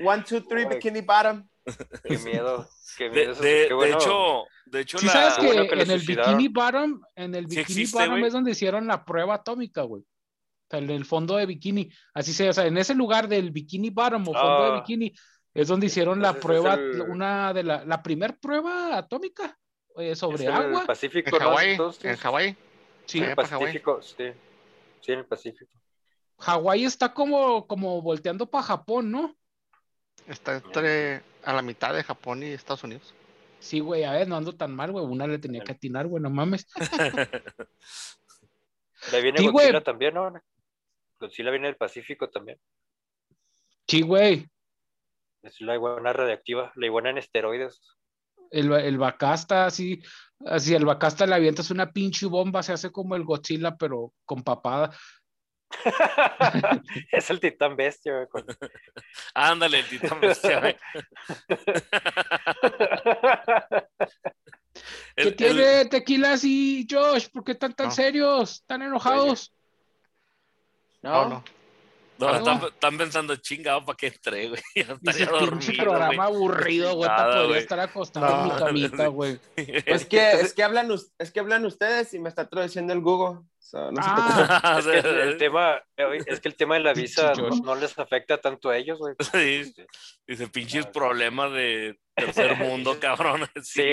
One, 0.03 0.23
two, 0.23 0.41
three, 0.41 0.65
Bikini 0.65 1.05
Bottom. 1.05 1.47
Qué 2.03 2.17
miedo. 2.17 2.67
Qué 2.97 3.09
miedo. 3.09 3.35
De, 3.35 3.63
hecho, 3.89 4.43
de 4.65 4.79
hecho, 4.81 4.97
¿Sí 4.97 5.07
sabes 5.07 5.35
que, 5.35 5.51
en, 5.51 5.91
el 5.91 5.99
Bikini 5.99 6.47
Bottom, 6.47 7.01
en 7.15 7.35
el 7.35 7.47
Bikini 7.47 7.85
Bottom 7.85 8.25
es 8.25 8.33
donde 8.33 8.51
hicieron 8.51 8.87
la 8.87 9.05
prueba 9.05 9.35
atómica, 9.35 9.83
güey. 9.83 10.03
O 10.03 10.67
sea, 10.69 10.79
en 10.79 10.89
el 10.89 11.05
fondo 11.05 11.35
de 11.35 11.45
bikini. 11.45 11.89
Así 12.13 12.33
se, 12.33 12.49
o 12.49 12.53
sea, 12.53 12.65
en 12.65 12.77
ese 12.77 12.95
lugar 12.95 13.27
del 13.27 13.51
Bikini 13.51 13.89
Bottom 13.89 14.21
o 14.29 14.33
fondo 14.33 14.63
de 14.63 14.71
ah. 14.71 14.75
bikini 14.75 15.13
es 15.53 15.67
donde 15.67 15.87
hicieron 15.87 16.21
la 16.21 16.33
prueba, 16.33 16.79
una 17.07 17.53
de 17.53 17.63
la, 17.63 17.83
la 17.83 18.01
primer 18.01 18.39
prueba 18.39 18.97
atómica 18.97 19.57
eh, 19.97 20.15
sobre 20.15 20.47
agua. 20.47 20.65
En 20.65 20.75
el 20.75 20.85
Pacífico, 20.85 21.35
en 21.35 21.41
Hawái. 21.41 21.77
En 22.03 22.15
Hawái. 22.15 22.57
Sí, 23.05 23.17
en 23.17 23.23
el 23.25 23.35
Pacífico, 23.35 24.01
sí. 24.01 24.31
Sí, 25.01 25.11
en 25.11 25.19
el 25.19 25.25
Pacífico. 25.25 25.71
Hawái 26.41 26.85
está 26.85 27.13
como, 27.13 27.67
como 27.67 28.01
volteando 28.01 28.49
para 28.49 28.63
Japón, 28.63 29.11
¿no? 29.11 29.35
Está 30.27 30.57
entre 30.57 31.23
a 31.43 31.53
la 31.53 31.61
mitad 31.61 31.93
de 31.93 32.03
Japón 32.03 32.43
y 32.43 32.47
Estados 32.47 32.83
Unidos. 32.83 33.13
Sí, 33.59 33.79
güey, 33.79 34.03
a 34.03 34.13
ver, 34.13 34.27
no 34.27 34.35
ando 34.35 34.55
tan 34.55 34.75
mal, 34.75 34.91
güey. 34.91 35.05
Una 35.05 35.27
le 35.27 35.37
tenía 35.37 35.63
que 35.63 35.73
atinar, 35.73 36.07
güey, 36.07 36.21
no 36.21 36.29
mames. 36.29 36.67
Le 39.11 39.21
viene 39.21 39.49
Godzilla 39.49 39.81
también, 39.81 40.13
¿no? 40.13 40.31
Godzilla 41.19 41.51
viene 41.51 41.67
del 41.67 41.75
Pacífico 41.75 42.29
también. 42.29 42.59
Sí, 43.87 44.01
güey. 44.01 44.47
Es 45.41 45.59
la 45.61 45.75
iguana 45.75 46.13
radiactiva, 46.13 46.71
la 46.75 46.85
iguana 46.85 47.09
en 47.09 47.17
esteroides. 47.17 47.81
El, 48.51 48.71
el 48.73 48.97
Bacasta, 48.97 49.65
así, 49.65 50.01
así 50.45 50.75
el 50.75 50.85
Bacasta 50.85 51.25
le 51.25 51.35
avientas 51.35 51.71
una 51.71 51.91
pinche 51.91 52.27
bomba, 52.27 52.61
se 52.61 52.73
hace 52.73 52.91
como 52.91 53.15
el 53.15 53.23
Godzilla, 53.23 53.75
pero 53.75 54.13
con 54.25 54.43
papada. 54.43 54.95
es 57.11 57.29
el 57.29 57.39
titán 57.39 57.75
bestia, 57.75 58.27
güey. 58.31 58.43
Ándale, 59.33 59.79
el 59.79 59.89
titán 59.89 60.19
bestia, 60.19 60.59
¿Qué 65.15 65.31
tiene 65.31 65.85
tequilas 65.85 66.43
y 66.43 66.87
Josh? 66.89 67.27
¿Por 67.29 67.43
qué 67.43 67.51
están 67.53 67.73
tan 67.73 67.91
serios? 67.91 68.63
¿Tan 68.65 68.81
enojados? 68.81 69.53
No, 71.01 71.25
no. 71.25 71.29
No, 71.29 71.43
están, 72.29 72.97
pensando 72.97 73.35
chingado 73.37 73.85
para 73.85 73.97
que 73.97 74.07
entre, 74.07 74.49
güey. 74.49 74.61
Ese 74.75 75.27
pinche 75.27 75.73
programa 75.73 76.25
aburrido, 76.25 76.95
güey. 76.95 77.09
podría 77.09 77.57
estar 77.57 77.79
acostado 77.79 78.41
en 78.41 78.43
mi 78.43 78.59
camita, 78.59 79.07
güey. 79.07 79.39
Es 79.55 80.05
que, 80.05 80.31
es, 80.31 80.53
que 80.53 80.63
hablan, 80.63 80.89
es 81.17 81.31
que 81.31 81.39
hablan 81.39 81.65
ustedes 81.65 82.13
y 82.13 82.19
me 82.19 82.29
está 82.29 82.49
traduciendo 82.49 82.93
el 82.93 83.01
Google. 83.01 83.39
Ah. 83.73 84.79
es, 84.79 84.85
que 84.85 85.21
el, 85.21 85.37
tema, 85.37 85.81
es 86.25 86.39
que 86.39 86.49
el 86.49 86.55
tema 86.55 86.75
de 86.75 86.81
la 86.81 86.93
visa 86.93 87.33
no, 87.63 87.75
les 87.75 87.97
afecta 87.97 88.39
tanto 88.39 88.69
a 88.69 88.77
ellos, 88.77 88.99
güey. 88.99 89.15
Dice, 90.27 90.47
pinches 90.47 90.87
problemas 90.87 91.51
de 91.53 91.99
tercer 92.15 92.57
mundo, 92.57 92.99
cabrón. 92.99 93.47
Sí. 93.63 93.83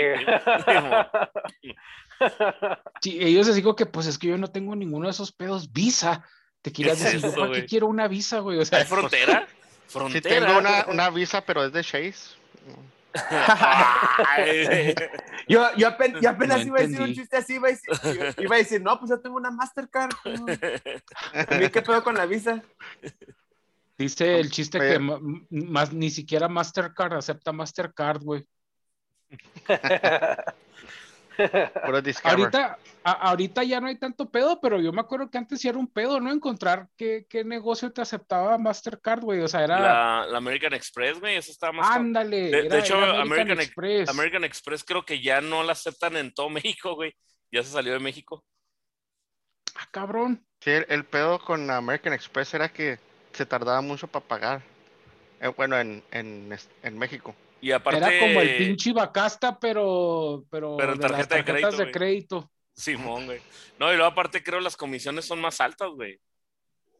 sí. 3.01 3.18
ellos 3.20 3.47
les 3.47 3.57
digo 3.57 3.76
que 3.76 3.87
pues 3.87 4.07
es 4.07 4.18
que 4.18 4.29
yo 4.29 4.39
no 4.39 4.49
tengo 4.49 4.74
ninguno 4.74 5.07
de 5.07 5.12
esos 5.12 5.33
pedos 5.33 5.72
visa. 5.72 6.24
Te 6.62 6.72
quieras 6.72 7.00
decir, 7.00 7.22
¿para 7.34 7.52
qué 7.52 7.66
quiero 7.66 7.86
una 7.86 8.09
visa, 8.09 8.40
güey? 8.40 8.59
O 8.59 8.64
sea, 8.64 8.78
¿Hay 8.78 8.84
frontera? 8.84 9.46
¿Frontera? 9.46 9.48
Sí 10.12 10.20
tengo 10.20 10.59
una, 10.59 10.84
una 10.88 11.11
visa, 11.11 11.40
pero 11.40 11.64
es 11.64 11.72
de 11.72 11.82
Chase 11.82 12.38
yo, 15.48 15.74
yo, 15.76 15.88
apenas, 15.88 16.66
iba 16.66 16.78
a 16.78 16.82
decir 16.82 17.00
un 17.00 17.14
chiste 17.14 17.36
así, 17.36 17.54
iba 17.54 17.68
a 17.68 17.70
decir, 17.70 17.90
iba 18.38 18.54
a 18.54 18.59
decir, 18.59 18.82
no, 18.82 18.98
pues 18.98 19.11
yo 19.11 19.20
tengo 19.20 19.36
una 19.36 19.50
Mastercard. 19.50 20.11
¿Qué 21.72 21.82
pedo 21.82 22.04
con 22.04 22.16
la 22.16 22.26
visa? 22.26 22.62
Dice 23.96 24.38
el 24.38 24.50
chiste 24.50 24.78
que 24.78 24.98
más, 24.98 25.90
ni 25.92 26.11
siquiera 26.11 26.48
Mastercard 26.48 27.14
acepta 27.14 27.52
Mastercard, 27.52 28.22
güey. 28.22 28.46
Ahorita, 32.24 32.78
ahorita 33.05 33.64
ya 33.64 33.80
no 33.80 33.86
hay 33.86 33.97
tanto 33.97 34.28
pedo, 34.30 34.61
pero 34.61 34.80
yo 34.80 34.93
me 34.93 35.01
acuerdo 35.01 35.30
que 35.30 35.39
antes 35.39 35.61
sí 35.61 35.68
era 35.68 35.78
un 35.78 35.86
pedo, 35.86 36.20
¿no? 36.20 36.32
Encontrar 36.32 36.89
qué, 36.97 37.26
qué 37.28 37.45
negocio 37.45 37.93
te 37.93 38.01
aceptaba 38.01 38.59
Mastercard, 38.59 39.22
güey. 39.22 39.41
O 39.41 39.49
sea, 39.49 39.64
era. 39.64 40.26
La, 40.26 40.36
American 40.36 40.74
Express, 40.74 41.20
güey, 41.20 41.36
eso 41.36 41.53
estaba 41.53 41.72
más. 41.72 41.91
Ándale. 41.91 42.68
De, 42.68 42.78
hecho, 42.78 42.97
American, 42.97 43.61
Express. 43.61 44.09
American 44.09 44.45
Express 44.45 44.84
creo 44.84 45.05
que 45.05 45.20
ya 45.20 45.41
no 45.41 45.62
la 45.62 45.72
aceptan 45.72 46.16
en 46.16 46.32
todo 46.32 46.49
México, 46.51 46.95
güey. 46.95 47.14
Ya 47.51 47.62
se 47.62 47.70
salió 47.70 47.93
de 47.93 48.01
México. 48.01 48.45
Ah, 49.74 49.89
cabrón. 49.91 50.45
Sí, 50.61 50.72
el 50.89 51.05
pedo 51.05 51.39
con 51.39 51.70
American 51.70 52.12
Express 52.12 52.53
era 52.55 52.68
que 52.68 52.99
se 53.32 53.47
tardaba 53.47 53.80
mucho 53.80 54.09
para 54.09 54.24
pagar. 54.24 54.62
Eh, 55.41 55.49
bueno, 55.57 55.78
en, 55.78 56.03
en, 56.11 56.57
en, 56.82 56.99
México. 56.99 57.34
Y 57.61 57.72
aparte, 57.72 57.98
Era 57.98 58.18
como 58.20 58.40
el 58.40 58.56
pinche 58.56 58.92
Bacasta, 58.92 59.59
pero, 59.59 60.44
pero, 60.50 60.76
pero 60.76 60.92
en 60.92 61.00
tarjeta 61.00 61.36
de 61.36 61.44
crédito. 61.44 61.76
De 61.76 61.90
crédito. 61.90 62.50
Simón, 62.74 63.26
güey. 63.26 63.40
No, 63.78 63.92
y 63.92 63.96
luego 63.96 64.12
aparte 64.12 64.42
creo 64.42 64.61
las 64.61 64.76
comisiones 64.76 65.24
son 65.24 65.40
más 65.40 65.61
altas, 65.61 65.90
güey. 65.90 66.20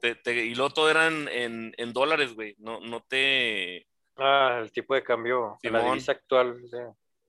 y 0.03 0.55
luego 0.55 0.71
todo 0.71 0.91
eran 0.91 1.29
en, 1.29 1.73
en 1.77 1.93
dólares, 1.93 2.35
güey. 2.35 2.57
No, 2.59 2.81
no 2.81 3.01
te. 3.03 3.87
Ah, 4.17 4.59
el 4.61 4.73
tipo 4.73 4.95
de 4.95 5.05
cambio. 5.05 5.59
La 5.63 5.83
divisa 5.85 6.13
actual. 6.13 6.57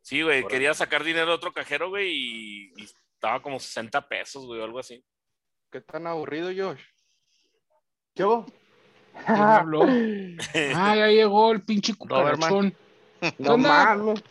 Sí, 0.01 0.23
güey. 0.23 0.45
Quería 0.47 0.73
sacar 0.73 1.03
dinero 1.03 1.27
de 1.27 1.33
otro 1.33 1.53
cajero, 1.53 1.89
güey, 1.89 2.09
y, 2.11 2.73
y, 2.77 2.83
estaba 3.13 3.41
como 3.41 3.59
60 3.59 4.07
pesos, 4.07 4.45
güey, 4.45 4.59
o 4.59 4.63
algo 4.63 4.79
así. 4.79 5.03
¿Qué 5.71 5.81
tan 5.81 6.07
aburrido, 6.07 6.47
Josh? 6.47 6.81
¿Qué 8.15 8.23
hubo? 8.23 8.45
ah, 9.27 10.95
ya 10.95 11.07
llegó 11.07 11.51
el 11.51 11.61
pinche 11.63 11.93
cucarachón. 11.93 12.67
No, 12.67 12.88
mames. 13.57 14.23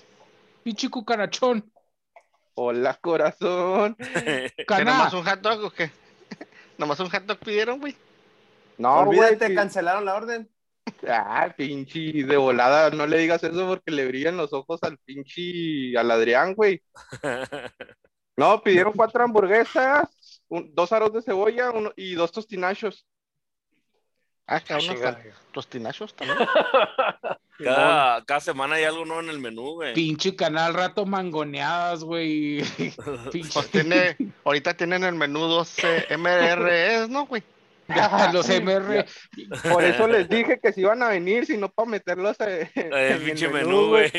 Pinche 0.63 0.89
cucarachón. 0.89 1.71
Hola, 2.55 2.95
corazón. 3.01 3.97
¿Que 3.99 4.85
nomás 4.85 5.15
un 5.15 5.25
hot 5.25 5.41
dog 5.41 5.65
o 5.65 5.71
qué? 5.71 5.91
¿Nomás 6.79 7.01
un 7.01 7.11
hot 7.11 7.23
dog 7.25 7.39
pidieron, 7.39 7.79
güey? 7.79 7.97
No, 8.77 9.07
güey, 9.07 9.37
te 9.37 9.55
cancelaron 9.55 10.05
la 10.05 10.15
orden. 10.15 10.51
Ah, 11.07 11.53
pinche 11.57 12.25
de 12.25 12.37
volada, 12.37 12.91
no 12.91 13.07
le 13.07 13.19
digas 13.19 13.45
eso 13.45 13.67
porque 13.67 13.91
le 13.91 14.07
brillan 14.07 14.37
los 14.37 14.53
ojos 14.53 14.83
al 14.83 14.97
pinche 14.99 15.97
al 15.99 16.11
Adrián, 16.11 16.55
güey. 16.55 16.83
No, 18.37 18.63
pidieron 18.63 18.93
cuatro 18.95 19.25
hamburguesas, 19.25 20.09
dos 20.49 20.93
aros 20.93 21.13
de 21.13 21.23
cebolla 21.23 21.73
uno, 21.73 21.93
y 21.97 22.15
dos 22.15 22.31
tostinachos. 22.33 23.05
Ah, 24.51 24.61
cada 24.61 24.81
uno 24.81 24.95
tostinachos 25.53 26.15
también. 26.15 26.39
Cada, 27.59 28.25
cada, 28.25 28.41
semana 28.41 28.77
hay 28.77 28.85
algo 28.85 29.05
nuevo 29.05 29.21
en 29.21 29.29
el 29.29 29.41
menú, 29.41 29.75
güey. 29.75 29.93
Pinche 29.93 30.35
canal 30.35 30.73
rato 30.73 31.05
mangoneadas, 31.05 32.03
güey. 32.03 32.63
Pues 33.53 33.71
tiene, 33.71 34.17
ahorita 34.45 34.75
tienen 34.75 35.05
el 35.05 35.15
menú 35.17 35.41
dos 35.41 35.77
MREs, 36.09 37.11
¿no, 37.11 37.27
güey? 37.27 37.43
los 38.33 38.49
MR. 38.49 39.07
Por 39.71 39.85
eso 39.85 40.07
les 40.07 40.29
dije 40.29 40.59
que 40.61 40.73
si 40.73 40.83
iban 40.83 41.03
a 41.03 41.09
venir, 41.09 41.47
si 41.47 41.57
no 41.57 41.71
para 41.71 41.89
meterlos 41.89 42.37
en 42.41 42.71
el 42.75 43.23
pinche 43.23 43.49
menú, 43.49 43.89
güey. 43.89 44.11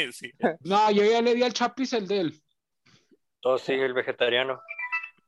No, 0.61 0.91
yo 0.91 1.03
ya 1.03 1.21
le 1.21 1.35
di 1.35 1.43
al 1.43 1.53
Chapis 1.53 1.93
el 1.93 2.07
de 2.07 2.19
él. 2.19 2.41
Todo 3.39 3.57
sigue 3.57 3.85
el 3.85 3.93
vegetariano. 3.93 4.61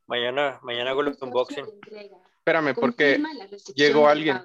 Mañana, 0.05 0.59
mañana 0.63 0.91
hago 0.91 1.01
el 1.01 1.15
unboxing. 1.19 1.65
Espérame, 2.37 2.75
porque 2.75 3.21
llegó 3.75 4.07
alguien. 4.07 4.41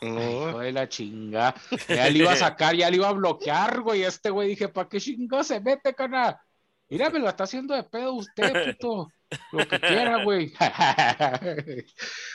Hijo 0.00 0.58
de 0.58 0.72
la 0.72 0.88
chinga. 0.88 1.54
Ya 1.88 2.10
le 2.10 2.18
iba 2.18 2.32
a 2.32 2.36
sacar, 2.36 2.74
ya 2.74 2.90
le 2.90 2.96
iba 2.96 3.08
a 3.08 3.12
bloquear, 3.12 3.80
güey. 3.80 4.02
Este 4.02 4.30
güey 4.30 4.48
dije, 4.48 4.68
¿para 4.68 4.88
qué 4.88 5.00
chingo 5.00 5.44
se 5.44 5.60
mete, 5.60 5.94
cana? 5.94 6.40
Mira, 6.88 7.08
me 7.08 7.20
lo 7.20 7.28
está 7.28 7.44
haciendo 7.44 7.74
de 7.74 7.84
pedo 7.84 8.12
usted, 8.14 8.74
puto. 8.74 9.08
Lo 9.52 9.66
que 9.66 9.80
quiera, 9.80 10.24
güey. 10.24 10.52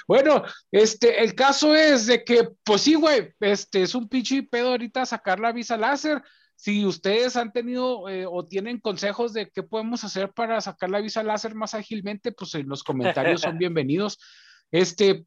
bueno, 0.08 0.44
este, 0.72 1.24
el 1.24 1.36
caso 1.36 1.76
es 1.76 2.08
de 2.08 2.24
que, 2.24 2.50
pues 2.64 2.82
sí, 2.82 2.96
güey, 2.96 3.34
este 3.40 3.84
es 3.84 3.94
un 3.94 4.10
pinche 4.10 4.42
pedo 4.44 4.70
ahorita 4.70 5.06
sacar 5.06 5.40
la 5.40 5.52
visa 5.52 5.78
láser. 5.78 6.24
Si 6.56 6.86
ustedes 6.86 7.36
han 7.36 7.54
tenido 7.54 8.10
eh, 8.10 8.26
o 8.28 8.48
tienen 8.48 8.80
consejos 8.80 9.32
de 9.32 9.52
qué 9.52 9.62
podemos 9.62 10.04
hacer 10.04 10.32
para 10.32 10.60
sacar 10.60 10.90
la 10.90 11.02
visa 11.02 11.22
láser 11.22 11.54
más 11.54 11.76
ágilmente, 11.76 12.32
pues 12.32 12.56
en 12.56 12.68
los 12.68 12.84
comentarios 12.84 13.42
son 13.42 13.58
bienvenidos. 13.60 14.18
Este. 14.72 15.24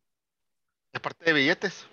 Aparte 0.92 1.26
de 1.26 1.32
billetes. 1.34 1.86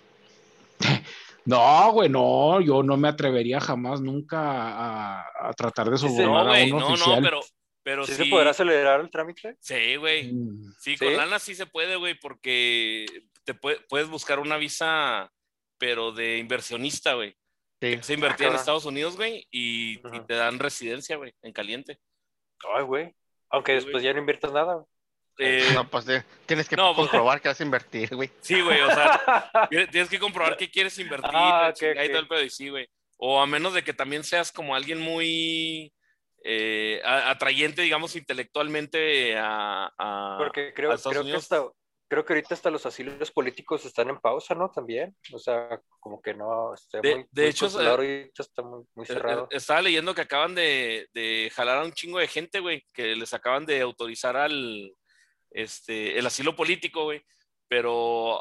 No, 1.48 1.92
güey, 1.92 2.10
no, 2.10 2.60
yo 2.60 2.82
no 2.82 2.98
me 2.98 3.08
atrevería 3.08 3.58
jamás 3.58 4.02
nunca 4.02 5.24
a, 5.48 5.52
tratar 5.54 5.88
de 5.88 5.96
sobornar 5.96 6.44
no, 6.44 6.52
a 6.52 6.62
un 6.62 6.70
no, 6.70 6.88
oficial. 6.88 7.22
No, 7.22 7.22
pero, 7.22 7.40
pero 7.82 8.04
¿Sí, 8.04 8.12
se 8.12 8.26
podrá 8.26 8.50
acelerar 8.50 9.00
el 9.00 9.08
trámite? 9.08 9.56
Sí, 9.58 9.96
güey. 9.96 10.30
Mm. 10.30 10.74
Sí, 10.78 10.98
con 10.98 11.16
lana 11.16 11.38
sí 11.38 11.54
se 11.54 11.64
puede, 11.64 11.96
güey, 11.96 12.18
porque 12.20 13.06
te 13.44 13.54
puedes 13.54 14.10
buscar 14.10 14.40
una 14.40 14.58
visa, 14.58 15.32
pero 15.78 16.12
de 16.12 16.36
inversionista, 16.36 17.14
güey. 17.14 17.34
Sí. 17.80 17.98
Se 18.02 18.12
invertía 18.12 18.48
en 18.48 18.54
Estados 18.54 18.84
Unidos, 18.84 19.16
güey, 19.16 19.46
y, 19.50 19.96
te 20.26 20.34
dan 20.34 20.58
residencia, 20.58 21.16
güey, 21.16 21.32
en 21.40 21.54
caliente. 21.54 21.98
Ay, 22.76 22.84
güey. 22.84 23.14
Aunque 23.48 23.72
después 23.72 24.02
ya 24.02 24.12
no 24.12 24.18
inviertas 24.18 24.52
nada. 24.52 24.84
Eh, 25.38 25.70
no, 25.72 25.88
pues 25.88 26.04
tienes 26.46 26.68
que 26.68 26.76
pues, 26.76 26.96
comprobar 26.96 27.40
que 27.40 27.48
vas 27.48 27.60
a 27.60 27.64
invertir, 27.64 28.14
güey. 28.14 28.30
Sí, 28.40 28.60
güey, 28.60 28.80
o 28.80 28.90
sea, 28.90 29.50
tienes 29.90 30.08
que 30.08 30.18
comprobar 30.18 30.56
que 30.56 30.70
quieres 30.70 30.98
invertir. 30.98 31.30
Ah, 31.32 31.72
y 32.44 32.50
sí, 32.50 32.68
güey. 32.68 32.88
O 33.16 33.40
a 33.40 33.46
menos 33.46 33.72
de 33.74 33.82
que 33.82 33.92
también 33.92 34.24
seas 34.24 34.50
como 34.50 34.74
alguien 34.74 35.00
muy 35.00 35.92
eh, 36.44 37.00
atrayente, 37.04 37.82
digamos, 37.82 38.16
intelectualmente 38.16 39.36
a, 39.38 40.36
Porque 40.38 40.72
creo, 40.74 40.96
creo 40.96 41.24
que 41.24 41.32
hasta, 41.34 41.64
creo 42.08 42.24
que 42.24 42.32
ahorita 42.32 42.54
hasta 42.54 42.70
los 42.70 42.86
asilos 42.86 43.30
políticos 43.30 43.84
están 43.84 44.08
en 44.08 44.18
pausa, 44.18 44.54
¿no? 44.54 44.70
También. 44.70 45.16
O 45.32 45.38
sea, 45.38 45.80
como 46.00 46.20
que 46.20 46.34
no. 46.34 46.74
de, 47.02 47.26
de 47.30 47.48
hecho, 47.48 47.66
ahorita 47.66 48.42
está 48.42 48.62
muy, 48.62 48.84
muy, 48.94 49.04
eh, 49.04 49.06
cerrado. 49.06 49.48
Estaba 49.50 49.82
leyendo 49.82 50.14
que 50.14 50.22
acaban 50.22 50.54
de, 50.54 51.08
de 51.12 51.50
jalar 51.54 51.78
a 51.78 51.84
un 51.84 51.92
chingo 51.92 52.18
de 52.18 52.28
gente, 52.28 52.60
güey, 52.60 52.84
que 52.92 53.14
les 53.14 53.34
acaban 53.34 53.66
de 53.66 53.80
autorizar 53.80 54.36
al 54.36 54.92
este, 55.50 56.18
el 56.18 56.26
asilo 56.26 56.54
político, 56.56 57.04
güey. 57.04 57.22
Pero 57.68 58.40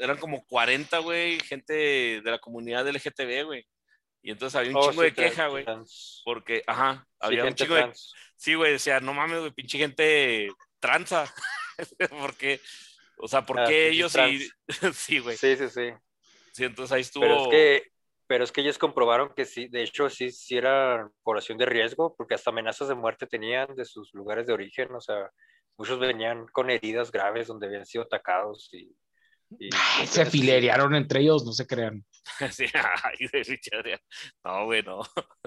eran 0.00 0.16
como 0.18 0.44
40, 0.46 0.98
güey, 0.98 1.38
gente 1.40 2.20
de 2.20 2.30
la 2.30 2.40
comunidad 2.40 2.88
LGTB, 2.88 3.44
güey. 3.44 3.66
Y 4.20 4.30
entonces 4.30 4.56
había 4.56 4.70
un 4.70 4.78
oh, 4.78 4.88
chingo 4.88 5.02
de 5.02 5.14
queja, 5.14 5.48
güey. 5.48 5.64
Porque, 6.24 6.64
ajá, 6.66 7.06
había 7.20 7.44
un 7.44 7.54
chingo 7.54 7.74
de. 7.74 7.92
Sí, 8.36 8.54
güey, 8.54 8.72
decía, 8.72 8.98
no 8.98 9.14
mames, 9.14 9.40
güey, 9.40 9.52
pinche 9.52 9.78
gente 9.78 10.48
tranza. 10.80 11.32
porque, 12.20 12.60
o 13.18 13.28
sea, 13.28 13.42
¿por 13.46 13.60
ah, 13.60 13.66
qué 13.68 13.90
ellos 13.90 14.12
sí? 14.12 14.48
sí, 14.94 15.18
güey. 15.18 15.36
Sí, 15.36 15.56
sí, 15.56 15.68
sí. 15.68 15.92
Sí, 16.52 16.64
entonces 16.64 16.92
ahí 16.92 17.02
estuvo. 17.02 17.22
Pero 17.22 17.42
es 17.42 17.48
que 17.48 17.92
pero 18.26 18.44
es 18.44 18.52
que 18.52 18.60
ellos 18.62 18.78
comprobaron 18.78 19.32
que 19.34 19.44
sí, 19.44 19.68
de 19.68 19.82
hecho 19.82 20.08
sí, 20.08 20.30
sí 20.30 20.56
era 20.56 21.10
población 21.22 21.58
de 21.58 21.66
riesgo, 21.66 22.14
porque 22.16 22.34
hasta 22.34 22.50
amenazas 22.50 22.88
de 22.88 22.94
muerte 22.94 23.26
tenían 23.26 23.74
de 23.76 23.84
sus 23.84 24.12
lugares 24.14 24.46
de 24.46 24.52
origen, 24.54 24.94
o 24.94 25.00
sea, 25.00 25.30
muchos 25.76 25.98
venían 25.98 26.46
con 26.48 26.70
heridas 26.70 27.10
graves 27.10 27.48
donde 27.48 27.66
habían 27.66 27.86
sido 27.86 28.04
atacados 28.04 28.68
y 28.72 28.94
se 30.06 30.26
filerearon 30.26 30.94
entre 30.94 31.20
ellos, 31.20 31.44
no 31.44 31.52
se 31.52 31.66
crean. 31.66 32.04
no, 34.44 34.64
güey, 34.64 34.82
no. 34.82 35.00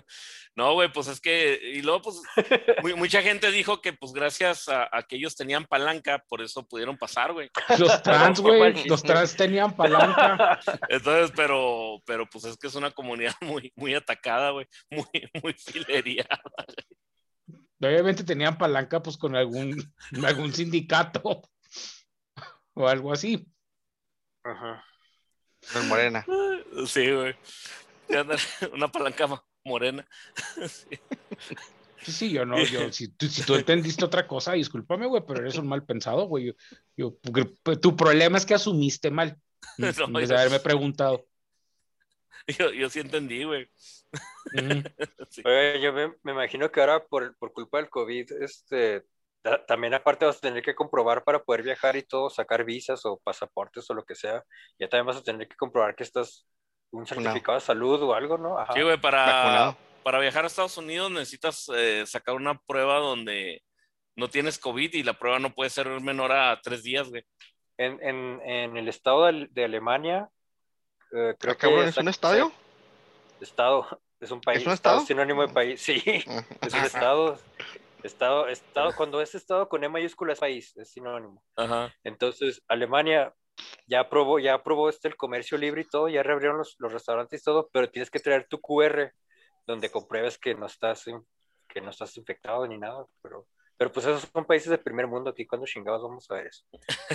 No, 0.55 0.73
güey, 0.73 0.91
pues 0.91 1.07
es 1.07 1.21
que, 1.21 1.59
y 1.75 1.83
luego, 1.83 2.01
pues, 2.01 2.17
mucha 2.97 3.21
gente 3.21 3.51
dijo 3.51 3.79
que, 3.79 3.93
pues, 3.93 4.11
gracias 4.11 4.67
a, 4.69 4.89
que 5.07 5.17
ellos 5.17 5.35
tenían 5.35 5.65
palanca, 5.65 6.23
por 6.27 6.41
eso 6.41 6.67
pudieron 6.67 6.97
pasar, 6.97 7.31
güey. 7.31 7.51
Los 7.77 8.01
trans, 8.01 8.39
güey, 8.39 8.87
los 8.87 9.03
trans 9.03 9.35
tenían 9.35 9.75
palanca. 9.75 10.59
Entonces, 10.89 11.31
pero, 11.35 12.01
pero, 12.07 12.27
pues, 12.27 12.45
es 12.45 12.57
que 12.57 12.65
es 12.65 12.73
una 12.73 12.89
comunidad 12.89 13.35
muy, 13.41 13.71
muy 13.75 13.93
atacada, 13.93 14.49
güey, 14.49 14.65
muy, 14.89 15.05
muy 15.43 15.53
filereada. 15.53 16.41
Obviamente 17.79 18.23
tenían 18.23 18.57
palanca, 18.57 19.03
pues, 19.03 19.15
con 19.15 19.35
algún, 19.35 19.93
algún 20.25 20.51
sindicato 20.51 21.43
o 22.73 22.87
algo 22.87 23.13
así. 23.13 23.47
Ajá. 24.47 24.83
morena. 25.87 26.25
Sí, 26.85 27.11
güey. 27.11 27.35
Una 28.73 28.87
palanca 28.87 29.43
morena. 29.63 30.07
Sí. 30.67 30.99
Sí, 32.03 32.31
yo 32.31 32.45
no, 32.45 32.57
yo, 32.63 32.91
si, 32.93 33.09
tú 33.09 33.55
entendiste 33.55 34.05
otra 34.05 34.25
cosa, 34.25 34.53
discúlpame, 34.53 35.07
güey, 35.07 35.23
pero 35.27 35.41
eres 35.41 35.57
un 35.57 35.67
mal 35.67 35.83
pensado, 35.83 36.25
güey. 36.25 36.55
Yo, 36.95 37.17
tu 37.81 37.95
problema 37.97 38.37
es 38.37 38.45
que 38.45 38.53
asumiste 38.53 39.11
mal. 39.11 39.37
en 39.77 40.13
vez 40.13 40.29
de 40.29 40.37
haberme 40.37 40.59
preguntado. 40.59 41.25
Yo, 42.57 42.71
yo 42.71 42.89
sí 42.89 42.99
entendí, 42.99 43.43
güey. 43.43 43.69
yo 45.81 45.93
me, 45.93 46.13
me, 46.23 46.31
imagino 46.31 46.71
que 46.71 46.79
ahora 46.79 47.05
por, 47.05 47.35
por 47.35 47.51
culpa 47.51 47.77
del 47.79 47.89
COVID, 47.89 48.31
este, 48.41 49.03
también 49.67 49.93
aparte 49.93 50.25
vas 50.25 50.37
a 50.37 50.41
tener 50.41 50.63
que 50.63 50.75
comprobar 50.75 51.23
para 51.23 51.43
poder 51.43 51.63
viajar 51.63 51.95
y 51.95 52.03
todo, 52.03 52.29
sacar 52.29 52.63
visas 52.63 53.05
o 53.05 53.19
pasaportes 53.23 53.89
o 53.89 53.93
lo 53.93 54.03
que 54.03 54.15
sea. 54.15 54.43
Ya 54.79 54.87
también 54.87 55.07
vas 55.07 55.17
a 55.17 55.23
tener 55.23 55.47
que 55.47 55.55
comprobar 55.55 55.95
que 55.95 56.03
estás 56.03 56.47
un 56.91 57.05
certificado 57.05 57.57
de 57.57 57.65
salud 57.65 58.01
o 58.01 58.13
algo, 58.13 58.37
¿no? 58.37 58.57
Sí, 58.73 58.81
güey, 58.81 58.99
para, 58.99 59.75
para 60.03 60.19
viajar 60.19 60.43
a 60.43 60.47
Estados 60.47 60.77
Unidos 60.77 61.11
necesitas 61.11 61.69
eh, 61.75 62.03
sacar 62.05 62.35
una 62.35 62.57
prueba 62.59 62.99
donde 62.99 63.61
no 64.15 64.29
tienes 64.29 64.57
COVID 64.57 64.93
y 64.93 65.03
la 65.03 65.13
prueba 65.13 65.39
no 65.39 65.53
puede 65.53 65.69
ser 65.69 65.87
menor 66.01 66.31
a 66.31 66.59
tres 66.61 66.83
días, 66.83 67.09
güey. 67.09 67.23
En, 67.77 68.01
en, 68.01 68.41
en 68.43 68.77
el 68.77 68.87
estado 68.87 69.25
de, 69.25 69.63
Alemania, 69.63 70.29
eh, 71.13 71.35
creo 71.37 71.53
ah, 71.53 71.57
que... 71.57 71.83
¿Es 71.83 71.97
un 71.97 72.07
estadio? 72.07 72.51
Estado, 73.39 74.01
es 74.19 74.31
un 74.31 74.41
país. 74.41 74.61
¿Es 74.61 74.67
un 74.67 74.73
estado? 74.73 75.01
sinónimo 75.01 75.45
de 75.45 75.53
país, 75.53 75.79
sí. 75.79 76.01
es 76.61 76.73
un 76.73 76.83
estado. 76.83 77.37
Estado, 78.03 78.47
estado, 78.47 78.95
cuando 78.95 79.21
es 79.21 79.35
estado 79.35 79.67
con 79.69 79.83
E 79.83 79.89
mayúscula 79.89 80.33
es 80.33 80.39
país, 80.39 80.75
es 80.77 80.91
sinónimo. 80.91 81.43
Ajá. 81.55 81.93
Entonces, 82.03 82.61
Alemania 82.67 83.33
ya 83.87 84.01
aprobó, 84.01 84.39
ya 84.39 84.53
aprobó 84.53 84.89
este 84.89 85.07
el 85.07 85.15
comercio 85.15 85.57
libre 85.57 85.81
y 85.81 85.87
todo, 85.87 86.09
ya 86.09 86.23
reabrieron 86.23 86.57
los, 86.57 86.75
los 86.79 86.93
restaurantes 86.93 87.41
y 87.41 87.43
todo, 87.43 87.69
pero 87.71 87.89
tienes 87.89 88.09
que 88.09 88.19
traer 88.19 88.47
tu 88.47 88.59
QR 88.59 89.11
donde 89.65 89.89
compruebes 89.89 90.37
que 90.37 90.55
no 90.55 90.65
estás, 90.65 91.05
que 91.67 91.81
no 91.81 91.89
estás 91.89 92.15
infectado 92.17 92.67
ni 92.67 92.77
nada, 92.77 93.05
pero 93.21 93.47
pero 93.77 93.91
pues 93.91 94.07
esos 94.07 94.27
son 94.33 94.45
países 94.45 94.69
de 94.71 94.79
primer 94.79 95.05
mundo 95.07 95.29
aquí, 95.29 95.45
cuando 95.45 95.67
chingados 95.67 96.01
vamos 96.01 96.29
a 96.31 96.35
ver 96.35 96.47
eso? 96.47 96.63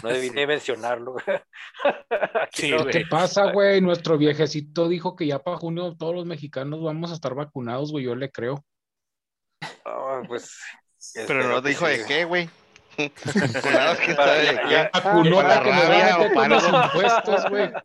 No 0.02 0.08
debí 0.30 0.30
mencionarlo. 0.30 1.16
¿Qué 2.52 3.04
pasa, 3.10 3.50
güey? 3.50 3.80
Nuestro 3.80 4.16
viejecito 4.16 4.88
dijo 4.88 5.16
que 5.16 5.26
ya 5.26 5.40
para 5.40 5.56
junio 5.56 5.96
todos 5.98 6.14
los 6.14 6.24
mexicanos 6.24 6.80
vamos 6.80 7.10
a 7.10 7.14
estar 7.14 7.34
vacunados, 7.34 7.90
güey, 7.90 8.04
yo 8.04 8.14
le 8.14 8.30
creo. 8.30 8.64
Pues. 10.26 10.58
Pero 11.26 11.48
no 11.48 11.60
dijo 11.60 11.86
de 11.86 12.04
qué, 12.06 12.24
güey. 12.24 12.48
vacunados 12.98 13.98
que 14.00 14.14
ya, 14.14 14.90
vacunó 14.92 15.36
para 15.36 15.62
que 15.62 15.72
me 15.72 15.88
vayan 15.88 16.22
a 16.34 16.48
los 16.48 16.68
impuestos, 16.68 17.50
güey. 17.50 17.72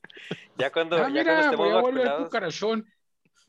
Ya 0.58 0.72
cuando, 0.72 0.98
ah, 0.98 1.08
ya 1.10 1.24
cuando 1.24 1.42
estemos 1.44 1.58
voy 1.58 1.70
a 1.70 1.76
vacunados. 1.76 2.32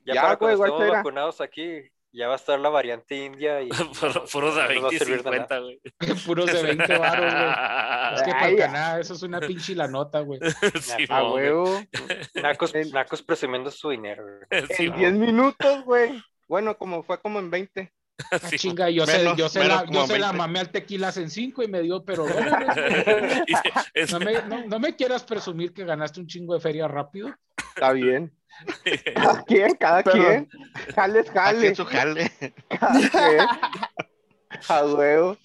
Ya, 0.05 0.15
ya, 0.15 0.23
para 0.23 0.37
cuando 0.37 0.65
estemos 0.67 0.91
vacunados 0.91 1.41
aquí, 1.41 1.91
ya 2.13 2.27
va 2.29 2.35
a 2.35 2.37
estar 2.37 2.61
la 2.61 2.69
variante 2.69 3.17
india 3.17 3.63
y 3.63 3.69
puros 4.33 4.57
de 4.57 4.67
20 4.67 4.95
y 4.95 4.99
50, 4.99 5.59
güey. 5.59 5.81
puros 6.27 6.53
de 6.53 6.63
20 6.63 6.99
baros, 6.99 7.33
güey. 7.33 8.15
Es 8.15 8.23
que 8.23 8.31
para 8.33 8.57
Canadá 8.57 9.01
eso 9.01 9.15
es 9.15 9.23
una 9.23 9.41
pinche 9.41 9.75
la 9.75 9.89
nota, 9.89 10.21
güey. 10.21 10.39
Sí, 10.83 11.07
a 11.09 11.25
huevo. 11.25 11.81
Nacos, 12.35 12.75
nacos 12.93 13.23
presumiendo 13.23 13.71
su 13.71 13.89
dinero, 13.89 14.25
güey. 14.25 14.65
en 14.69 14.97
10 14.97 15.13
minutos, 15.15 15.83
güey. 15.85 16.23
Bueno, 16.47 16.77
como 16.77 17.03
fue 17.03 17.19
como 17.21 17.39
en 17.39 17.51
20. 17.51 17.91
Ah, 18.33 18.51
chinga, 18.51 18.91
yo 18.91 19.07
sé, 19.07 19.25
yo 19.37 19.49
sé, 19.49 19.65
la, 19.65 19.87
yo 19.89 20.05
sé 20.07 20.19
la 20.19 20.33
mamé 20.33 20.59
al 20.59 20.71
tequila 20.71 21.13
en 21.15 21.31
5 21.31 21.63
y 21.63 21.69
me 21.69 21.83
dio, 21.83 22.05
pero 22.05 22.27
no, 24.11 24.19
me, 24.19 24.43
no, 24.43 24.67
no 24.67 24.81
me 24.81 24.97
quieras 24.97 25.23
presumir 25.23 25.73
que 25.73 25.85
ganaste 25.85 26.19
un 26.19 26.27
chingo 26.27 26.55
de 26.55 26.61
feria 26.61 26.89
rápido. 26.89 27.33
Está 27.57 27.93
bien. 27.93 28.37
Cada 29.15 29.45
quien, 29.45 29.75
cada 29.77 30.03
quien. 30.03 30.51
Jales, 30.97 31.31
jale. 31.31 31.75
su 31.77 31.85
jale. 31.85 32.33
A 34.69 34.85
huevo. 34.85 35.39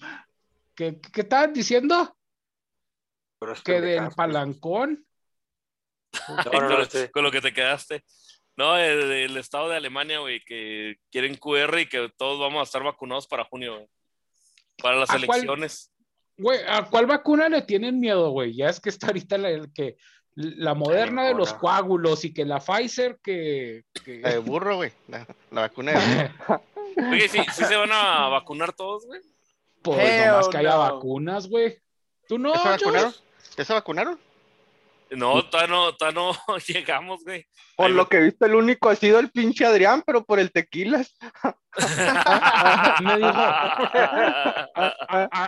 ¿Qué, 0.74 1.00
¿Qué 1.00 1.20
estaban 1.20 1.52
diciendo? 1.52 2.16
que 3.64 3.80
del 3.80 4.08
palancón. 4.10 5.06
con, 7.12 7.24
lo 7.24 7.30
que 7.30 7.40
te 7.40 7.52
quedaste. 7.52 8.04
No, 8.56 8.76
el, 8.76 9.36
estado 9.36 9.68
de 9.68 9.76
Alemania, 9.76 10.20
güey, 10.20 10.40
que 10.44 10.96
quieren 11.10 11.36
QR 11.36 11.78
y 11.80 11.88
que 11.88 12.10
todos 12.16 12.38
vamos 12.38 12.60
a 12.60 12.64
estar 12.64 12.82
vacunados 12.82 13.26
para 13.26 13.44
junio, 13.44 13.88
Para 14.80 14.96
las 14.96 15.10
elecciones. 15.10 15.90
güey, 16.36 16.60
¿a 16.68 16.84
cuál 16.84 17.06
vacuna 17.06 17.48
le 17.48 17.62
tienen 17.62 17.98
miedo, 17.98 18.30
güey? 18.30 18.54
Ya 18.54 18.68
es 18.68 18.80
que 18.80 18.90
está 18.90 19.08
ahorita 19.08 19.36
el 19.36 19.72
que 19.72 19.96
la 20.36 20.74
moderna 20.74 21.24
de 21.24 21.34
los 21.34 21.52
coágulos 21.54 22.24
y 22.24 22.32
que 22.32 22.44
la 22.44 22.60
Pfizer 22.60 23.18
que... 23.22 23.84
La 24.06 24.30
de 24.30 24.38
burro, 24.38 24.76
güey. 24.76 24.92
La, 25.08 25.26
vacuna 25.50 25.92
de 25.92 26.30
Oye, 27.10 27.28
¿sí, 27.28 27.40
se 27.52 27.76
van 27.76 27.92
a 27.92 28.28
vacunar 28.28 28.72
todos, 28.72 29.06
güey? 29.06 29.20
Pues 29.82 30.26
nomás 30.26 30.48
que 30.48 30.56
haya 30.58 30.76
vacunas, 30.76 31.48
güey. 31.48 31.78
¿Tú 32.28 32.38
no, 32.38 32.54
¿Ya 32.54 32.62
se 32.62 32.68
vacunaron? 32.68 33.14
¿Ya 33.56 33.64
se 33.64 33.72
vacunaron? 33.72 34.18
No, 35.10 35.44
todavía 35.48 35.74
no, 35.74 35.94
todavía 35.94 36.20
no 36.20 36.34
llegamos, 36.66 37.24
güey. 37.24 37.46
Por 37.76 37.90
lo 37.90 38.08
que 38.08 38.16
he 38.18 38.22
visto, 38.24 38.46
el 38.46 38.54
único 38.54 38.88
ha 38.88 38.96
sido 38.96 39.18
el 39.18 39.30
pinche 39.30 39.64
Adrián, 39.64 40.02
pero 40.06 40.24
por 40.24 40.38
el 40.38 40.50
tequila. 40.52 41.04
Me 43.02 43.16
dijo, 43.16 43.32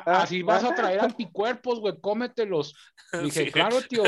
así 0.06 0.42
vas 0.42 0.64
a 0.64 0.74
traer 0.74 1.00
anticuerpos, 1.00 1.80
güey, 1.80 1.94
cómetelos. 2.00 2.74
Dije, 3.22 3.50
claro, 3.52 3.80
tío. 3.82 4.02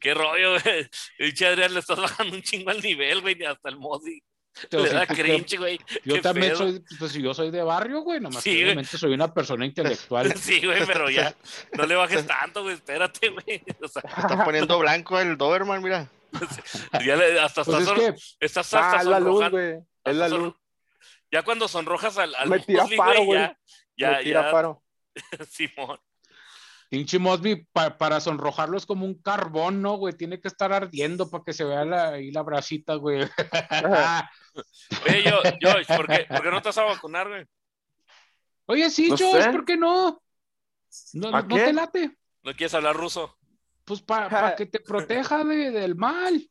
qué 0.00 0.14
rollo, 0.14 0.60
güey. 0.60 0.88
Pinche 1.16 1.46
Adrián, 1.46 1.74
le 1.74 1.80
estás 1.80 2.00
bajando 2.00 2.34
un 2.34 2.42
chingo 2.42 2.70
al 2.70 2.82
nivel, 2.82 3.20
güey, 3.20 3.42
hasta 3.44 3.68
el 3.68 3.76
Modi. 3.78 4.22
Le 4.70 4.90
da 4.90 5.06
cringe, 5.06 5.56
güey. 5.56 5.80
Yo 6.04 6.20
también 6.20 6.56
soy, 6.56 6.82
pues 6.98 7.12
yo 7.14 7.34
soy 7.34 7.50
de 7.50 7.62
barrio, 7.62 8.00
güey, 8.00 8.20
nomás 8.20 8.42
sí, 8.42 8.62
obviamente 8.62 8.98
soy 8.98 9.12
una 9.14 9.32
persona 9.32 9.64
intelectual. 9.66 10.34
Sí, 10.38 10.64
güey, 10.64 10.86
pero 10.86 11.10
ya 11.10 11.34
no 11.76 11.84
le 11.84 11.94
bajes 11.94 12.26
tanto, 12.26 12.62
güey, 12.62 12.74
espérate, 12.74 13.28
güey. 13.28 13.62
O 13.82 13.88
sea, 13.88 14.02
está 14.02 14.44
poniendo 14.44 14.78
blanco 14.78 15.18
el 15.18 15.36
Doberman, 15.36 15.82
mira. 15.82 16.08
ya 17.04 17.16
le, 17.16 17.40
hasta 17.40 17.64
pues 17.64 17.88
es 17.88 17.92
que... 17.92 18.14
estás 18.40 18.72
hasta 18.74 19.00
ah, 19.00 19.04
la 19.04 19.20
luz, 19.20 19.50
güey. 19.50 19.78
Es 20.04 20.16
la 20.16 20.28
luz. 20.28 20.54
Ya 21.30 21.42
cuando 21.42 21.68
sonrojas 21.68 22.16
al, 22.18 22.34
al 22.34 22.48
Me 22.48 22.60
tira 22.60 22.86
paro, 22.96 23.24
güey. 23.24 23.38
Ya, 23.38 23.58
ya, 23.96 24.10
Me 24.12 24.24
tira 24.24 24.50
paro. 24.50 24.82
Simón. 25.50 25.98
Pinche 26.88 27.18
Mosby, 27.18 27.66
para 27.72 28.18
sonrojarlo 28.18 28.78
es 28.78 28.86
como 28.86 29.04
un 29.04 29.20
carbón, 29.20 29.82
¿no, 29.82 29.96
güey? 29.96 30.14
Tiene 30.14 30.40
que 30.40 30.48
estar 30.48 30.72
ardiendo 30.72 31.28
para 31.28 31.44
que 31.44 31.52
se 31.52 31.64
vea 31.64 31.84
la, 31.84 32.08
ahí 32.10 32.30
la 32.30 32.42
bracita, 32.42 32.94
güey. 32.94 33.28
Oye, 35.06 35.22
yo, 35.22 35.38
Josh, 35.60 35.86
¿por 35.86 36.06
qué, 36.06 36.24
¿por 36.26 36.42
qué 36.42 36.50
no 36.50 36.62
te 36.62 36.68
vas 36.70 36.78
a 36.78 36.84
vacunar, 36.84 37.28
güey? 37.28 37.44
Oye, 38.66 38.88
sí, 38.88 39.10
no 39.10 39.16
Josh, 39.18 39.50
¿por 39.50 39.66
qué 39.66 39.76
no? 39.76 40.22
No, 41.12 41.30
no 41.30 41.46
te 41.46 41.72
late. 41.74 42.16
¿No 42.42 42.52
quieres 42.54 42.72
hablar 42.72 42.96
ruso? 42.96 43.36
Pues 43.84 44.00
para 44.00 44.56
que 44.56 44.64
te 44.64 44.80
proteja 44.80 45.44
de, 45.44 45.70
del 45.70 45.94
mal. 45.94 46.50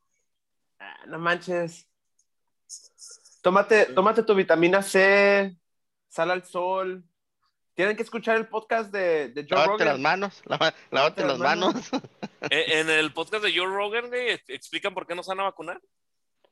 Ah, 0.80 1.06
no 1.08 1.18
manches. 1.18 1.88
Tómate, 3.42 3.86
tómate 3.88 4.24
tu 4.24 4.36
vitamina 4.36 4.84
C, 4.84 5.58
sal 6.08 6.32
al 6.32 6.44
sol, 6.44 7.04
tienen 7.78 7.96
que 7.96 8.02
escuchar 8.02 8.38
el 8.38 8.48
podcast 8.48 8.92
de, 8.92 9.30
de 9.30 9.46
Joe 9.48 9.60
lávate 9.60 9.86
las 9.86 10.00
manos, 10.00 10.42
lávate, 10.90 11.24
las, 11.24 11.38
manos. 11.38 11.76
Eh, 12.50 12.80
en 12.80 12.90
el 12.90 13.14
podcast 13.14 13.44
de 13.44 13.56
Joe 13.56 13.68
Rogan, 13.68 14.10
¿explican 14.48 14.94
por 14.94 15.06
qué 15.06 15.16
no 15.16 15.22
se 15.22 15.30
van 15.30 15.42
a 15.42 15.44
vacunar? 15.44 15.82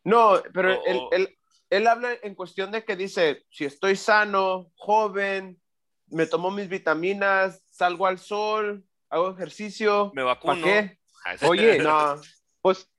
No, 0.04 0.42
pero 0.54 0.84
él, 1.12 1.38
él, 1.70 1.88
habla 1.88 2.10
en 2.22 2.36
cuestión 2.36 2.72
de 2.72 2.84
que 2.84 2.96
dice, 2.96 3.46
si 3.50 3.66
estoy 3.66 3.96
sano, 3.96 4.72
joven, 4.76 5.60
me 6.08 6.26
tomo 6.26 6.52
mis 6.52 6.70
vitaminas, 6.70 7.64
salgo 7.72 8.08
al 8.08 8.20
sol, 8.20 8.84
hago 9.10 9.32
ejercicio. 9.32 10.12
Me 10.14 10.24
vacuno. 10.24 10.62
¿Para 10.62 10.64
qué? 10.64 11.00
Oye, 11.48 11.80
no, 11.80 12.20
pues 12.62 12.92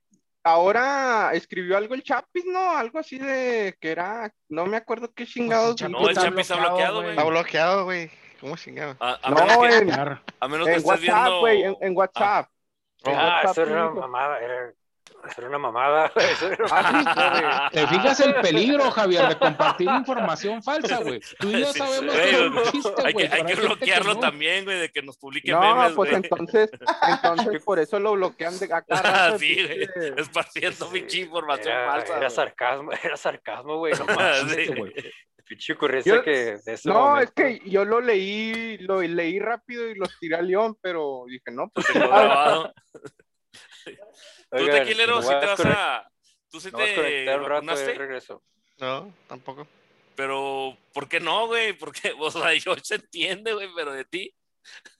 ahora 0.47 1.31
escribió 1.33 1.77
algo 1.77 1.93
el 1.93 2.03
Chapis, 2.03 2.45
¿no? 2.45 2.75
Algo 2.75 2.99
así 2.99 3.17
de 3.17 3.75
que 3.79 3.91
era, 3.91 4.31
no 4.49 4.65
me 4.65 4.77
acuerdo 4.77 5.11
qué 5.13 5.25
chingados. 5.25 5.81
no, 5.89 6.09
el 6.09 6.15
Chapis 6.15 6.39
está 6.39 6.55
bloqueado, 6.55 7.01
güey. 7.01 7.09
Está 7.09 7.23
bloqueado, 7.23 7.83
güey. 7.85 8.11
¿Cómo 8.39 8.55
chingado? 8.55 8.95
A, 8.99 9.19
no, 9.29 9.65
en, 9.65 9.91
a 9.91 10.47
menos 10.47 10.67
que 10.67 10.73
en 10.75 10.85
WhatsApp, 10.85 11.01
viendo... 11.01 11.39
güey, 11.39 11.63
en, 11.63 11.77
en, 11.81 11.97
WhatsApp. 11.97 12.49
Ah, 13.03 13.09
en 13.09 13.17
WhatsApp 13.17 13.51
eso 13.51 13.63
era 13.63 13.89
una 13.89 14.01
mamada, 14.01 14.39
era, 14.39 14.73
era 15.37 15.47
una 15.47 15.57
mamada. 15.57 16.11
¿Te 17.71 17.87
fijas 17.87 18.19
el 18.19 18.35
peligro, 18.35 18.89
Javier, 18.91 19.27
de 19.29 19.37
compartir 19.37 19.89
información 19.89 20.61
falsa, 20.63 20.97
güey? 21.01 21.19
Tú 21.39 21.49
y 21.49 21.61
yo 21.61 21.73
sabemos 21.73 22.13
que 22.15 22.29
es 22.29 22.39
un 22.39 22.63
chiste, 22.71 23.03
Hay 23.05 23.13
que, 23.13 23.27
hay 23.27 23.43
que 23.45 23.55
bloquearlo 23.55 24.09
que 24.09 24.15
no. 24.15 24.19
también, 24.19 24.65
güey, 24.65 24.79
de 24.79 24.89
que 24.89 25.01
nos 25.01 25.17
publiquen 25.17 25.53
no, 25.53 25.61
memes, 25.61 25.93
pues 25.93 26.13
entonces, 26.13 26.69
entonces 27.07 27.63
por 27.63 27.79
eso 27.79 27.99
lo 27.99 28.13
bloquean 28.13 28.57
de 28.59 28.65
acá. 28.65 28.85
Ah, 28.89 29.35
sí, 29.37 29.55
güey, 29.65 29.89
esparciendo 30.17 30.89
pinche 30.89 31.19
información 31.19 31.73
era, 31.73 31.91
falsa. 31.91 32.17
Era 32.17 32.29
sarcasmo, 32.29 32.91
era 33.03 33.17
sarcasmo, 33.17 33.77
güey, 33.77 33.93
no 33.93 34.05
más. 34.15 34.51
sí, 34.51 34.67
güey. 34.67 34.93
Pinche 35.47 35.73
ocurrencia 35.73 36.21
que 36.23 36.57
de 36.65 36.73
ese 36.73 36.89
No, 36.89 36.95
momento... 36.95 37.23
es 37.23 37.31
que 37.31 37.69
yo 37.69 37.85
lo 37.85 38.01
leí, 38.01 38.77
lo 38.79 39.01
leí 39.01 39.39
rápido 39.39 39.87
y 39.87 39.95
lo 39.95 40.05
tiré 40.19 40.35
al 40.35 40.47
león, 40.47 40.77
pero 40.81 41.23
dije, 41.25 41.51
no, 41.51 41.69
pues... 41.69 41.87
Tú, 43.95 44.65
tequilero, 44.65 45.21
si 45.21 45.29
te 45.29 45.45
vas 45.45 45.59
a. 45.61 46.11
¿Tú 46.49 46.59
sí 46.59 46.71
te 46.71 47.25
vacunaste? 47.25 47.93
regreso. 47.93 48.43
No, 48.79 49.13
tampoco. 49.27 49.67
Pero, 50.15 50.75
¿por 50.93 51.07
qué 51.07 51.19
no, 51.19 51.47
güey? 51.47 51.73
Porque, 51.73 52.11
o 52.19 52.31
sea, 52.31 52.53
yo 52.55 52.75
se 52.81 52.95
entiende, 52.95 53.53
güey, 53.53 53.69
pero 53.75 53.91
de 53.91 54.05
ti. 54.05 54.33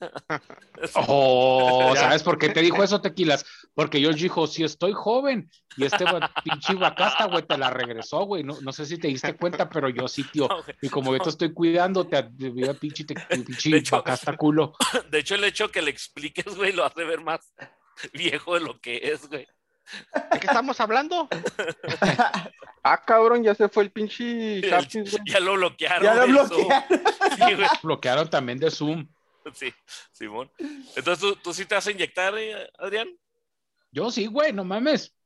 oh, 0.94 1.92
¿sabes 1.96 2.22
por 2.22 2.38
qué 2.38 2.48
te 2.50 2.62
dijo 2.62 2.82
eso, 2.82 3.00
Tequilas? 3.00 3.44
Porque 3.74 4.00
yo 4.00 4.12
dijo, 4.12 4.46
si 4.46 4.64
estoy 4.64 4.92
joven, 4.94 5.50
y 5.76 5.84
este 5.84 6.04
pinche 6.42 6.74
vacasta, 6.74 7.26
güey, 7.26 7.44
te 7.44 7.58
la 7.58 7.70
regresó, 7.70 8.24
güey. 8.24 8.44
No, 8.44 8.60
no 8.60 8.72
sé 8.72 8.86
si 8.86 8.98
te 8.98 9.08
diste 9.08 9.36
cuenta, 9.36 9.68
pero 9.68 9.88
yo 9.88 10.08
sí, 10.08 10.24
tío. 10.24 10.48
y 10.80 10.88
como 10.88 11.12
yo 11.12 11.22
te 11.22 11.30
estoy 11.30 11.52
cuidando, 11.52 12.06
te 12.06 12.16
a 12.16 12.28
pinche, 12.74 13.04
te, 13.04 13.14
pinche 13.14 13.82
vacasta 13.90 14.36
culo. 14.36 14.74
De 15.10 15.18
hecho, 15.18 15.34
el 15.34 15.44
hecho 15.44 15.70
que 15.70 15.82
le 15.82 15.90
expliques, 15.90 16.56
güey, 16.56 16.72
lo 16.72 16.84
hace 16.84 17.04
ver 17.04 17.20
más 17.20 17.52
viejo 18.12 18.54
de 18.54 18.60
lo 18.60 18.80
que 18.80 18.96
es, 19.02 19.28
güey. 19.28 19.46
¿De 20.32 20.40
qué 20.40 20.46
estamos 20.46 20.78
hablando? 20.80 21.28
ah, 22.82 23.04
cabrón, 23.04 23.42
ya 23.42 23.54
se 23.54 23.68
fue 23.68 23.84
el 23.84 23.90
pinche 23.90 24.60
Ya 25.26 25.40
lo 25.40 25.54
bloquearon. 25.54 26.02
Ya 26.02 26.14
lo 26.14 26.26
bloquearon. 26.26 27.68
bloquearon 27.82 28.30
también 28.30 28.58
de 28.58 28.70
Zoom. 28.70 29.08
Sí, 29.54 29.72
Simón. 30.12 30.50
Entonces, 30.94 31.20
¿tú, 31.20 31.36
¿tú, 31.36 31.54
sí 31.54 31.64
te 31.64 31.74
vas 31.74 31.86
a 31.86 31.90
inyectar, 31.90 32.36
eh, 32.36 32.70
Adrián? 32.78 33.08
Yo 33.90 34.10
sí, 34.10 34.26
güey, 34.26 34.52
no 34.52 34.62
mames. 34.62 35.16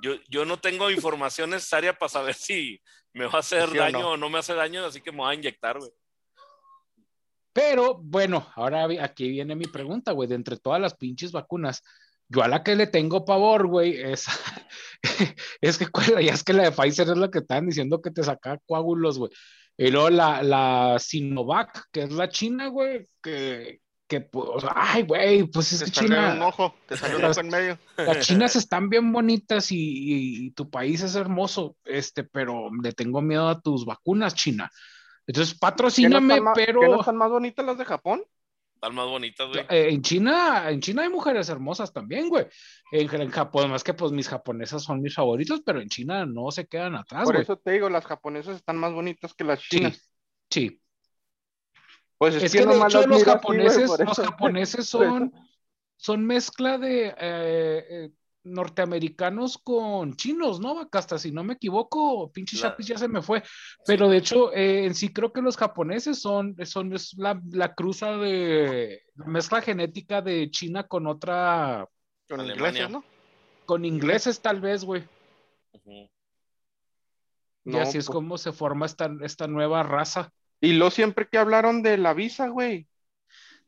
Yo, 0.00 0.14
yo 0.28 0.44
no 0.44 0.60
tengo 0.60 0.90
información 0.90 1.50
necesaria 1.50 1.92
para 1.92 2.08
saber 2.08 2.34
si 2.34 2.80
me 3.12 3.26
va 3.26 3.34
a 3.34 3.40
hacer 3.40 3.74
daño 3.74 4.10
o 4.10 4.16
no? 4.16 4.30
me 4.30 4.38
hace 4.38 4.54
daño, 4.54 4.84
así 4.84 5.00
que 5.00 5.10
me 5.10 5.18
voy 5.18 5.32
a 5.32 5.34
inyectar, 5.34 5.78
güey. 5.78 5.90
Pero 7.58 7.98
bueno, 8.00 8.46
ahora 8.54 8.86
aquí 9.02 9.28
viene 9.28 9.56
mi 9.56 9.64
pregunta, 9.64 10.12
güey. 10.12 10.28
De 10.28 10.36
entre 10.36 10.58
todas 10.58 10.80
las 10.80 10.94
pinches 10.94 11.32
vacunas, 11.32 11.82
yo 12.28 12.44
a 12.44 12.46
la 12.46 12.62
que 12.62 12.76
le 12.76 12.86
tengo 12.86 13.24
pavor, 13.24 13.66
güey, 13.66 14.00
es, 14.00 14.26
es 15.60 15.76
que 15.76 15.86
ya 16.22 16.34
es 16.34 16.44
que 16.44 16.52
la 16.52 16.62
de 16.62 16.70
Pfizer 16.70 17.08
es 17.08 17.16
la 17.16 17.32
que 17.32 17.40
están 17.40 17.66
diciendo 17.66 18.00
que 18.00 18.12
te 18.12 18.22
saca 18.22 18.60
coágulos, 18.64 19.18
güey. 19.18 19.32
Y 19.76 19.90
luego 19.90 20.08
la, 20.08 20.40
la 20.44 20.98
Sinovac, 21.00 21.86
que 21.90 22.02
es 22.02 22.12
la 22.12 22.28
China, 22.28 22.68
güey, 22.68 23.08
que, 23.20 23.80
que 24.06 24.20
pues, 24.20 24.64
ay, 24.72 25.02
güey, 25.02 25.42
pues 25.42 25.72
es 25.72 25.82
que 25.82 25.90
China. 25.90 26.34
Un 26.34 26.42
ojo, 26.42 26.76
te 26.86 26.96
salió 26.96 27.18
un 27.18 27.24
ojo 27.24 27.40
en 27.40 27.48
medio. 27.48 27.78
Las 27.96 28.24
chinas 28.24 28.54
están 28.56 28.88
bien 28.88 29.10
bonitas 29.10 29.72
y, 29.72 30.46
y, 30.46 30.50
tu 30.52 30.70
país 30.70 31.02
es 31.02 31.16
hermoso, 31.16 31.76
este, 31.84 32.22
pero 32.22 32.70
le 32.80 32.92
tengo 32.92 33.20
miedo 33.20 33.48
a 33.48 33.60
tus 33.60 33.84
vacunas, 33.84 34.36
China. 34.36 34.70
Entonces, 35.28 35.56
patrocíname, 35.56 36.40
pero. 36.54 36.80
¿Que 36.80 36.88
no 36.88 37.00
están 37.00 37.16
más 37.16 37.30
bonitas 37.30 37.64
las 37.64 37.76
de 37.76 37.84
Japón? 37.84 38.24
Están 38.74 38.94
más 38.94 39.06
bonitas, 39.06 39.46
güey. 39.48 39.60
Eh, 39.68 39.90
en 39.90 40.00
China, 40.00 40.70
en 40.70 40.80
China 40.80 41.02
hay 41.02 41.10
mujeres 41.10 41.48
hermosas 41.50 41.92
también, 41.92 42.30
güey. 42.30 42.46
En, 42.92 43.30
Japón, 43.30 43.70
más 43.70 43.84
que 43.84 43.92
pues 43.92 44.10
mis 44.10 44.28
japonesas 44.28 44.82
son 44.82 45.02
mis 45.02 45.14
favoritos, 45.14 45.60
pero 45.66 45.82
en 45.82 45.88
China 45.88 46.24
no 46.24 46.50
se 46.50 46.66
quedan 46.66 46.94
atrás, 46.94 47.24
Por 47.24 47.36
eso 47.36 47.58
te 47.58 47.72
digo, 47.72 47.90
las 47.90 48.06
japonesas 48.06 48.56
están 48.56 48.78
más 48.78 48.92
bonitas 48.92 49.34
que 49.34 49.44
las 49.44 49.60
chinas. 49.60 50.10
Sí. 50.48 50.80
Pues 52.16 52.36
es, 52.36 52.50
que, 52.50 52.64
de 52.64 52.74
hecho 52.74 53.06
los 53.06 53.24
japoneses, 53.24 53.90
los 53.98 54.18
japoneses 54.18 54.88
son, 54.88 55.32
son 55.96 56.24
mezcla 56.24 56.78
de 56.78 57.08
eh, 57.08 57.14
eh, 57.18 58.10
norteamericanos 58.50 59.58
con 59.58 60.14
chinos, 60.16 60.60
¿no? 60.60 60.88
Hasta 60.90 61.18
si 61.18 61.32
no 61.32 61.44
me 61.44 61.54
equivoco, 61.54 62.30
pinche 62.32 62.56
Chapis 62.56 62.86
ya 62.86 62.98
se 62.98 63.08
me 63.08 63.22
fue. 63.22 63.42
Pero 63.86 64.08
de 64.08 64.18
hecho, 64.18 64.52
eh, 64.52 64.86
en 64.86 64.94
sí 64.94 65.12
creo 65.12 65.32
que 65.32 65.42
los 65.42 65.56
japoneses 65.56 66.20
son, 66.20 66.56
son 66.64 66.92
es 66.94 67.14
la, 67.16 67.40
la 67.50 67.74
cruza 67.74 68.16
de 68.16 69.02
mezcla 69.14 69.60
genética 69.62 70.22
de 70.22 70.50
China 70.50 70.84
con 70.84 71.06
otra. 71.06 71.88
Con 72.28 72.44
ingleses, 72.44 72.90
¿no? 72.90 73.04
Con 73.66 73.84
ingleses, 73.84 74.40
tal 74.40 74.60
vez, 74.60 74.84
güey. 74.84 75.04
Y 77.64 77.76
así 77.76 77.98
es 77.98 78.06
pues 78.06 78.14
como 78.14 78.38
se 78.38 78.52
forma 78.52 78.86
esta, 78.86 79.10
esta 79.22 79.46
nueva 79.46 79.82
raza. 79.82 80.32
Y 80.60 80.72
lo 80.72 80.90
siempre 80.90 81.28
que 81.30 81.38
hablaron 81.38 81.82
de 81.82 81.98
la 81.98 82.14
visa, 82.14 82.48
güey. 82.48 82.88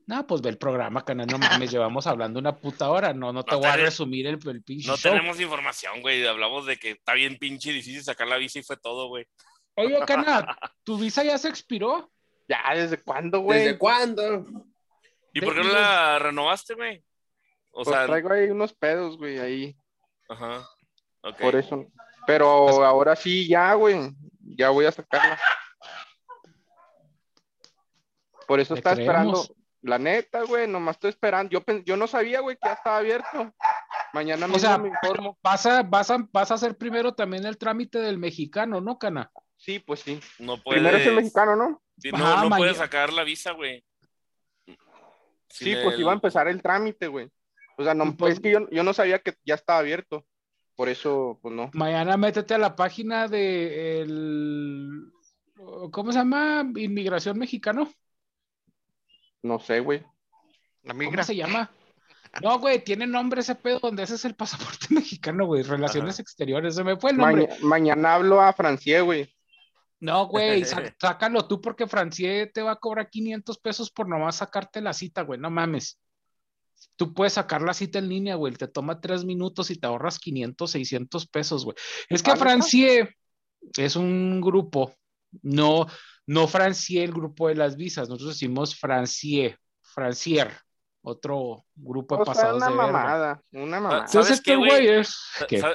No, 0.07 0.27
pues 0.27 0.43
ve 0.43 0.51
el 0.51 0.59
programa, 0.59 1.05
canal, 1.05 1.27
no 1.27 1.39
mames, 1.39 1.71
llevamos 1.73 2.07
hablando 2.07 2.41
una 2.41 2.57
puta 2.57 2.91
hora, 2.91 3.13
no, 3.13 3.33
no 3.33 3.45
te 3.45 3.55
voy 3.55 3.67
a 3.67 3.77
resumir 3.77 4.27
el, 4.27 4.39
el 4.49 4.63
pinche 4.63 4.89
No 4.89 4.97
tenemos 4.97 5.41
información, 5.41 6.01
güey, 6.03 6.27
hablamos 6.27 6.67
de 6.67 6.77
que 6.77 6.93
está 6.93 7.15
bien 7.15 7.39
pinche 7.39 7.73
difícil 7.73 8.03
sacar 8.03 8.27
la 8.27 8.37
visa 8.37 8.59
y 8.59 8.63
fue 8.63 8.77
todo, 8.77 9.09
güey. 9.09 9.27
Oye, 9.77 9.99
Cana, 10.07 10.57
¿tu 10.85 10.99
visa 10.99 11.23
ya 11.23 11.39
se 11.39 11.49
expiró? 11.49 12.11
Ya, 12.49 12.63
¿desde 12.75 13.01
cuándo, 13.03 13.41
güey? 13.41 13.61
¿Desde 13.61 13.79
cuándo? 13.79 14.45
¿Y 15.33 15.41
por 15.41 15.55
qué 15.55 15.63
no 15.63 15.73
la 15.73 16.19
renovaste, 16.19 16.75
güey? 16.75 17.05
O 17.71 17.85
pues 17.85 17.97
sea, 17.97 18.07
traigo 18.07 18.33
ahí 18.33 18.51
unos 18.51 18.73
pedos, 18.75 19.17
güey, 19.17 19.39
ahí. 19.39 19.77
Ajá. 20.29 20.69
Okay. 21.23 21.45
Por 21.45 21.55
eso. 21.55 21.87
Pero 22.27 22.47
ahora 22.85 23.15
sí, 23.15 23.47
ya, 23.47 23.75
güey. 23.75 24.11
Ya 24.57 24.71
voy 24.71 24.87
a 24.87 24.93
sacarla. 24.93 25.39
Por 28.47 28.59
eso 28.59 28.75
está 28.75 28.93
esperando. 28.93 29.45
La 29.83 29.99
neta, 29.99 30.43
güey, 30.43 30.69
nomás 30.69 30.97
estoy 30.97 31.11
esperando. 31.11 31.51
Yo, 31.51 31.65
yo 31.85 31.97
no 31.97 32.07
sabía, 32.07 32.41
güey, 32.41 32.57
que 32.57 32.69
ya 32.69 32.75
estaba 32.75 32.99
abierto. 32.99 33.55
Mañana 34.13 34.47
mismo 34.47 34.79
me 34.79 34.89
informo. 34.89 35.39
Vas 35.43 35.65
a, 35.67 35.83
vas, 35.83 36.11
a, 36.11 36.19
vas 36.33 36.51
a 36.51 36.55
hacer 36.55 36.77
primero 36.77 37.15
también 37.15 37.47
el 37.47 37.57
trámite 37.57 37.99
del 37.99 38.19
mexicano, 38.19 38.81
¿no, 38.81 38.99
Cana? 38.99 39.31
Sí, 39.57 39.79
pues 39.79 40.01
sí. 40.01 40.21
No 40.39 40.63
puedes... 40.63 40.81
Primero 40.81 40.99
es 40.99 41.07
el 41.07 41.17
mexicano, 41.17 41.57
¿no? 41.57 41.83
Sí, 41.99 42.11
no, 42.13 42.49
no 42.49 42.57
puedes 42.57 42.77
sacar 42.77 43.13
la 43.13 43.25
visa, 43.25 43.53
güey. 43.53 43.85
Sí, 45.49 45.75
pues 45.83 45.99
iba 45.99 46.13
a 46.13 46.15
empezar 46.15 46.49
el 46.49 46.63
trámite, 46.63 47.09
güey. 47.09 47.29
O 47.77 47.85
sea, 47.85 47.95
no, 47.95 48.17
pues, 48.17 48.35
es 48.35 48.41
que 48.41 48.51
yo, 48.51 48.69
yo 48.71 48.83
no 48.83 48.93
sabía 48.93 49.19
que 49.21 49.35
ya 49.45 49.55
estaba 49.55 49.79
abierto. 49.79 50.27
Por 50.77 50.89
eso, 50.89 51.39
pues 51.43 51.55
no. 51.55 51.71
Mañana 51.75 52.17
métete 52.17 52.55
a 52.55 52.59
la 52.59 52.77
página 52.77 53.29
de 53.29 54.01
el... 54.01 55.13
¿Cómo 55.91 56.13
se 56.13 56.19
llama? 56.19 56.65
Inmigración 56.77 57.39
mexicano. 57.39 57.91
No 59.43 59.59
sé, 59.59 59.81
güey. 59.81 60.05
La 60.83 60.95
migra. 60.95 61.17
¿Cómo 61.17 61.25
se 61.25 61.37
llama? 61.37 61.71
No, 62.43 62.59
güey, 62.59 62.83
tiene 62.85 63.07
nombre 63.07 63.41
ese 63.41 63.57
pedo 63.57 63.81
donde 63.81 64.05
ese 64.05 64.15
es 64.15 64.25
el 64.25 64.35
pasaporte 64.35 64.87
mexicano, 64.91 65.47
güey. 65.47 65.63
Relaciones 65.63 66.19
exteriores. 66.21 66.75
Se 66.75 66.85
me 66.85 66.97
fue 66.97 67.11
el 67.11 67.17
nombre. 67.17 67.49
mañana 67.63 68.15
hablo 68.15 68.41
a 68.41 68.53
Francié, 68.53 69.01
güey. 69.01 69.29
No, 70.01 70.27
güey, 70.29 70.65
sácalo 71.01 71.47
tú 71.47 71.61
porque 71.61 71.87
Francié 71.87 72.47
te 72.47 72.63
va 72.63 72.73
a 72.73 72.77
cobrar 72.77 73.11
500 73.11 73.59
pesos 73.59 73.91
por 73.91 74.09
nomás 74.09 74.37
sacarte 74.37 74.81
la 74.81 74.93
cita, 74.93 75.23
güey. 75.23 75.39
No 75.39 75.51
mames. 75.51 75.99
Tú 76.97 77.13
puedes 77.13 77.35
sacar 77.35 77.61
la 77.63 77.75
cita 77.75 77.99
en 77.99 78.09
línea, 78.09 78.37
güey. 78.37 78.55
Te 78.55 78.69
toma 78.69 79.01
tres 79.01 79.25
minutos 79.25 79.71
y 79.71 79.77
te 79.77 79.87
ahorras 79.87 80.19
500, 80.19 80.71
600 80.71 81.27
pesos, 81.27 81.65
güey. 81.65 81.77
Es 82.09 82.23
que 82.23 82.37
Francié 82.37 83.17
es 83.77 83.97
un 83.97 84.41
grupo. 84.41 84.95
No, 85.43 85.87
no 86.31 86.47
Francier, 86.47 87.07
el 87.07 87.13
grupo 87.13 87.49
de 87.49 87.57
las 87.57 87.77
visas, 87.77 88.09
nosotros 88.09 88.35
decimos 88.35 88.79
Francier, 88.79 89.59
Francier, 89.83 90.57
otro 91.03 91.65
grupo 91.75 92.19
de 92.19 92.25
pasados 92.25 92.59
una 92.59 92.69
de 92.69 92.75
mamada, 92.77 93.43
una 93.51 93.81
mamada. 93.81 94.07
¿Sabes 94.07 94.41
qué, 94.41 94.55
güey? 94.55 95.03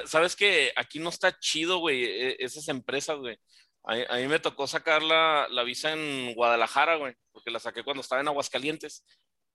¿Sabes 0.06 0.34
que 0.34 0.72
Aquí 0.74 0.98
no 0.98 1.10
está 1.10 1.38
chido, 1.38 1.76
güey, 1.80 2.04
e, 2.04 2.36
esas 2.38 2.68
empresas, 2.68 3.18
güey. 3.18 3.38
A, 3.84 4.16
mí 4.16 4.28
me 4.28 4.38
tocó 4.38 4.66
sacar 4.66 5.02
la, 5.02 5.46
visa 5.62 5.92
en 5.92 6.32
Guadalajara, 6.32 6.96
güey, 6.96 7.14
porque 7.32 7.50
la 7.50 7.60
saqué 7.60 7.84
cuando 7.84 8.00
estaba 8.00 8.22
en 8.22 8.28
Aguascalientes. 8.28 9.04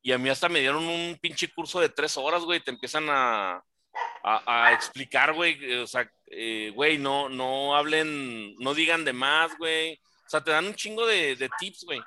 Y 0.04 0.12
a 0.12 0.20
mí 0.20 0.30
hasta 0.30 0.49
me 0.49 0.60
dieron 0.60 0.84
un 0.84 1.18
pinche 1.20 1.52
curso 1.52 1.80
de 1.80 1.89
tres 1.89 2.16
horas, 2.16 2.43
güey. 2.43 2.60
Te 2.60 2.70
empiezan 2.70 3.08
a, 3.10 3.64
a, 4.24 4.72
explicar, 4.72 5.34
güey. 5.34 5.78
O 5.78 5.88
sea, 5.88 6.08
eh, 6.28 6.72
güey, 6.76 6.99
no, 6.99 7.28
no 7.28 7.76
hablen, 7.76 8.56
no 8.58 8.76
digan 8.76 9.04
de 9.04 9.14
más, 9.14 9.58
güey. 9.58 9.99
O 10.32 10.38
sea, 10.38 10.41
te 10.41 10.51
dan 10.51 10.65
un 10.65 10.75
chingo 10.75 11.05
de, 11.05 11.49
tips, 11.59 11.84
güey. 11.84 11.99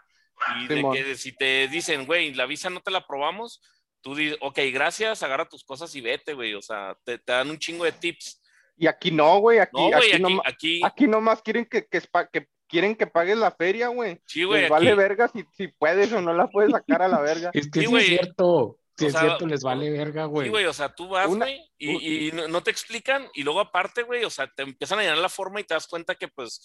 Y 0.62 0.66
de 0.66 0.82
que 0.94 1.14
si 1.14 1.32
te 1.32 1.68
dicen, 1.68 2.06
güey, 2.06 2.32
la 2.32 2.46
visa 2.46 2.70
no 2.70 2.80
te 2.80 2.90
la 2.90 3.06
probamos, 3.06 3.60
tú 4.00 4.14
dices, 4.14 4.38
ok, 4.40 4.60
gracias, 4.72 5.22
agarra 5.22 5.46
tus 5.46 5.62
cosas 5.62 5.94
y 5.94 6.00
vete, 6.00 6.32
güey. 6.32 6.54
O 6.54 6.62
sea, 6.62 6.96
te, 7.04 7.20
dan 7.26 7.50
un 7.50 7.58
chingo 7.58 7.84
de 7.84 7.92
tips. 7.92 8.40
Y 8.78 8.86
aquí 8.86 9.10
no, 9.10 9.40
güey. 9.40 9.58
Aquí, 9.58 9.76
no, 9.76 9.94
aquí, 9.94 10.12
aquí, 10.12 10.38
aquí, 10.46 10.80
aquí, 10.82 11.06
nomás 11.06 11.42
quieren 11.42 11.66
que, 11.66 11.86
que, 11.86 12.00
que 12.32 12.48
quieren 12.66 12.96
que 12.96 13.06
pagues 13.06 13.36
la 13.36 13.50
feria, 13.50 13.88
güey. 13.88 14.18
Sí, 14.24 14.44
güey. 14.44 14.70
vale 14.70 14.94
verga 14.94 15.28
si, 15.28 15.44
si, 15.52 15.68
puedes 15.68 16.10
o 16.14 16.22
no 16.22 16.32
la 16.32 16.48
puedes 16.48 16.70
sacar 16.70 17.02
a 17.02 17.08
la 17.08 17.20
verga. 17.20 17.50
es 17.52 17.70
que 17.70 17.80
sí, 17.80 17.94
es 17.94 18.06
cierto. 18.06 18.78
Sí, 18.96 19.04
es 19.04 19.18
cierto, 19.18 19.46
les 19.46 19.62
vale 19.62 19.90
verga, 19.90 20.24
güey. 20.24 20.46
Sí, 20.46 20.50
güey, 20.50 20.64
o 20.64 20.72
sea, 20.72 20.88
tú 20.94 21.08
vas, 21.08 21.26
güey, 21.26 21.60
y, 21.76 22.28
y 22.28 22.32
no, 22.32 22.48
no, 22.48 22.62
te 22.62 22.70
explican, 22.70 23.28
y 23.34 23.42
luego 23.42 23.60
aparte, 23.60 24.02
güey, 24.02 24.24
o 24.24 24.30
sea, 24.30 24.46
te 24.46 24.62
empiezan 24.62 25.00
a 25.00 25.02
llenar 25.02 25.18
la 25.18 25.28
forma 25.28 25.60
y 25.60 25.64
te 25.64 25.74
das 25.74 25.86
cuenta 25.88 26.14
que, 26.14 26.28
pues, 26.28 26.62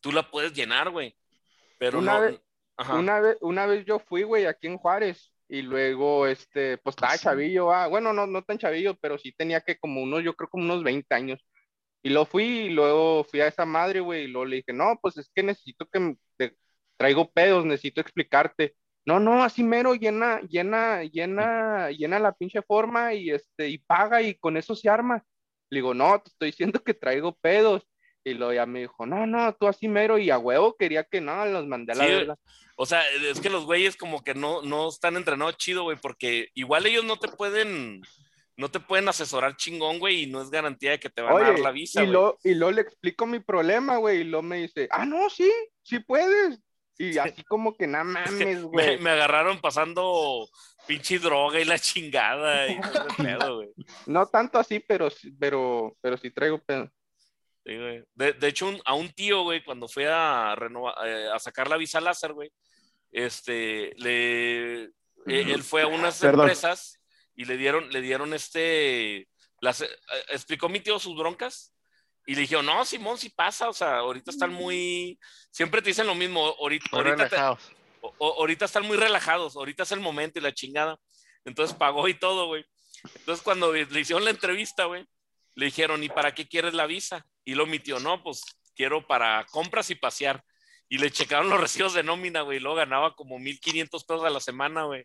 tú 0.00 0.12
la 0.12 0.30
puedes 0.30 0.52
llenar, 0.52 0.90
güey. 0.90 1.16
Pero 1.78 1.98
una 1.98 2.14
no. 2.14 2.20
Vez, 2.20 2.40
una, 2.90 3.20
vez, 3.20 3.36
una 3.40 3.66
vez 3.66 3.84
yo 3.84 3.98
fui, 3.98 4.22
güey, 4.22 4.46
aquí 4.46 4.66
en 4.66 4.78
Juárez. 4.78 5.32
Y 5.48 5.62
luego, 5.62 6.26
este, 6.26 6.76
pues 6.78 6.94
estaba 6.94 7.16
chavillo, 7.16 7.72
ah, 7.72 7.86
bueno, 7.86 8.12
no, 8.12 8.26
no 8.26 8.42
tan 8.42 8.58
chavillo, 8.58 8.96
pero 9.00 9.16
sí 9.16 9.32
tenía 9.32 9.62
que 9.62 9.78
como 9.78 10.02
unos, 10.02 10.22
yo 10.22 10.34
creo 10.34 10.50
como 10.50 10.64
unos 10.64 10.84
20 10.84 11.14
años. 11.14 11.42
Y 12.02 12.10
lo 12.10 12.26
fui 12.26 12.44
y 12.44 12.70
luego 12.70 13.24
fui 13.24 13.40
a 13.40 13.48
esa 13.48 13.64
madre, 13.64 14.00
güey, 14.00 14.24
y 14.24 14.28
luego 14.28 14.44
le 14.44 14.56
dije, 14.56 14.72
no, 14.72 14.98
pues 15.00 15.16
es 15.18 15.30
que 15.34 15.42
necesito 15.42 15.86
que 15.88 16.16
te 16.36 16.56
traigo 16.96 17.30
pedos, 17.32 17.64
necesito 17.64 18.00
explicarte. 18.00 18.76
No, 19.06 19.18
no, 19.20 19.42
así 19.42 19.62
mero, 19.64 19.94
llena, 19.94 20.40
llena, 20.42 21.02
llena, 21.04 21.90
llena 21.90 22.18
la 22.18 22.32
pinche 22.32 22.62
forma 22.62 23.14
y 23.14 23.30
este, 23.30 23.68
y 23.68 23.78
paga 23.78 24.20
y 24.22 24.34
con 24.34 24.56
eso 24.58 24.74
se 24.74 24.90
arma. 24.90 25.24
Le 25.70 25.78
digo, 25.78 25.94
no, 25.94 26.20
te 26.20 26.30
estoy 26.30 26.50
diciendo 26.50 26.82
que 26.84 26.94
traigo 26.94 27.34
pedos. 27.36 27.86
Y 28.24 28.34
luego 28.34 28.52
ya 28.52 28.66
me 28.66 28.80
dijo, 28.80 29.06
no, 29.06 29.26
no, 29.26 29.54
tú 29.54 29.68
así 29.68 29.88
mero 29.88 30.18
y 30.18 30.30
a 30.30 30.38
huevo 30.38 30.76
quería 30.76 31.04
que 31.04 31.20
no, 31.20 31.44
los 31.46 31.66
mandé 31.66 31.92
a 31.92 31.96
la. 31.96 32.38
O 32.76 32.86
sea, 32.86 33.02
es 33.10 33.40
que 33.40 33.50
los 33.50 33.64
güeyes 33.64 33.96
como 33.96 34.22
que 34.22 34.34
no, 34.34 34.62
no 34.62 34.88
están 34.88 35.16
entrenados 35.16 35.56
chido, 35.56 35.82
güey, 35.82 35.96
porque 36.00 36.48
igual 36.54 36.86
ellos 36.86 37.04
no 37.04 37.16
te 37.16 37.28
pueden, 37.28 38.02
no 38.56 38.70
te 38.70 38.80
pueden 38.80 39.08
asesorar 39.08 39.56
chingón, 39.56 39.98
güey, 39.98 40.22
y 40.22 40.26
no 40.26 40.42
es 40.42 40.50
garantía 40.50 40.92
de 40.92 41.00
que 41.00 41.10
te 41.10 41.22
van 41.22 41.36
a 41.36 41.48
dar 41.48 41.58
la 41.58 41.72
visa. 41.72 42.04
Y 42.04 42.06
luego 42.06 42.38
y 42.44 42.54
lo 42.54 42.70
le 42.70 42.82
explico 42.82 43.26
mi 43.26 43.40
problema, 43.40 43.96
güey, 43.96 44.20
y 44.20 44.24
luego 44.24 44.42
me 44.42 44.58
dice, 44.58 44.88
ah, 44.90 45.04
no, 45.04 45.28
sí, 45.30 45.50
sí 45.82 46.00
puedes. 46.00 46.60
Y 46.98 47.16
así 47.18 47.44
como 47.44 47.76
que 47.76 47.86
nada 47.86 48.04
mames, 48.52 48.62
güey. 48.62 48.98
Me, 48.98 49.10
agarraron 49.10 49.60
pasando 49.60 50.48
pinche 50.86 51.18
droga 51.18 51.60
y 51.60 51.64
la 51.64 51.78
chingada 51.78 52.68
y 52.68 52.76
güey. 53.54 53.68
No 54.06 54.26
tanto 54.26 54.58
así, 54.58 54.80
pero, 54.80 55.08
pero, 55.38 55.96
pero 56.00 56.16
sí 56.16 56.30
traigo 56.30 56.58
pedo. 56.58 56.90
Sí, 57.68 57.76
güey. 57.76 58.02
De, 58.14 58.48
hecho, 58.48 58.74
a 58.86 58.94
un 58.94 59.10
tío, 59.10 59.42
güey, 59.42 59.62
cuando 59.62 59.88
fue 59.88 60.08
a, 60.08 60.54
renovar, 60.56 60.94
eh, 61.06 61.28
a 61.30 61.38
sacar 61.38 61.68
la 61.68 61.76
visa 61.76 62.00
láser, 62.00 62.32
güey, 62.32 62.50
este, 63.12 63.92
le, 63.96 64.84
e, 64.84 64.90
él 65.26 65.62
fue 65.62 65.82
a 65.82 65.86
unas 65.86 66.22
empresas 66.24 66.98
y 67.34 67.44
le 67.44 67.58
dieron, 67.58 67.90
le 67.90 68.00
dieron 68.00 68.32
este, 68.32 69.28
las, 69.60 69.82
eh, 69.82 69.90
explicó 70.30 70.70
mi 70.70 70.80
tío 70.80 70.98
sus 70.98 71.14
broncas 71.14 71.74
y 72.24 72.36
le 72.36 72.40
dijeron, 72.40 72.64
no, 72.64 72.86
Simón, 72.86 73.18
sí 73.18 73.28
pasa, 73.28 73.68
o 73.68 73.74
sea, 73.74 73.98
ahorita 73.98 74.30
están 74.30 74.50
muy, 74.50 75.18
siempre 75.50 75.82
te 75.82 75.90
dicen 75.90 76.06
lo 76.06 76.14
mismo, 76.14 76.56
ahorita, 76.58 76.88
ahorita, 78.18 78.64
están 78.64 78.86
muy 78.86 78.96
relajados, 78.96 79.56
ahorita 79.56 79.82
es 79.82 79.92
el 79.92 80.00
momento 80.00 80.38
y 80.38 80.42
la 80.42 80.54
chingada. 80.54 80.98
Entonces 81.44 81.76
pagó 81.76 82.08
y 82.08 82.14
todo, 82.14 82.46
güey. 82.46 82.64
Entonces 83.16 83.44
cuando 83.44 83.74
le 83.74 84.00
hicieron 84.00 84.24
la 84.24 84.30
entrevista, 84.30 84.86
güey, 84.86 85.06
le 85.58 85.66
dijeron, 85.66 86.04
¿y 86.04 86.08
para 86.08 86.32
qué 86.32 86.46
quieres 86.46 86.72
la 86.72 86.86
visa? 86.86 87.26
Y 87.44 87.56
lo 87.56 87.64
omitió, 87.64 87.98
no, 87.98 88.22
pues 88.22 88.44
quiero 88.76 89.04
para 89.04 89.44
compras 89.50 89.90
y 89.90 89.96
pasear. 89.96 90.44
Y 90.88 90.98
le 90.98 91.10
checaron 91.10 91.50
los 91.50 91.60
recibos 91.60 91.94
de 91.94 92.04
nómina, 92.04 92.42
güey, 92.42 92.58
y 92.58 92.60
luego 92.60 92.76
ganaba 92.76 93.16
como 93.16 93.40
1.500 93.40 94.06
pesos 94.06 94.24
a 94.24 94.30
la 94.30 94.38
semana, 94.38 94.84
güey. 94.84 95.04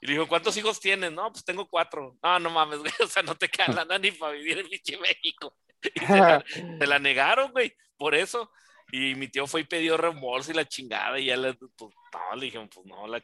Y 0.00 0.06
le 0.08 0.14
dijo, 0.14 0.26
¿cuántos 0.26 0.56
hijos 0.56 0.80
tienes? 0.80 1.12
No, 1.12 1.30
pues 1.30 1.44
tengo 1.44 1.68
cuatro. 1.68 2.18
No, 2.20 2.40
no 2.40 2.50
mames, 2.50 2.80
güey, 2.80 2.92
o 3.00 3.06
sea, 3.06 3.22
no 3.22 3.36
te 3.36 3.48
queda 3.48 3.68
nada 3.68 3.96
ni 3.96 4.10
para 4.10 4.32
vivir 4.32 4.58
en 4.58 5.00
México. 5.00 5.56
Y 5.94 6.00
se 6.00 6.86
la, 6.86 6.98
negaron, 6.98 7.52
güey, 7.52 7.72
por 7.96 8.16
eso. 8.16 8.50
Y 8.90 9.14
mi 9.14 9.28
tío 9.28 9.46
fue 9.46 9.60
y 9.60 9.64
pidió 9.64 9.96
reembolso 9.96 10.50
y 10.50 10.54
la 10.54 10.64
chingada. 10.64 11.18
Y 11.18 11.26
ya 11.26 11.36
le, 11.36 11.54
pues, 11.54 11.94
no, 12.12 12.36
le 12.36 12.44
dijeron, 12.44 12.68
pues 12.68 12.86
no, 12.86 13.06
la 13.06 13.20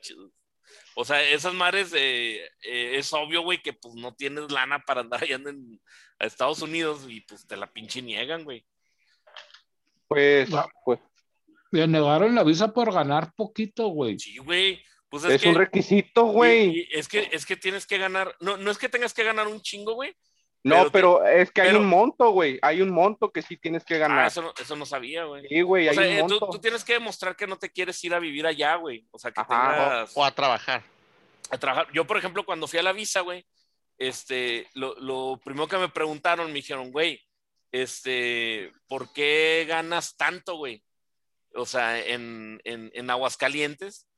O 0.95 1.05
sea, 1.05 1.23
esas 1.23 1.55
madres, 1.55 1.93
eh, 1.95 2.45
eh, 2.63 2.97
es 2.99 3.13
obvio, 3.13 3.43
güey, 3.43 3.63
que 3.63 3.73
pues 3.73 3.95
no 3.95 4.15
tienes 4.15 4.51
lana 4.51 4.85
para 4.85 5.03
andar 5.03 5.23
allá 5.23 5.37
en 5.37 5.81
Estados 6.19 6.63
Unidos 6.63 7.07
y 7.09 7.21
pues 7.21 7.47
te 7.47 7.57
la 7.57 7.73
pinche 7.73 8.03
niegan, 8.03 8.45
güey. 8.45 8.65
Pues, 10.09 10.49
pues. 10.85 10.99
Le 11.71 11.87
negaron 11.87 12.35
la 12.35 12.45
visa 12.45 12.73
por 12.73 12.93
ganar 12.93 13.33
poquito, 13.35 13.89
güey. 13.89 14.19
Sí, 14.19 14.39
güey. 14.39 14.83
Pues 15.11 15.25
es, 15.25 15.45
un 15.45 15.55
requisito, 15.55 16.25
güey. 16.27 16.87
Es 16.91 17.09
que, 17.09 17.29
es 17.33 17.47
que 17.47 17.57
tienes 17.57 17.87
que 17.87 17.97
ganar, 17.97 18.35
no, 18.41 18.57
no 18.57 18.71
es 18.71 18.77
que 18.77 18.89
tengas 18.89 19.15
que 19.15 19.25
ganar 19.25 19.47
un 19.47 19.61
chingo, 19.63 19.95
güey, 19.95 20.15
no, 20.65 20.91
pero, 20.91 21.25
es 21.25 21.51
que 21.51 21.63
hay 21.63 21.75
un 21.75 21.87
monto, 21.87 22.31
güey. 22.31 22.59
Hay 22.63 22.83
un 22.83 22.91
monto 22.91 23.31
que 23.31 23.43
sí 23.43 23.57
tienes 23.57 23.85
que 23.85 23.99
ganar. 23.99 24.25
Ah, 24.25 24.27
eso, 24.27 24.43
no, 24.43 24.53
eso 24.61 24.77
no 24.77 24.85
sabía, 24.85 25.25
güey. 25.25 25.47
Sí, 25.49 25.63
güey, 25.63 25.89
hay 25.89 25.97
un 25.97 26.05
eh, 26.05 26.21
monto. 26.21 26.49
Tú, 26.51 26.59
tienes 26.59 26.85
que 26.85 26.95
demostrar 26.95 27.37
que 27.37 27.47
no 27.47 27.59
te 27.59 27.71
quieres 27.71 28.03
ir 28.05 28.15
a 28.15 28.19
vivir 28.19 28.47
allá, 28.47 28.75
güey. 28.77 29.07
O 29.11 29.19
sea, 29.19 29.31
que 29.31 29.43
tengas... 29.45 30.17
O, 30.17 30.25
a 30.25 30.31
trabajar. 30.35 30.83
A 31.51 31.59
trabajar. 31.59 31.93
Yo, 31.93 32.07
por 32.07 32.19
ejemplo, 32.19 32.45
cuando 32.45 32.67
fui 32.67 32.79
a 32.79 32.83
la 32.83 32.93
visa, 32.93 33.21
güey, 33.21 33.47
este, 33.99 34.69
lo, 34.75 34.95
lo 35.01 35.41
primero 35.45 35.69
que 35.69 35.79
me 35.79 35.89
preguntaron, 35.89 36.49
me 36.49 36.55
dijeron, 36.55 36.91
güey, 36.91 37.21
este, 37.73 38.73
¿por 38.89 39.13
qué 39.13 39.65
ganas 39.69 40.17
tanto, 40.17 40.57
güey? 40.57 40.83
O 41.55 41.67
sea, 41.67 41.99
en, 41.99 42.61
en, 42.65 42.91
en 42.95 43.11
Aguascalientes, 43.11 44.09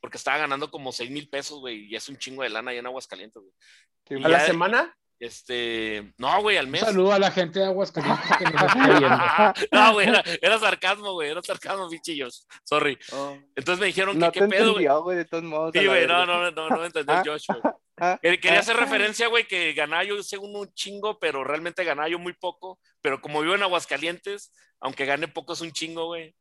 porque 0.00 0.16
estaba 0.16 0.38
ganando 0.38 0.70
como 0.70 0.92
6 0.92 1.10
mil 1.10 1.28
pesos, 1.28 1.60
güey, 1.60 1.86
y 1.86 1.96
es 1.96 2.08
un 2.08 2.16
chingo 2.16 2.42
de 2.42 2.48
lana 2.48 2.70
allá 2.70 2.80
en 2.80 2.86
Aguascalientes, 2.86 3.42
güey. 3.42 4.24
¿A 4.24 4.28
la 4.28 4.40
semana? 4.40 4.96
Este, 5.20 6.14
no, 6.16 6.40
güey, 6.40 6.56
al 6.56 6.66
mes. 6.66 6.80
Un 6.80 6.88
saludo 6.88 7.12
a 7.12 7.18
la 7.18 7.30
gente 7.30 7.58
de 7.58 7.66
Aguascalientes 7.66 8.38
que 8.38 8.44
nos 8.44 8.54
está 8.54 9.54
No, 9.70 9.92
güey, 9.92 10.08
era, 10.40 10.58
sarcasmo, 10.58 11.12
güey, 11.12 11.30
era 11.30 11.42
sarcasmo, 11.42 11.90
bichillos. 11.90 12.48
Sorry. 12.64 12.98
Oh. 13.12 13.36
Entonces 13.54 13.80
me 13.80 13.86
dijeron 13.86 14.18
que 14.18 14.30
qué 14.32 14.48
pedo, 14.48 15.02
güey. 15.02 15.18
de 15.18 15.26
todos 15.26 15.44
modos. 15.44 15.72
Sí, 15.74 15.86
güey, 15.86 16.06
no, 16.06 16.24
no, 16.24 16.50
no, 16.50 16.68
no 16.70 16.84
entendió 16.86 17.16
el 17.16 17.28
Josh, 17.28 17.48
güey. 17.48 18.38
Quería 18.40 18.60
hacer 18.60 18.76
referencia, 18.78 19.28
güey, 19.28 19.46
que 19.46 19.74
ganaba 19.74 20.04
yo 20.04 20.22
según 20.22 20.56
un 20.56 20.72
chingo, 20.72 21.18
pero 21.18 21.44
realmente 21.44 21.84
ganaba 21.84 22.08
yo 22.08 22.18
muy 22.18 22.32
poco. 22.32 22.78
Pero 23.02 23.20
como 23.20 23.42
vivo 23.42 23.54
en 23.54 23.62
Aguascalientes, 23.62 24.54
aunque 24.80 25.04
gane 25.04 25.28
poco 25.28 25.52
es 25.52 25.60
un 25.60 25.72
chingo, 25.72 26.06
güey. 26.06 26.34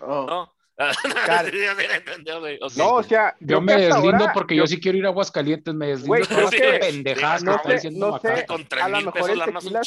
Oh. 0.00 0.26
¿No? 0.26 0.55
no, 2.76 2.94
o 2.94 3.02
sea, 3.02 3.34
yo 3.40 3.62
me 3.62 3.76
deslindo 3.76 4.28
porque 4.34 4.56
yo... 4.56 4.66
sí 4.66 4.78
quiero 4.78 4.98
ir 4.98 5.06
a 5.06 5.08
Aguascalientes, 5.08 5.74
me 5.74 5.86
deslindo 5.86 6.40
no 6.40 6.48
sé, 6.48 6.78
pendejadas 6.80 7.44
no 7.44 7.58
sé, 7.64 7.90
no 7.92 8.20
sé, 8.20 8.46
a 8.80 8.88
lo 8.88 9.00
mejor 9.00 9.30
el 9.30 9.40
tequila 9.40 9.80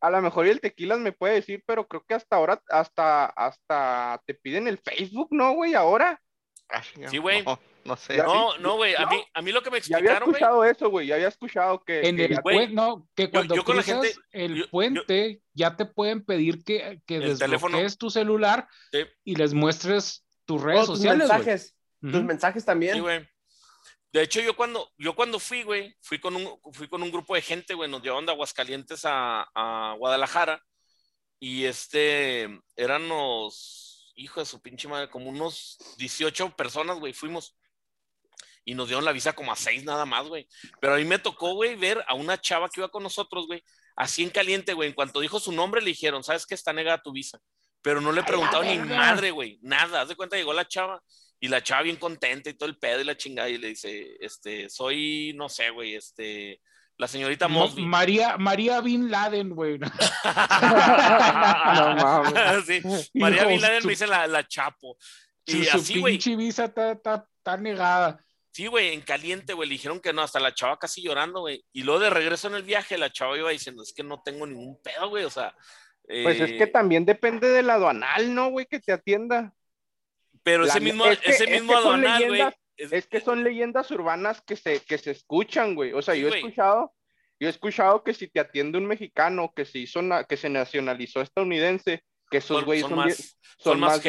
a 0.00 0.10
lo 0.10 0.22
mejor 0.22 0.46
el 0.46 0.60
tequila 0.60 0.96
me 0.96 1.12
puede 1.12 1.34
decir, 1.34 1.62
pero 1.66 1.86
creo 1.86 2.04
que 2.06 2.14
hasta 2.14 2.36
ahora 2.36 2.60
hasta 2.68 3.26
hasta 3.26 4.20
te 4.26 4.34
piden 4.34 4.68
el 4.68 4.78
Facebook, 4.78 5.28
¿no, 5.30 5.54
güey? 5.54 5.74
Ahora. 5.74 6.20
Sí, 7.08 7.18
güey. 7.18 7.44
No 7.84 7.96
sé. 7.96 8.18
No, 8.18 8.58
no, 8.58 8.76
güey. 8.76 8.94
A 8.96 9.06
mí, 9.06 9.22
a 9.32 9.42
mí 9.42 9.52
lo 9.52 9.62
que 9.62 9.70
me 9.70 9.78
explicaron. 9.78 10.06
Ya 10.06 10.16
había 10.16 10.26
escuchado 10.26 10.64
eso, 10.64 10.90
güey. 10.90 11.06
Ya 11.06 11.14
había 11.14 11.28
escuchado 11.28 11.84
que. 11.84 12.08
En 12.08 12.18
el 12.18 12.42
puente, 12.42 12.74
no, 12.74 13.08
que 13.14 13.30
cuando 13.30 13.54
yo, 13.54 13.64
con 13.64 13.76
la 13.76 13.82
gente, 13.82 14.12
el 14.32 14.68
puente, 14.68 15.40
ya 15.54 15.76
te 15.76 15.86
pueden 15.86 16.24
pedir 16.24 16.64
que, 16.64 17.00
que 17.06 17.20
desbloquees 17.20 17.96
tu 17.96 18.10
celular 18.10 18.66
y 19.24 19.36
les 19.36 19.54
muestres 19.54 20.25
tus 20.46 20.62
redes 20.62 20.86
sociales. 20.86 21.28
Tus 21.28 21.28
mensajes. 21.28 21.76
Tus 22.00 22.22
mensajes 22.22 22.64
también. 22.64 22.94
Sí, 22.94 23.00
güey. 23.00 23.28
De 24.12 24.22
hecho, 24.22 24.40
yo 24.40 24.56
cuando, 24.56 24.90
yo 24.96 25.14
cuando 25.14 25.38
fui, 25.38 25.62
güey, 25.62 25.94
fui 26.00 26.18
con 26.18 26.36
un, 26.36 26.58
fui 26.72 26.88
con 26.88 27.02
un 27.02 27.10
grupo 27.10 27.34
de 27.34 27.42
gente, 27.42 27.74
güey, 27.74 27.90
nos 27.90 28.02
llevaron 28.02 28.24
de 28.24 28.32
Aguascalientes 28.32 29.02
a, 29.04 29.46
a 29.54 29.94
Guadalajara 29.98 30.64
y 31.38 31.64
este, 31.64 32.48
eran 32.76 33.08
los, 33.08 34.14
hijo 34.16 34.40
de 34.40 34.46
su 34.46 34.62
pinche 34.62 34.88
madre, 34.88 35.10
como 35.10 35.28
unos 35.28 35.76
18 35.98 36.56
personas, 36.56 36.98
güey, 36.98 37.12
fuimos 37.12 37.58
y 38.64 38.74
nos 38.74 38.88
dieron 38.88 39.04
la 39.04 39.12
visa 39.12 39.34
como 39.34 39.52
a 39.52 39.56
seis 39.56 39.84
nada 39.84 40.06
más, 40.06 40.26
güey. 40.26 40.48
Pero 40.80 40.94
a 40.94 40.96
mí 40.96 41.04
me 41.04 41.18
tocó, 41.18 41.54
güey, 41.54 41.76
ver 41.76 42.02
a 42.08 42.14
una 42.14 42.40
chava 42.40 42.68
que 42.68 42.80
iba 42.80 42.88
con 42.88 43.02
nosotros, 43.02 43.46
güey, 43.46 43.62
así 43.96 44.22
en 44.22 44.30
caliente, 44.30 44.72
güey. 44.72 44.88
En 44.88 44.94
cuanto 44.94 45.20
dijo 45.20 45.38
su 45.38 45.52
nombre, 45.52 45.82
le 45.82 45.88
dijeron, 45.88 46.24
¿sabes 46.24 46.46
qué? 46.46 46.54
Está 46.54 46.72
negada 46.72 47.02
tu 47.02 47.12
visa 47.12 47.38
pero 47.86 48.00
no 48.00 48.10
le 48.10 48.22
he 48.22 48.24
preguntado 48.24 48.64
ni 48.64 48.76
madre, 48.78 49.30
güey, 49.30 49.60
nada. 49.62 50.00
Haz 50.00 50.08
de 50.08 50.16
cuenta, 50.16 50.34
llegó 50.34 50.52
la 50.52 50.66
chava 50.66 51.00
y 51.38 51.46
la 51.46 51.62
chava 51.62 51.82
bien 51.82 51.94
contenta 51.94 52.50
y 52.50 52.54
todo 52.54 52.68
el 52.68 52.78
pedo 52.78 53.00
y 53.00 53.04
la 53.04 53.16
chingada 53.16 53.48
y 53.48 53.58
le 53.58 53.68
dice, 53.68 54.16
este, 54.18 54.68
soy, 54.68 55.34
no 55.36 55.48
sé, 55.48 55.70
güey, 55.70 55.94
este, 55.94 56.60
la 56.98 57.06
señorita 57.06 57.46
Mosby. 57.46 57.86
María, 57.86 58.38
María 58.38 58.80
Bin 58.80 59.08
Laden, 59.08 59.50
güey. 59.50 59.78
no 59.78 59.88
mames. 61.94 62.64
sí, 62.66 62.82
María 63.14 63.44
Bin 63.44 63.60
Laden 63.60 63.86
me 63.86 63.90
dice 63.90 64.08
la, 64.08 64.26
la 64.26 64.48
Chapo. 64.48 64.98
Y 65.44 65.64
su, 65.66 65.76
así, 65.76 66.00
güey. 66.00 66.20
Su 66.20 66.36
visa 66.36 66.64
está, 66.64 66.90
está, 66.90 67.56
negada. 67.56 68.18
Sí, 68.50 68.66
güey, 68.66 68.94
en 68.94 69.02
caliente, 69.02 69.52
güey, 69.52 69.68
le 69.68 69.74
dijeron 69.74 70.00
que 70.00 70.12
no, 70.12 70.22
hasta 70.22 70.40
la 70.40 70.52
chava 70.52 70.76
casi 70.76 71.02
llorando, 71.02 71.38
güey. 71.42 71.64
Y 71.72 71.84
luego 71.84 72.00
de 72.00 72.10
regreso 72.10 72.48
en 72.48 72.56
el 72.56 72.64
viaje, 72.64 72.98
la 72.98 73.12
chava 73.12 73.38
iba 73.38 73.50
diciendo, 73.50 73.84
es 73.84 73.92
que 73.92 74.02
no 74.02 74.22
tengo 74.24 74.44
ningún 74.44 74.82
pedo, 74.82 75.08
güey, 75.08 75.22
o 75.22 75.30
sea, 75.30 75.54
pues 76.06 76.40
es 76.40 76.52
que 76.52 76.64
eh, 76.64 76.68
también 76.68 77.04
depende 77.04 77.48
del 77.48 77.68
aduanal, 77.70 78.34
¿no, 78.34 78.50
güey? 78.50 78.66
Que 78.66 78.80
te 78.80 78.92
atienda. 78.92 79.52
Pero 80.42 80.64
ese 80.64 80.80
mismo, 80.80 81.06
ese 81.06 81.46
mismo 81.48 81.76
aduanal, 81.76 82.26
güey. 82.28 82.42
Es... 82.76 83.06
que 83.06 83.20
son 83.20 83.42
leyendas 83.42 83.90
urbanas 83.90 84.42
que 84.42 84.54
se, 84.54 84.80
que 84.80 84.98
se 84.98 85.10
escuchan, 85.10 85.74
güey. 85.74 85.92
O 85.92 86.02
sea, 86.02 86.14
yo 86.14 86.28
he 86.28 86.36
escuchado, 86.36 86.92
yo 87.40 87.48
he 87.48 87.50
escuchado 87.50 88.04
que 88.04 88.14
si 88.14 88.28
te 88.28 88.38
atiende 88.38 88.78
un 88.78 88.86
mexicano 88.86 89.52
que 89.56 89.64
se 89.64 89.78
hizo, 89.78 90.00
que 90.28 90.36
se 90.36 90.50
nacionalizó 90.50 91.22
estadounidense, 91.22 92.04
que 92.30 92.38
esos 92.38 92.64
güeyes 92.64 92.86
son, 92.86 92.96
más, 92.96 93.38
son, 93.58 93.80
más, 93.80 94.00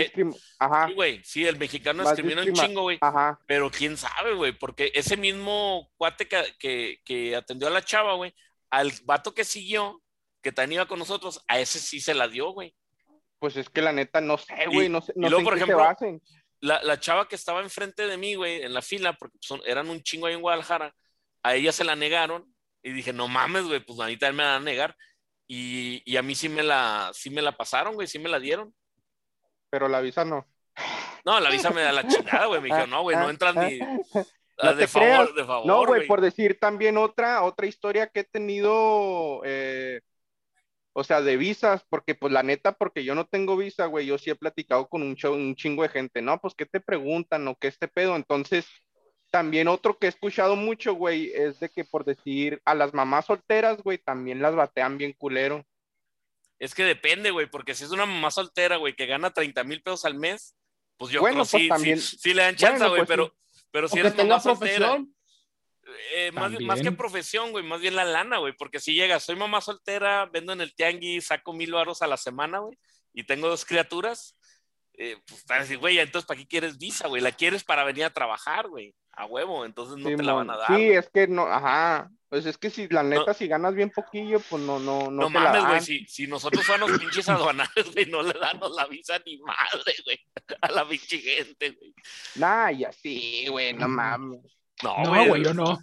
Ajá. 0.59 0.87
Sí, 0.87 0.93
güey, 0.93 1.23
sí, 1.23 1.45
el 1.45 1.57
mexicano 1.57 2.03
discrimina 2.03 2.43
un 2.43 2.53
chingo, 2.53 2.81
güey. 2.81 2.97
Ajá. 3.01 3.39
Pero 3.47 3.71
quién 3.71 3.95
sabe, 3.95 4.33
güey, 4.33 4.51
porque 4.51 4.91
ese 4.93 5.17
mismo 5.17 5.89
cuate 5.97 6.27
que, 6.27 6.43
que, 6.59 6.99
que 7.05 7.35
atendió 7.35 7.67
a 7.67 7.71
la 7.71 7.83
chava, 7.83 8.15
güey, 8.15 8.33
al 8.69 8.91
vato 9.05 9.33
que 9.33 9.45
siguió, 9.45 10.01
que 10.41 10.51
también 10.51 10.79
iba 10.79 10.87
con 10.87 10.99
nosotros, 10.99 11.43
a 11.47 11.59
ese 11.59 11.79
sí 11.79 11.99
se 11.99 12.13
la 12.13 12.27
dio, 12.27 12.51
güey. 12.51 12.75
Pues 13.39 13.55
es 13.55 13.69
que 13.69 13.81
la 13.81 13.93
neta, 13.93 14.21
no 14.21 14.37
sé, 14.37 14.65
güey, 14.71 14.89
no 14.89 15.01
sé, 15.01 15.13
no 15.15 15.27
y 15.27 15.29
luego, 15.29 15.45
por 15.45 15.57
ejemplo, 15.57 15.83
La, 16.59 16.81
la, 16.81 16.99
chava 16.99 17.27
que 17.27 17.35
estaba 17.35 17.61
enfrente 17.61 18.07
de 18.07 18.17
mí, 18.17 18.35
güey, 18.35 18.63
en 18.63 18.73
la 18.73 18.81
fila, 18.81 19.13
porque 19.13 19.37
son, 19.41 19.61
eran 19.65 19.89
un 19.89 20.01
chingo 20.01 20.25
ahí 20.25 20.33
en 20.33 20.41
Guadalajara, 20.41 20.93
a 21.43 21.55
ella 21.55 21.71
se 21.71 21.83
la 21.83 21.95
negaron 21.95 22.51
y 22.81 22.91
dije, 22.91 23.13
no 23.13 23.27
mames, 23.27 23.65
güey, 23.65 23.79
pues 23.79 23.99
a 23.99 24.07
mí 24.07 24.17
también 24.17 24.37
me 24.37 24.43
van 24.43 24.61
a 24.61 24.65
negar. 24.65 24.95
Y, 25.47 26.01
y, 26.05 26.17
a 26.17 26.21
mí 26.21 26.35
sí 26.35 26.49
me 26.49 26.63
la, 26.63 27.11
sí 27.13 27.29
me 27.29 27.41
la 27.41 27.53
pasaron, 27.53 27.93
güey, 27.93 28.07
sí 28.07 28.19
me 28.19 28.29
la 28.29 28.39
dieron. 28.39 28.73
Pero 29.69 29.87
la 29.87 30.01
visa 30.01 30.25
no. 30.25 30.45
No, 31.25 31.39
la 31.39 31.49
visa 31.49 31.69
me 31.69 31.81
da 31.81 31.91
la 31.91 32.07
chingada, 32.07 32.45
güey. 32.47 32.61
Me 32.61 32.67
dijo, 32.67 32.87
no, 32.87 33.01
güey, 33.01 33.17
no 33.17 33.29
entras 33.29 33.55
ni. 33.55 33.79
No 34.59 34.73
de, 34.73 34.87
favor, 34.87 35.35
de 35.35 35.45
favor, 35.45 35.67
No, 35.67 35.85
güey, 35.85 36.07
por 36.07 36.19
decir 36.19 36.57
también 36.59 36.97
otra, 36.97 37.43
otra 37.43 37.67
historia 37.67 38.07
que 38.07 38.21
he 38.21 38.23
tenido 38.23 39.41
eh, 39.45 40.01
O 40.99 41.03
sea, 41.03 41.21
de 41.21 41.37
visas, 41.37 41.85
porque 41.89 42.15
pues 42.15 42.33
la 42.33 42.41
neta, 42.41 42.71
porque 42.71 43.03
yo 43.03 43.13
no 43.13 43.27
tengo 43.27 43.55
visa, 43.55 43.85
güey, 43.85 44.07
yo 44.07 44.17
sí 44.17 44.31
he 44.31 44.35
platicado 44.35 44.89
con 44.89 45.03
un, 45.03 45.15
un 45.25 45.55
chingo 45.55 45.83
de 45.83 45.89
gente, 45.89 46.23
¿no? 46.23 46.41
Pues, 46.41 46.55
¿qué 46.55 46.65
te 46.65 46.79
preguntan 46.79 47.47
o 47.47 47.55
qué 47.55 47.67
este 47.67 47.87
pedo? 47.87 48.15
Entonces, 48.15 48.65
también 49.29 49.67
otro 49.67 49.99
que 49.99 50.07
he 50.07 50.09
escuchado 50.09 50.55
mucho, 50.55 50.95
güey, 50.95 51.31
es 51.35 51.59
de 51.59 51.69
que 51.69 51.85
por 51.85 52.03
decir 52.03 52.63
a 52.65 52.73
las 52.73 52.95
mamás 52.95 53.27
solteras, 53.27 53.83
güey, 53.83 53.99
también 53.99 54.41
las 54.41 54.55
batean 54.55 54.97
bien 54.97 55.13
culero. 55.13 55.63
Es 56.57 56.73
que 56.73 56.83
depende, 56.83 57.29
güey, 57.29 57.45
porque 57.45 57.75
si 57.75 57.83
es 57.83 57.91
una 57.91 58.07
mamá 58.07 58.31
soltera, 58.31 58.77
güey, 58.77 58.95
que 58.95 59.05
gana 59.05 59.29
30 59.29 59.63
mil 59.65 59.83
pesos 59.83 60.03
al 60.03 60.15
mes, 60.15 60.55
pues 60.97 61.11
yo 61.11 61.21
creo 61.21 61.33
que 61.33 61.69
pues 61.69 61.79
sí, 61.79 62.17
sí, 62.17 62.33
le 62.33 62.41
dan 62.41 62.55
chance, 62.55 62.83
güey, 62.87 63.01
pues 63.01 63.07
pero, 63.07 63.35
pero 63.69 63.87
si 63.87 63.99
eres 63.99 64.15
mamá 64.15 64.39
soltera. 64.39 64.97
Eh, 66.15 66.31
más, 66.31 66.51
más, 66.61 66.81
que 66.81 66.91
profesión, 66.91 67.51
güey, 67.51 67.63
más 67.63 67.81
bien 67.81 67.95
la 67.95 68.05
lana, 68.05 68.37
güey, 68.37 68.53
porque 68.53 68.79
si 68.79 68.93
llega, 68.93 69.19
soy 69.19 69.35
mamá 69.35 69.61
soltera, 69.61 70.25
vendo 70.25 70.53
en 70.53 70.61
el 70.61 70.75
tianguis, 70.75 71.27
saco 71.27 71.53
mil 71.53 71.71
baros 71.71 72.01
a 72.01 72.07
la 72.07 72.17
semana, 72.17 72.59
güey, 72.59 72.77
y 73.13 73.23
tengo 73.23 73.47
dos 73.47 73.65
criaturas, 73.65 74.37
eh, 74.93 75.17
pues 75.27 75.43
para 75.43 75.61
decir, 75.61 75.77
güey, 75.77 75.99
entonces, 75.99 76.27
¿para 76.27 76.39
qué 76.39 76.47
quieres 76.47 76.77
visa, 76.77 77.07
güey? 77.07 77.21
La 77.21 77.31
quieres 77.31 77.63
para 77.63 77.83
venir 77.83 78.03
a 78.05 78.13
trabajar, 78.13 78.67
güey, 78.67 78.95
a 79.11 79.25
huevo, 79.25 79.65
entonces 79.65 79.97
no 79.97 80.15
te 80.15 80.23
la 80.23 80.33
van 80.33 80.49
a 80.49 80.57
dar. 80.57 80.75
Sí, 80.75 80.89
es 80.89 81.09
que 81.09 81.27
no, 81.27 81.43
ajá, 81.43 82.09
pues 82.29 82.45
es 82.45 82.57
que 82.57 82.69
si 82.69 82.87
la 82.87 83.03
neta, 83.03 83.33
si 83.33 83.47
ganas 83.47 83.73
bien 83.73 83.89
poquillo, 83.89 84.39
pues 84.39 84.61
no, 84.63 84.79
no, 84.79 85.11
no. 85.11 85.23
No 85.23 85.29
mames, 85.29 85.65
güey, 85.65 85.81
si, 85.81 86.05
si, 86.07 86.27
nosotros 86.27 86.65
fuéramos 86.65 86.97
pinches 86.99 87.29
aduanales, 87.29 87.93
güey, 87.93 88.05
no 88.07 88.23
le 88.23 88.33
damos 88.33 88.75
la 88.75 88.85
visa 88.87 89.19
ni 89.25 89.37
madre, 89.37 89.93
güey, 90.03 90.19
a 90.61 90.71
la 90.71 90.87
pinche 90.87 91.19
gente, 91.19 91.71
güey. 91.71 91.93
Nah, 92.35 92.71
y 92.71 92.83
así, 92.83 93.45
güey, 93.49 93.73
no 93.73 93.87
mames. 93.87 94.56
No, 94.83 95.25
güey, 95.27 95.43
yo 95.43 95.53
no. 95.53 95.77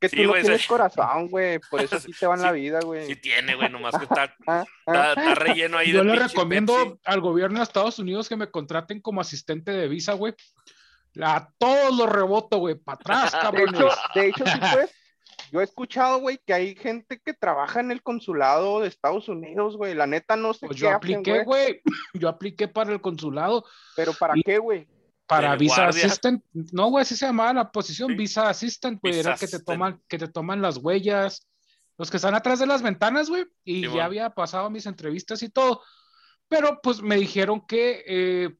Que 0.00 0.08
tú 0.08 0.22
no 0.24 0.34
tienes 0.34 0.66
corazón, 0.66 1.28
güey, 1.28 1.58
por 1.70 1.80
eso 1.80 1.98
sí 1.98 2.12
te 2.12 2.26
va 2.26 2.34
en 2.34 2.42
la 2.42 2.52
vida, 2.52 2.80
güey. 2.80 3.06
Sí 3.06 3.16
tiene, 3.16 3.54
güey, 3.54 3.70
nomás 3.70 3.96
que 3.96 4.04
está, 4.04 4.34
ah, 4.46 4.64
ah. 4.86 5.14
está, 5.16 5.34
relleno 5.34 5.78
ahí. 5.78 5.92
Yo 5.92 6.04
le 6.04 6.16
recomiendo 6.16 6.98
al 7.04 7.20
gobierno 7.20 7.58
de 7.58 7.64
Estados 7.64 7.98
Unidos 7.98 8.28
que 8.28 8.36
me 8.36 8.50
contraten 8.50 9.00
como 9.00 9.20
asistente 9.20 9.70
de 9.70 9.88
visa, 9.88 10.12
güey. 10.12 10.34
A 11.22 11.48
todos 11.58 11.96
los 11.96 12.08
reboto, 12.08 12.58
güey, 12.58 12.74
para 12.74 12.96
atrás, 12.96 13.32
cabrón. 13.32 13.72
De 13.72 13.78
hecho, 13.78 13.88
de 14.14 14.28
hecho 14.28 14.44
sí, 14.46 14.58
pues, 14.72 14.90
yo 15.52 15.60
he 15.60 15.64
escuchado, 15.64 16.18
güey, 16.18 16.38
que 16.44 16.52
hay 16.52 16.74
gente 16.74 17.20
que 17.24 17.32
trabaja 17.32 17.80
en 17.80 17.92
el 17.92 18.02
consulado 18.02 18.80
de 18.80 18.88
Estados 18.88 19.28
Unidos, 19.28 19.76
güey. 19.76 19.94
La 19.94 20.06
neta 20.06 20.36
no 20.36 20.52
sé 20.52 20.66
pues 20.66 20.78
yo 20.78 20.90
apliqué, 20.90 21.44
güey. 21.44 21.80
Yo 22.14 22.28
apliqué 22.28 22.68
para 22.68 22.92
el 22.92 23.00
consulado. 23.00 23.64
¿Pero 23.96 24.12
para 24.14 24.34
qué, 24.44 24.58
güey? 24.58 24.88
Para 25.26 25.56
Visa 25.56 25.88
Assistant. 25.88 26.44
No, 26.52 26.90
güey, 26.90 27.02
así 27.02 27.16
se 27.16 27.26
llamaba 27.26 27.52
la 27.52 27.72
posición. 27.72 28.16
Visa 28.16 28.48
Assistant, 28.48 29.00
güey. 29.00 29.18
Era 29.18 29.36
que 29.36 29.48
te, 29.48 29.58
toman, 29.60 30.02
que 30.06 30.18
te 30.18 30.28
toman 30.28 30.60
las 30.60 30.76
huellas. 30.76 31.46
Los 31.96 32.10
que 32.10 32.16
están 32.16 32.34
atrás 32.34 32.58
de 32.58 32.66
las 32.66 32.82
ventanas, 32.82 33.30
güey. 33.30 33.46
Y 33.64 33.88
ya 33.88 34.04
había 34.04 34.30
pasado 34.30 34.68
mis 34.68 34.86
entrevistas 34.86 35.42
y 35.42 35.48
todo. 35.48 35.82
Pero 36.48 36.80
pues 36.82 37.00
me 37.00 37.16
dijeron 37.16 37.66
que 37.66 38.04
eh, 38.06 38.56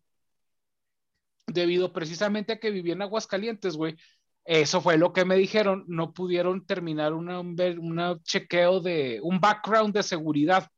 debido 1.46 1.92
precisamente 1.92 2.54
a 2.54 2.60
que 2.60 2.70
vivía 2.70 2.94
en 2.94 3.02
Aguascalientes, 3.02 3.76
güey, 3.76 3.96
eso 4.44 4.80
fue 4.80 4.98
lo 4.98 5.12
que 5.12 5.24
me 5.24 5.36
dijeron, 5.36 5.84
no 5.88 6.12
pudieron 6.12 6.66
terminar 6.66 7.14
una, 7.14 7.40
un 7.40 8.22
chequeo 8.22 8.80
de 8.80 9.20
un 9.22 9.40
background 9.40 9.94
de 9.94 10.02
seguridad, 10.02 10.68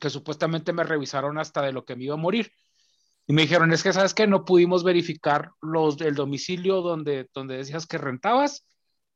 que 0.00 0.10
supuestamente 0.10 0.72
me 0.72 0.82
revisaron 0.82 1.38
hasta 1.38 1.62
de 1.62 1.72
lo 1.72 1.84
que 1.84 1.94
me 1.94 2.04
iba 2.04 2.14
a 2.14 2.18
morir. 2.18 2.52
Y 3.26 3.32
me 3.32 3.42
dijeron, 3.42 3.72
es 3.72 3.82
que 3.82 3.92
sabes 3.92 4.14
que 4.14 4.26
no 4.26 4.44
pudimos 4.44 4.84
verificar 4.84 5.52
los, 5.60 6.00
el 6.00 6.14
domicilio 6.14 6.82
donde, 6.82 7.28
donde 7.32 7.56
decías 7.56 7.86
que 7.86 7.98
rentabas 7.98 8.66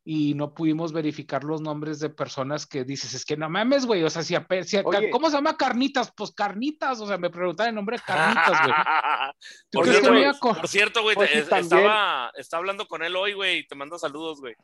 y 0.09 0.35
no 0.35 0.55
pudimos 0.55 0.93
verificar 0.93 1.43
los 1.43 1.61
nombres 1.61 1.99
de 1.99 2.11
personas 2.11 2.65
que 2.65 2.85
dices, 2.85 3.13
es 3.13 3.25
que 3.25 3.37
no 3.37 3.51
mames, 3.51 3.87
güey, 3.87 4.05
o 4.05 4.09
sea, 4.09 4.23
si, 4.23 4.37
si 4.63 4.83
¿cómo 5.11 5.29
se 5.29 5.37
llama 5.37 5.57
Carnitas? 5.57 6.13
Pues 6.17 6.31
Carnitas, 6.31 7.01
o 7.01 7.09
sea, 7.09 7.19
me 7.19 7.29
preguntaban 7.29 7.71
el 7.71 7.75
nombre 7.75 7.97
de 7.97 8.03
Carnitas, 8.05 8.61
güey. 8.63 8.75
por, 9.73 10.69
cierto, 10.69 11.03
güey, 11.03 11.17
pues 11.17 11.35
estaba, 11.35 12.31
hablando 12.53 12.87
con 12.87 13.03
él 13.03 13.17
hoy, 13.17 13.33
güey, 13.33 13.59
y 13.59 13.67
te 13.67 13.75
mando 13.75 13.99
saludos, 13.99 14.39
güey. 14.39 14.55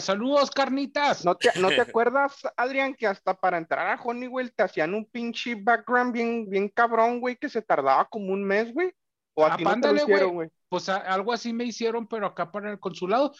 Saludos, 0.00 0.50
carnitas. 0.50 1.24
¿No 1.24 1.36
te, 1.36 1.50
¿No 1.58 1.68
te 1.68 1.80
acuerdas, 1.82 2.40
Adrián, 2.56 2.94
que 2.94 3.06
hasta 3.06 3.34
para 3.34 3.58
entrar 3.58 3.86
a 3.86 4.00
Honeywell 4.00 4.52
te 4.54 4.62
hacían 4.62 4.94
un 4.94 5.04
pinche 5.06 5.54
background 5.54 6.12
bien, 6.12 6.48
bien 6.48 6.68
cabrón, 6.68 7.20
güey, 7.20 7.36
que 7.36 7.48
se 7.48 7.62
tardaba 7.62 8.06
como 8.06 8.32
un 8.32 8.44
mes, 8.44 8.72
güey? 8.72 8.92
O 9.34 9.44
a 9.44 9.56
ti 9.56 9.64
no 9.64 9.80
te 9.80 9.92
lo 9.92 10.02
hicieron, 10.02 10.34
güey. 10.34 10.48
Pues 10.68 10.88
algo 10.88 11.32
así 11.32 11.52
me 11.52 11.64
hicieron, 11.64 12.06
pero 12.08 12.26
acá 12.26 12.50
para 12.50 12.70
el 12.70 12.80
consulado. 12.80 13.34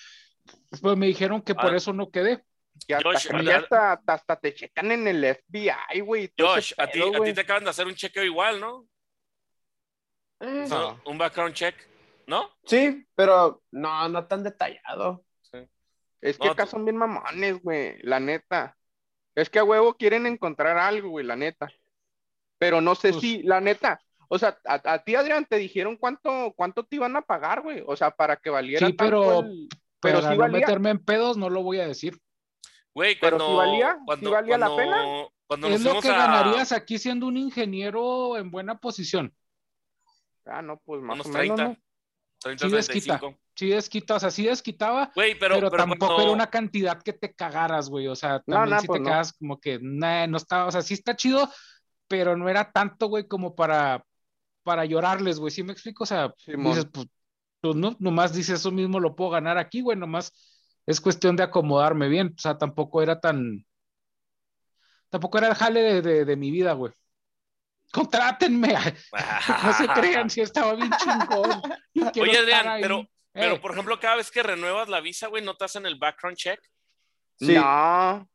Pues 0.80 0.96
me 0.96 1.06
dijeron 1.06 1.42
que 1.42 1.54
por 1.54 1.72
ah. 1.72 1.76
eso 1.76 1.92
no 1.92 2.10
quedé. 2.10 2.44
Y 2.86 2.92
hasta, 2.92 4.02
hasta, 4.06 4.36
te 4.36 4.54
checan 4.54 4.92
en 4.92 5.08
el 5.08 5.24
FBI, 5.24 6.00
güey. 6.00 6.30
Josh, 6.38 6.74
a 6.76 6.86
ti, 6.86 7.00
a 7.00 7.24
ti 7.24 7.32
te 7.32 7.40
acaban 7.40 7.64
de 7.64 7.70
hacer 7.70 7.86
un 7.86 7.94
chequeo 7.94 8.22
igual, 8.22 8.60
¿no? 8.60 8.86
Eh, 10.40 10.68
un 11.06 11.16
background 11.16 11.54
check, 11.54 11.74
¿no? 12.26 12.50
Sí, 12.66 13.06
pero 13.14 13.62
no, 13.70 14.08
no 14.08 14.26
tan 14.26 14.42
detallado. 14.42 15.24
Es 16.26 16.38
que 16.38 16.48
acá 16.48 16.66
son 16.66 16.84
bien 16.84 16.96
mamones, 16.96 17.62
güey, 17.62 17.98
la 18.02 18.20
neta. 18.20 18.76
Es 19.34 19.48
que 19.48 19.58
a 19.58 19.64
huevo 19.64 19.94
quieren 19.94 20.26
encontrar 20.26 20.76
algo, 20.78 21.10
güey, 21.10 21.24
la 21.24 21.36
neta. 21.36 21.68
Pero 22.58 22.80
no 22.80 22.94
sé 22.94 23.10
pues 23.10 23.20
si, 23.20 23.42
la 23.42 23.60
neta, 23.60 24.00
o 24.28 24.38
sea, 24.38 24.58
a, 24.64 24.98
ti, 25.04 25.14
Adrián, 25.14 25.46
te 25.46 25.56
dijeron 25.56 25.96
cuánto, 25.96 26.52
cuánto 26.56 26.84
te 26.84 26.96
iban 26.96 27.14
a 27.16 27.22
pagar, 27.22 27.62
güey. 27.62 27.82
O 27.86 27.96
sea, 27.96 28.10
para 28.10 28.36
que 28.36 28.50
valiera. 28.50 28.86
Sí, 28.86 28.92
pero, 28.92 29.44
pero 30.00 30.20
si 30.20 30.36
no 30.36 30.48
meterme 30.48 30.90
en 30.90 31.04
pedos, 31.04 31.36
no 31.36 31.48
lo 31.48 31.62
voy 31.62 31.80
a 31.80 31.86
decir. 31.86 32.18
Güey, 32.92 33.18
cuando, 33.18 33.38
pero 33.38 33.50
si 33.50 33.56
valía, 33.56 33.98
cuando, 34.04 34.30
valía 34.30 34.58
la 34.58 34.74
pena. 34.74 35.04
Cuando 35.46 35.68
es 35.68 35.82
lo 35.82 36.00
que 36.00 36.08
ganarías 36.08 36.72
aquí 36.72 36.98
siendo 36.98 37.26
un 37.26 37.36
ingeniero 37.36 38.36
en 38.36 38.50
buena 38.50 38.78
posición. 38.78 39.32
Ah, 40.44 40.62
no, 40.62 40.78
pues 40.78 41.02
más 41.02 41.20
o 41.20 41.28
menos. 41.28 41.56
30, 41.56 41.78
30, 42.46 42.66
sí 42.66 42.74
desquita, 42.74 43.20
sí 43.54 43.68
desquita, 43.68 44.14
o 44.14 44.20
sea, 44.20 44.30
sí 44.30 44.44
desquitaba, 44.44 45.12
pero, 45.14 45.70
tampoco 45.70 46.20
era 46.22 46.30
una 46.30 46.48
cantidad 46.48 47.02
que 47.02 47.12
te 47.12 47.34
cagaras, 47.34 47.88
güey, 47.88 48.08
o 48.08 48.16
sea, 48.16 48.40
también 48.40 48.80
si 48.80 48.86
te 48.86 49.00
pues 49.00 49.32
como 49.34 49.60
que, 49.60 49.78
nah, 49.80 50.26
no 50.26 50.36
estaba, 50.36 50.66
o 50.66 50.70
sea, 50.70 50.82
sí 50.82 50.94
está 50.94 51.16
chido, 51.16 51.48
pero 52.08 52.36
no 52.36 52.48
era 52.48 52.72
tanto, 52.72 53.08
güey, 53.08 53.26
como 53.26 53.54
para, 53.54 54.04
para 54.62 54.84
llorarles, 54.84 55.38
güey, 55.38 55.50
¿sí 55.50 55.62
me 55.62 55.72
explico? 55.72 56.04
O 56.04 56.06
sea, 56.06 56.34
dices, 56.46 56.86
pues, 56.92 57.06
pues, 57.60 57.76
no, 57.76 57.96
nomás 57.98 58.32
dices 58.32 58.60
eso 58.60 58.70
mismo 58.70 59.00
lo 59.00 59.16
puedo 59.16 59.30
ganar 59.30 59.58
aquí, 59.58 59.80
güey, 59.80 59.96
nomás 59.96 60.32
es 60.86 61.00
cuestión 61.00 61.36
de 61.36 61.42
acomodarme 61.42 62.08
bien, 62.08 62.34
o 62.36 62.40
sea, 62.40 62.58
tampoco 62.58 63.02
era 63.02 63.20
tan, 63.20 63.66
tampoco 65.08 65.38
era 65.38 65.48
el 65.48 65.54
jale 65.54 66.02
de, 66.02 66.36
mi 66.36 66.50
vida, 66.50 66.72
güey. 66.74 66.92
Contrátenme, 67.92 68.74
no 69.62 69.72
se 69.72 69.88
crean 69.88 70.28
si 70.28 70.40
estaba 70.40 70.74
bien 70.74 70.90
chingón. 70.98 71.62
Oye, 72.20 72.38
Adrián, 72.38 72.78
pero, 72.80 73.06
pero 73.32 73.54
eh. 73.54 73.58
por 73.58 73.72
ejemplo, 73.72 73.98
cada 73.98 74.16
vez 74.16 74.30
que 74.30 74.42
renuevas 74.42 74.88
la 74.88 75.00
visa, 75.00 75.28
güey, 75.28 75.42
¿no 75.42 75.54
te 75.56 75.64
hacen 75.64 75.86
el 75.86 75.96
background 75.96 76.36
check? 76.36 76.60
Sí. 77.38 77.54
No. 77.54 78.28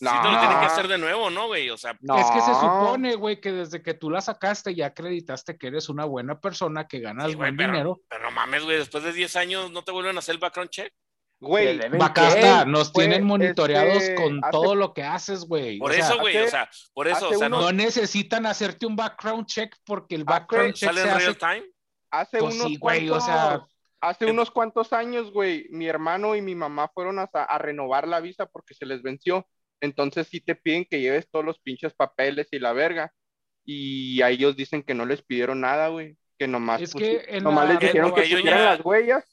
No. 0.00 0.10
Sí 0.10 0.16
te 0.22 0.30
lo 0.30 0.38
tienen 0.38 0.60
que 0.60 0.66
hacer 0.66 0.88
de 0.88 0.98
nuevo, 0.98 1.28
¿no, 1.28 1.48
güey? 1.48 1.68
O 1.68 1.76
sea, 1.76 1.90
es 1.90 2.30
que 2.32 2.40
se 2.40 2.54
supone, 2.54 3.16
güey, 3.16 3.40
que 3.40 3.52
desde 3.52 3.82
que 3.82 3.92
tú 3.92 4.08
la 4.10 4.22
sacaste 4.22 4.74
ya 4.74 4.86
acreditaste 4.86 5.58
que 5.58 5.66
eres 5.66 5.90
una 5.90 6.06
buena 6.06 6.40
persona, 6.40 6.88
que 6.88 7.00
ganas 7.00 7.34
buen 7.34 7.56
dinero. 7.56 8.00
Pero 8.08 8.22
no 8.22 8.30
mames, 8.30 8.64
güey, 8.64 8.78
después 8.78 9.04
de 9.04 9.12
10 9.12 9.36
años 9.36 9.70
no 9.72 9.82
te 9.82 9.92
vuelven 9.92 10.16
a 10.16 10.20
hacer 10.20 10.36
el 10.36 10.40
background 10.40 10.70
check. 10.70 10.92
Güey, 11.40 11.80
está, 11.80 12.66
nos 12.66 12.92
tienen 12.92 13.24
monitoreados 13.24 14.02
este, 14.02 14.14
con 14.14 14.40
todo 14.52 14.74
lo 14.74 14.92
que 14.92 15.02
haces, 15.02 15.46
güey. 15.46 15.78
Por 15.78 15.92
eso, 15.92 16.18
güey, 16.18 16.36
o 16.36 16.48
sea, 16.48 16.68
por 16.92 17.08
eso, 17.08 17.30
o 17.30 17.34
sea, 17.34 17.48
no... 17.48 17.72
necesitan 17.72 18.44
hacerte 18.44 18.84
un 18.84 18.94
background 18.94 19.46
check 19.46 19.74
porque 19.84 20.16
el 20.16 20.24
background 20.24 20.74
check 20.74 20.90
¿Sale 20.90 21.00
se 21.00 21.08
en 21.08 21.14
hace... 21.14 21.24
real 21.24 21.38
time? 21.38 21.72
Hace 22.10 22.38
pues 22.38 22.54
unos 22.56 22.78
güey, 22.78 23.08
o 23.08 23.20
sea, 23.20 23.66
Hace 24.02 24.26
unos 24.26 24.50
cuantos 24.50 24.92
años, 24.94 25.30
güey, 25.30 25.66
mi 25.70 25.86
hermano 25.86 26.34
y 26.34 26.40
mi 26.40 26.54
mamá 26.54 26.90
fueron 26.94 27.18
a 27.18 27.58
renovar 27.58 28.08
la 28.08 28.20
visa 28.20 28.46
porque 28.46 28.74
se 28.74 28.86
les 28.86 29.02
venció 29.02 29.46
entonces 29.80 30.28
sí 30.28 30.40
te 30.40 30.54
piden 30.54 30.84
que 30.84 31.00
lleves 31.00 31.28
todos 31.30 31.44
los 31.44 31.58
pinches 31.58 31.94
papeles 31.94 32.48
y 32.50 32.58
la 32.58 32.72
verga. 32.72 33.12
Y 33.64 34.20
a 34.22 34.30
ellos 34.30 34.56
dicen 34.56 34.82
que 34.82 34.94
no 34.94 35.06
les 35.06 35.22
pidieron 35.22 35.60
nada, 35.60 35.88
güey. 35.88 36.16
Que 36.38 36.46
nomás, 36.46 36.82
es 36.82 36.94
que 36.94 37.40
nomás 37.42 37.68
les 37.68 37.80
dijeron 37.80 38.14
que 38.14 38.22
pusieran 38.22 38.64
las 38.64 38.84
huellas. 38.84 39.24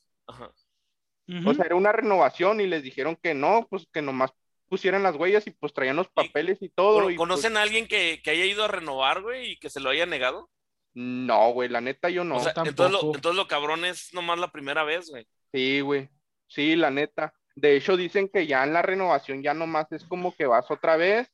O 1.46 1.54
sea, 1.54 1.66
era 1.66 1.76
una 1.76 1.92
renovación 1.92 2.62
y 2.62 2.68
les 2.68 2.84
dijeron 2.84 3.18
que 3.22 3.34
no, 3.34 3.68
pues 3.70 3.86
que 3.92 4.02
nomás 4.02 4.32
pusieran 4.70 5.04
las 5.04 5.16
huellas 5.16 5.46
y 5.48 5.52
pues 5.52 5.74
traían 5.74 5.96
los 5.96 6.08
papeles 6.08 6.62
y, 6.62 6.70
todo. 6.70 7.04
Pues 7.04 7.18
¿Conocen 7.18 7.58
a 7.58 7.62
alguien 7.62 7.88
que, 7.88 8.22
haya 8.26 8.46
ido 8.46 8.64
a 8.64 8.70
renovar, 8.70 9.22
güey, 9.22 9.52
y 9.52 9.58
que 9.58 9.70
se 9.70 9.80
lo 9.80 9.90
haya 9.90 10.06
negado? 10.06 10.50
No, 10.94 11.52
güey, 11.52 11.70
la 11.70 11.82
neta 11.82 12.10
yo 12.10 12.24
no. 12.24 12.38
entonces, 12.38 12.92
lo, 12.92 13.14
entonces 13.14 13.36
lo 13.36 13.48
cabrón 13.48 13.86
es 13.86 14.14
nomás 14.14 14.40
la 14.40 14.52
primera 14.52 14.84
vez, 14.84 15.10
güey. 15.10 15.28
Sí, 15.54 15.82
güey. 15.82 16.10
Sí, 16.48 16.76
la 16.76 16.90
neta. 16.90 17.34
De 17.56 17.76
hecho, 17.76 17.98
dicen 17.98 18.30
que 18.30 18.48
ya 18.48 18.64
en 18.64 18.74
la 18.74 18.82
renovación 18.82 19.44
ya 19.44 19.54
nomás 19.54 19.92
es 19.92 20.04
como 20.06 20.36
que 20.36 20.46
vas 20.46 20.70
otra 20.70 20.96
vez 20.96 21.28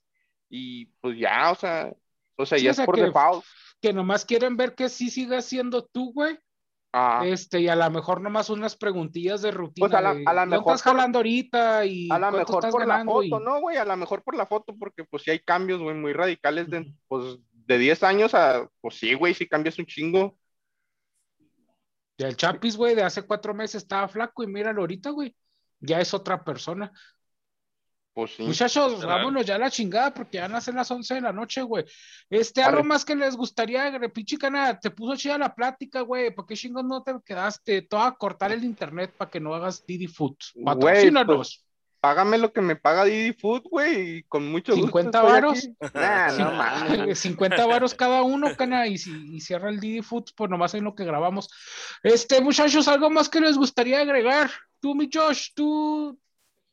y 0.49 0.85
pues 1.01 1.17
ya, 1.17 1.51
o 1.51 1.55
sea, 1.55 1.93
o 2.35 2.45
sea, 2.45 2.57
ya 2.57 2.71
es 2.71 2.81
por 2.81 2.95
que, 2.95 3.03
default. 3.03 3.43
Que 3.81 3.93
nomás 3.93 4.25
quieren 4.25 4.57
ver 4.57 4.75
que 4.75 4.89
sí 4.89 5.09
sigas 5.09 5.45
siendo 5.45 5.85
tú, 5.85 6.13
güey. 6.13 6.37
Ah. 6.95 7.23
Este, 7.25 7.59
y 7.59 7.67
a 7.67 7.75
lo 7.75 7.89
mejor 7.89 8.21
nomás 8.21 8.51
unas 8.51 8.75
preguntillas 8.77 9.41
de 9.41 9.49
rutina. 9.49 9.87
Pues 9.87 9.97
a 9.97 10.01
la, 10.33 10.45
mejor. 10.45 10.75
estás 10.75 10.83
jalando 10.83 11.17
ahorita 11.17 11.83
y. 11.85 12.07
A 12.11 12.19
lo 12.19 12.31
mejor 12.31 12.69
por 12.69 12.87
la 12.87 13.03
foto, 13.03 13.39
¿no, 13.39 13.59
güey? 13.61 13.77
A 13.77 13.85
lo 13.85 13.97
mejor 13.97 14.21
por 14.23 14.35
la 14.35 14.45
foto, 14.45 14.75
porque 14.77 15.03
pues 15.03 15.23
sí 15.23 15.31
hay 15.31 15.39
cambios, 15.39 15.81
güey, 15.81 15.95
muy 15.95 16.13
radicales 16.13 16.69
de, 16.69 16.93
pues, 17.07 17.39
de 17.51 17.77
10 17.79 18.03
años 18.03 18.35
a. 18.35 18.69
Pues 18.79 18.95
sí, 18.99 19.15
güey, 19.15 19.33
sí 19.33 19.47
cambias 19.47 19.79
un 19.79 19.87
chingo. 19.87 20.37
El 22.19 22.37
Chapis, 22.37 22.77
güey, 22.77 22.93
de 22.93 23.01
hace 23.01 23.23
cuatro 23.23 23.55
meses 23.55 23.81
estaba 23.81 24.07
flaco 24.07 24.43
y 24.43 24.47
míralo 24.47 24.81
ahorita, 24.81 25.09
güey. 25.09 25.35
Ya 25.79 25.99
es 25.99 26.13
otra 26.13 26.43
persona. 26.43 26.91
Pues 28.13 28.39
Muchachos, 28.39 29.03
vámonos 29.03 29.43
ya 29.43 29.55
a 29.55 29.57
la 29.57 29.71
chingada 29.71 30.13
porque 30.13 30.37
ya 30.37 30.47
nacen 30.47 30.75
las 30.75 30.89
11 30.91 31.15
de 31.15 31.21
la 31.21 31.33
noche, 31.33 31.63
güey. 31.63 31.83
Este, 32.29 32.61
algo 32.61 32.83
más 32.83 33.03
que 33.03 33.15
les 33.15 33.35
gustaría, 33.35 33.99
pinche 34.13 34.37
cana, 34.37 34.79
te 34.79 34.91
puso 34.91 35.15
chida 35.15 35.35
la 35.39 35.55
plática, 35.55 36.01
güey. 36.01 36.29
¿Por 36.29 36.45
qué 36.45 36.53
chingos 36.53 36.83
no 36.83 37.01
te 37.01 37.15
quedaste? 37.25 37.81
Te 37.81 37.97
a 37.97 38.11
cortar 38.11 38.51
el 38.51 38.63
internet 38.63 39.15
para 39.17 39.31
que 39.31 39.39
no 39.39 39.55
hagas 39.55 39.83
Didi 39.87 40.05
Food. 40.05 40.35
Patrocínanos. 40.63 41.35
Pues, 41.35 41.65
págame 42.01 42.37
lo 42.37 42.53
que 42.53 42.61
me 42.61 42.75
paga 42.75 43.05
Didi 43.05 43.33
Food, 43.33 43.63
güey, 43.63 44.17
y 44.17 44.23
con 44.23 44.51
mucho 44.51 44.75
50 44.75 45.21
varos. 45.23 45.69
no 45.81 46.51
mames. 46.51 47.17
50 47.19 47.65
varos 47.65 47.95
cada 47.95 48.21
uno, 48.21 48.55
cana, 48.55 48.85
y 48.85 48.99
si 48.99 49.39
cierra 49.39 49.69
el 49.69 49.79
Didi 49.79 50.03
Food, 50.03 50.25
pues 50.35 50.51
nomás 50.51 50.75
en 50.75 50.83
lo 50.83 50.93
que 50.93 51.03
grabamos. 51.03 51.49
Este, 52.03 52.41
muchachos, 52.41 52.87
algo 52.87 53.09
más 53.09 53.27
que 53.27 53.41
les 53.41 53.57
gustaría 53.57 54.01
agregar. 54.01 54.51
Tú, 54.79 54.93
mi 54.93 55.09
Josh, 55.11 55.49
tú, 55.55 56.19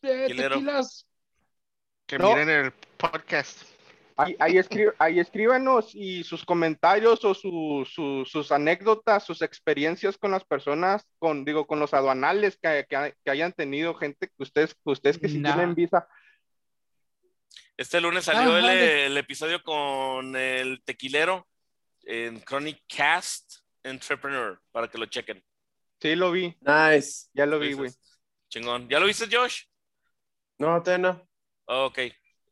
eh, 0.02 0.34
tequilas 0.36 1.06
que 2.10 2.18
miren 2.18 2.50
el 2.50 2.72
podcast. 2.96 3.62
Ahí, 4.16 4.36
ahí, 4.98 5.18
escríbanos 5.18 5.94
y 5.94 6.24
sus 6.24 6.44
comentarios 6.44 7.24
o 7.24 7.34
sus 7.34 8.52
anécdotas, 8.52 9.24
sus 9.24 9.40
experiencias 9.40 10.18
con 10.18 10.32
las 10.32 10.44
personas, 10.44 11.06
con, 11.18 11.44
digo, 11.44 11.66
con 11.66 11.78
los 11.78 11.94
aduanales 11.94 12.58
que, 12.60 12.84
hayan 13.24 13.52
tenido 13.52 13.94
gente 13.94 14.26
que 14.26 14.42
ustedes, 14.42 14.76
ustedes 14.84 15.18
que 15.18 15.28
si 15.28 15.42
tienen 15.42 15.74
visa. 15.74 16.06
Este 17.78 18.00
lunes 18.00 18.24
salió 18.24 18.58
el, 18.58 19.16
episodio 19.16 19.62
con 19.62 20.36
el 20.36 20.82
tequilero 20.84 21.48
en 22.02 22.40
Chronic 22.40 22.82
Cast 22.94 23.60
Entrepreneur, 23.84 24.60
para 24.72 24.88
que 24.88 24.98
lo 24.98 25.06
chequen. 25.06 25.42
Sí, 25.98 26.14
lo 26.14 26.30
vi. 26.32 26.54
Nice. 26.60 27.28
Ya 27.32 27.46
lo 27.46 27.58
vi, 27.58 27.72
güey. 27.72 27.90
Chingón. 28.48 28.88
¿Ya 28.88 28.98
lo 28.98 29.06
viste, 29.06 29.34
Josh? 29.34 29.62
No, 30.58 30.82
todavía 30.82 31.12
no. 31.12 31.29
Ok. 31.70 31.98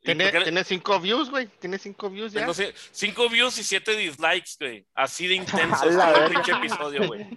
Tiene, 0.01 0.63
cinco 0.63 0.97
views, 0.99 1.29
güey. 1.29 1.47
Tiene 1.59 1.77
cinco 1.77 2.09
views 2.09 2.31
ya. 2.31 2.47
cinco 2.91 3.27
views 3.27 3.57
y 3.57 3.63
siete 3.63 3.97
dislikes, 3.97 4.51
güey. 4.57 4.85
Así 4.95 5.27
de 5.27 5.35
intenso 5.35 5.83
el 5.89 6.31
pinche 6.31 6.53
episodio, 6.53 7.05
güey. 7.05 7.27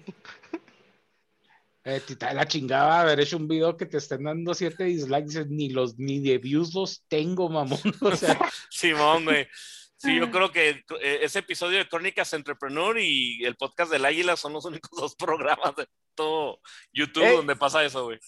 Eh, 1.85 2.01
la 2.33 2.47
chingada 2.47 3.01
haber 3.01 3.19
hecho 3.19 3.37
un 3.37 3.49
video 3.49 3.77
que 3.77 3.87
te 3.87 3.97
estén 3.97 4.23
dando 4.23 4.55
siete 4.55 4.85
dislikes, 4.85 5.47
ni 5.49 5.71
los 5.71 5.99
ni 5.99 6.21
de 6.21 6.39
views 6.39 6.73
los 6.73 7.05
tengo, 7.09 7.49
mamón. 7.49 7.81
O 8.01 8.15
sea. 8.15 8.39
Simón, 8.71 9.25
güey. 9.25 9.49
Sí, 9.97 10.17
yo 10.17 10.31
creo 10.31 10.51
que 10.53 10.85
eh, 11.01 11.19
ese 11.23 11.41
episodio 11.41 11.79
de 11.79 11.89
Crónicas 11.89 12.33
Entrepreneur 12.33 12.99
y 12.99 13.45
el 13.45 13.57
podcast 13.57 13.91
del 13.91 14.05
Águila 14.05 14.37
son 14.37 14.53
los 14.53 14.65
únicos 14.65 14.91
dos 14.99 15.17
programas 15.17 15.75
de 15.77 15.87
todo 16.15 16.61
YouTube 16.93 17.37
donde 17.37 17.57
pasa 17.57 17.85
eso, 17.85 18.05
güey. 18.05 18.19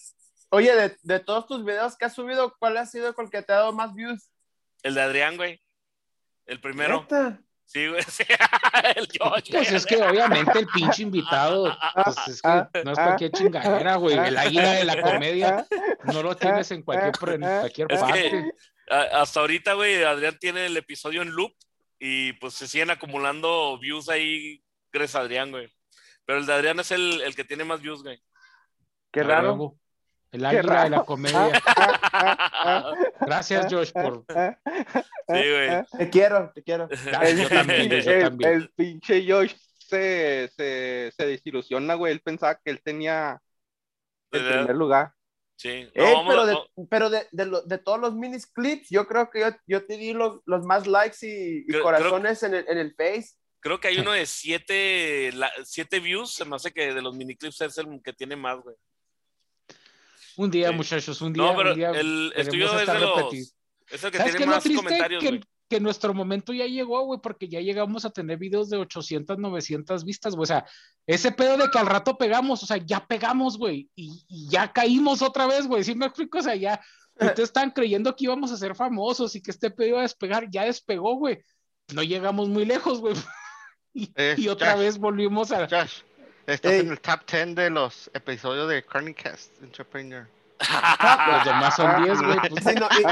Oye, 0.49 0.75
de, 0.75 0.97
de, 1.01 1.19
todos 1.19 1.47
tus 1.47 1.65
videos 1.65 1.97
que 1.97 2.05
has 2.05 2.13
subido, 2.13 2.55
¿cuál 2.59 2.77
ha 2.77 2.85
sido 2.85 3.13
el 3.17 3.29
que 3.29 3.41
te 3.41 3.53
ha 3.53 3.57
dado 3.57 3.73
más 3.73 3.93
views? 3.93 4.31
El 4.83 4.95
de 4.95 5.01
Adrián, 5.01 5.35
güey. 5.37 5.61
El 6.45 6.61
primero. 6.61 7.07
Sí, 7.65 7.87
güey. 7.87 8.03
el 8.95 9.07
George, 9.11 9.51
pues 9.51 9.71
es 9.71 9.85
que 9.85 9.97
obviamente 9.97 10.59
el 10.59 10.67
pinche 10.67 11.01
invitado, 11.01 11.75
pues 12.03 12.27
es 12.27 12.41
que 12.41 12.83
no 12.83 12.91
es 12.91 12.97
cualquier 12.97 13.31
chingadera, 13.31 13.95
güey. 13.95 14.17
El 14.17 14.37
águila 14.37 14.71
de 14.73 14.85
la 14.85 15.01
comedia 15.01 15.65
no 16.05 16.21
lo 16.21 16.35
tienes 16.35 16.69
en 16.71 16.83
cualquier, 16.83 17.33
en 17.33 17.41
cualquier 17.41 17.87
parte. 17.87 18.53
hasta 18.87 19.39
ahorita, 19.39 19.73
güey, 19.73 20.03
Adrián 20.03 20.37
tiene 20.39 20.67
el 20.67 20.77
episodio 20.77 21.23
en 21.23 21.31
loop 21.31 21.53
y 21.99 22.33
pues 22.33 22.53
se 22.53 22.67
siguen 22.67 22.91
acumulando 22.91 23.79
views 23.79 24.09
ahí 24.09 24.61
gracias 24.91 25.15
a 25.15 25.21
Adrián, 25.21 25.51
güey. 25.51 25.67
Pero 26.25 26.39
el 26.39 26.45
de 26.45 26.53
Adrián 26.53 26.79
es 26.79 26.91
el, 26.91 27.21
el 27.21 27.35
que 27.35 27.43
tiene 27.43 27.63
más 27.63 27.81
views, 27.81 28.03
güey. 28.03 28.21
Qué 29.11 29.23
raro. 29.23 29.75
El 30.35 30.45
águila 30.45 30.83
de 30.83 30.89
la 30.89 31.05
comedia. 31.05 31.49
Gracias, 33.21 33.71
Josh, 33.71 33.93
por. 33.93 34.25
Sí, 34.27 34.53
güey. 35.27 35.85
Te 35.97 36.09
quiero, 36.09 36.51
te 36.53 36.61
quiero. 36.61 36.89
yo 37.37 37.47
también, 37.47 37.89
yo 37.89 38.19
también. 38.19 38.51
El, 38.51 38.69
pinche 38.71 39.25
Josh 39.25 39.55
se, 39.79 40.51
se, 40.57 41.13
se 41.15 41.25
desilusiona, 41.25 41.93
güey. 41.93 42.11
Él 42.11 42.19
pensaba 42.19 42.55
que 42.55 42.69
él 42.69 42.81
tenía 42.83 43.41
el 44.31 44.45
primer 44.45 44.75
lugar. 44.75 45.13
Sí. 45.55 45.87
pero, 45.93 46.45
de, 46.45 46.57
pero 46.89 47.09
de, 47.09 47.27
de, 47.31 47.61
de, 47.65 47.77
todos 47.77 47.97
los 47.97 48.13
mini 48.13 48.37
clips, 48.53 48.89
yo 48.89 49.07
creo 49.07 49.29
que 49.29 49.39
yo, 49.39 49.47
yo 49.65 49.85
te 49.85 49.95
di 49.95 50.11
los, 50.11 50.41
los 50.45 50.65
más 50.65 50.85
likes 50.85 51.19
y, 51.21 51.65
corazones 51.81 52.43
en, 52.43 52.55
el, 52.55 52.65
en 52.67 52.77
el 52.77 52.93
Face. 52.93 53.35
Creo 53.61 53.79
que 53.79 53.87
hay 53.87 53.97
uno 53.99 54.11
de 54.11 54.25
siete, 54.25 55.31
siete 55.63 56.01
views. 56.01 56.33
Se 56.33 56.43
me 56.43 56.57
hace 56.57 56.73
que 56.73 56.93
de 56.93 57.01
los 57.01 57.15
mini 57.15 57.37
clips 57.37 57.61
es 57.61 57.77
el 57.77 58.01
que 58.03 58.11
tiene 58.11 58.35
más, 58.35 58.59
güey. 58.59 58.75
Un 60.37 60.51
día, 60.51 60.71
muchachos, 60.71 61.21
un 61.21 61.33
día. 61.33 61.43
No, 61.43 61.55
pero 61.55 61.71
un 61.71 61.75
día 61.75 61.91
el 61.91 62.33
estudio 62.35 62.79
es 62.79 62.87
de 62.87 62.99
los, 62.99 63.33
es 63.89 64.03
el 64.03 64.11
que 64.11 64.19
tiene 64.19 64.45
más 64.45 64.63
comentarios, 64.63 65.23
que, 65.23 65.41
que, 65.69 65.79
nuestro 65.79 66.13
momento 66.13 66.53
ya 66.53 66.65
llegó, 66.65 67.03
güey, 67.05 67.19
porque 67.21 67.47
ya 67.47 67.61
llegamos 67.61 68.05
a 68.05 68.09
tener 68.09 68.37
videos 68.37 68.69
de 68.69 68.77
800, 68.77 69.37
900 69.37 70.03
vistas, 70.03 70.35
güey. 70.35 70.43
O 70.43 70.47
sea, 70.47 70.65
ese 71.05 71.31
pedo 71.31 71.57
de 71.57 71.69
que 71.69 71.77
al 71.77 71.85
rato 71.85 72.17
pegamos, 72.17 72.63
o 72.63 72.65
sea, 72.65 72.77
ya 72.77 73.05
pegamos, 73.05 73.57
güey, 73.57 73.89
y, 73.95 74.25
ya 74.49 74.71
caímos 74.73 75.21
otra 75.21 75.47
vez, 75.47 75.67
güey. 75.67 75.83
¿Sí 75.83 75.95
me 75.95 76.07
explico? 76.07 76.39
O 76.39 76.41
sea, 76.41 76.55
ya 76.55 76.81
ustedes 77.15 77.49
están 77.49 77.71
creyendo 77.71 78.15
que 78.15 78.25
íbamos 78.25 78.51
a 78.51 78.57
ser 78.57 78.75
famosos 78.75 79.35
y 79.35 79.41
que 79.41 79.51
este 79.51 79.71
pedo 79.71 79.89
iba 79.89 79.99
a 79.99 80.03
despegar, 80.03 80.49
ya 80.49 80.65
despegó, 80.65 81.15
güey. 81.15 81.39
No 81.93 82.01
llegamos 82.01 82.49
muy 82.49 82.65
lejos, 82.65 82.99
güey. 82.99 83.15
y, 83.93 84.47
otra 84.47 84.75
vez 84.75 84.97
volvimos 84.97 85.51
a. 85.51 85.67
Estás 86.47 86.73
en 86.73 86.91
el 86.91 86.99
top 86.99 87.21
10 87.25 87.55
de 87.55 87.71
los 87.71 88.11
episodios 88.13 88.69
de 88.69 88.83
Cast 88.83 89.59
Entrepreneur. 89.63 90.27
los 90.59 91.45
demás 91.45 91.75
son 91.75 92.03
10, 92.03 92.21
güey. 92.21 92.37
Pues. 92.49 92.65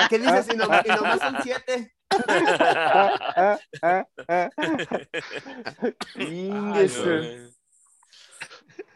¿Qué 0.09 0.19
dices? 0.19 0.47
Y, 0.53 0.55
no, 0.55 0.65
y 0.65 0.89
nomás 0.89 1.19
son 1.19 1.38
7. 1.41 1.91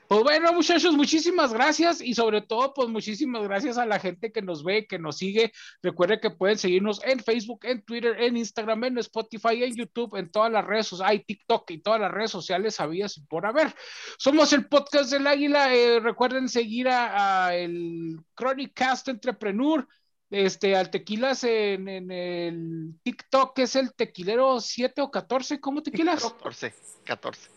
Pues 0.08 0.24
bueno, 0.24 0.54
muchachos, 0.54 0.96
muchísimas 0.96 1.52
gracias 1.52 2.00
y 2.00 2.14
sobre 2.14 2.42
todo, 2.42 2.74
pues 2.74 2.88
muchísimas 2.88 3.44
gracias 3.44 3.78
a 3.78 3.86
la 3.86 4.00
gente 4.00 4.32
que 4.32 4.42
nos 4.42 4.64
ve, 4.64 4.88
que 4.88 4.98
nos 4.98 5.18
sigue. 5.18 5.52
Recuerden 5.82 6.22
que 6.22 6.30
pueden 6.30 6.58
seguirnos 6.58 7.04
en 7.04 7.20
Facebook, 7.20 7.60
en 7.64 7.82
Twitter, 7.84 8.16
en 8.22 8.38
Instagram, 8.38 8.86
en 8.86 9.00
Spotify, 9.00 9.64
en 9.64 9.76
YouTube, 9.76 10.16
en 10.16 10.32
todas 10.32 10.50
las 10.50 10.64
redes 10.64 10.88
sociales, 10.88 11.12
hay 11.12 11.24
TikTok 11.26 11.70
y 11.72 11.80
todas 11.80 12.00
las 12.00 12.12
redes 12.12 12.32
sociales 12.32 12.76
sabías 12.76 13.18
y 13.18 13.22
por 13.22 13.46
haber. 13.46 13.76
Somos 14.18 14.54
el 14.54 14.68
podcast 14.68 15.12
del 15.12 15.28
Águila. 15.28 15.76
Eh, 15.76 16.00
recuerden 16.00 16.48
seguir 16.48 16.88
a, 16.88 17.54
el 17.54 18.18
Chronic 18.34 18.74
Cast 18.74 19.10
Entrepreneur 19.10 19.86
este, 20.30 20.76
al 20.78 20.90
tequilas 20.90 21.44
en, 21.44 21.90
en, 21.90 22.12
el 22.12 22.94
TikTok, 23.04 23.60
es 23.60 23.76
el 23.76 23.94
tequilero 23.94 24.62
7 24.62 25.02
o 25.02 25.12
14, 25.12 25.60
¿cómo 25.60 25.84
tequilas? 25.84 26.24
14, 26.24 26.74
14. 27.04 27.57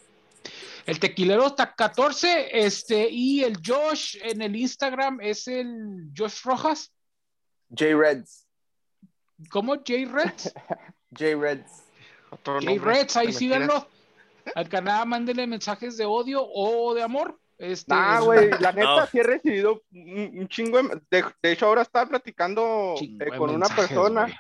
El 0.86 0.98
tequilero 0.98 1.48
está 1.48 1.74
14, 1.74 2.64
este, 2.64 3.08
y 3.10 3.44
el 3.44 3.58
Josh 3.64 4.16
en 4.22 4.42
el 4.42 4.56
Instagram 4.56 5.20
es 5.20 5.46
el 5.48 6.10
Josh 6.16 6.42
Rojas. 6.44 6.92
J 7.68 7.96
Reds. 7.96 8.46
¿Cómo? 9.50 9.74
J 9.76 9.92
Reds. 10.10 10.52
J 11.16 11.36
Reds. 11.36 11.84
J 12.44 12.60
Reds, 12.82 13.16
ahí 13.16 13.32
síganlo. 13.32 13.88
Al 14.54 14.68
canal 14.68 15.06
mándenle 15.06 15.46
mensajes 15.46 15.96
de 15.96 16.04
odio 16.04 16.42
o 16.44 16.94
de 16.94 17.02
amor. 17.02 17.38
Este, 17.58 17.92
ah, 17.94 18.20
güey, 18.20 18.50
la 18.58 18.72
neta 18.72 19.06
sí 19.06 19.18
he 19.18 19.22
recibido 19.22 19.82
un, 19.92 20.48
chingo 20.48 20.80
de, 20.82 21.24
de, 21.42 21.52
hecho 21.52 21.66
ahora 21.66 21.82
estaba 21.82 22.08
platicando 22.08 22.94
eh, 22.98 23.36
con 23.36 23.50
una 23.50 23.68
persona 23.68 24.34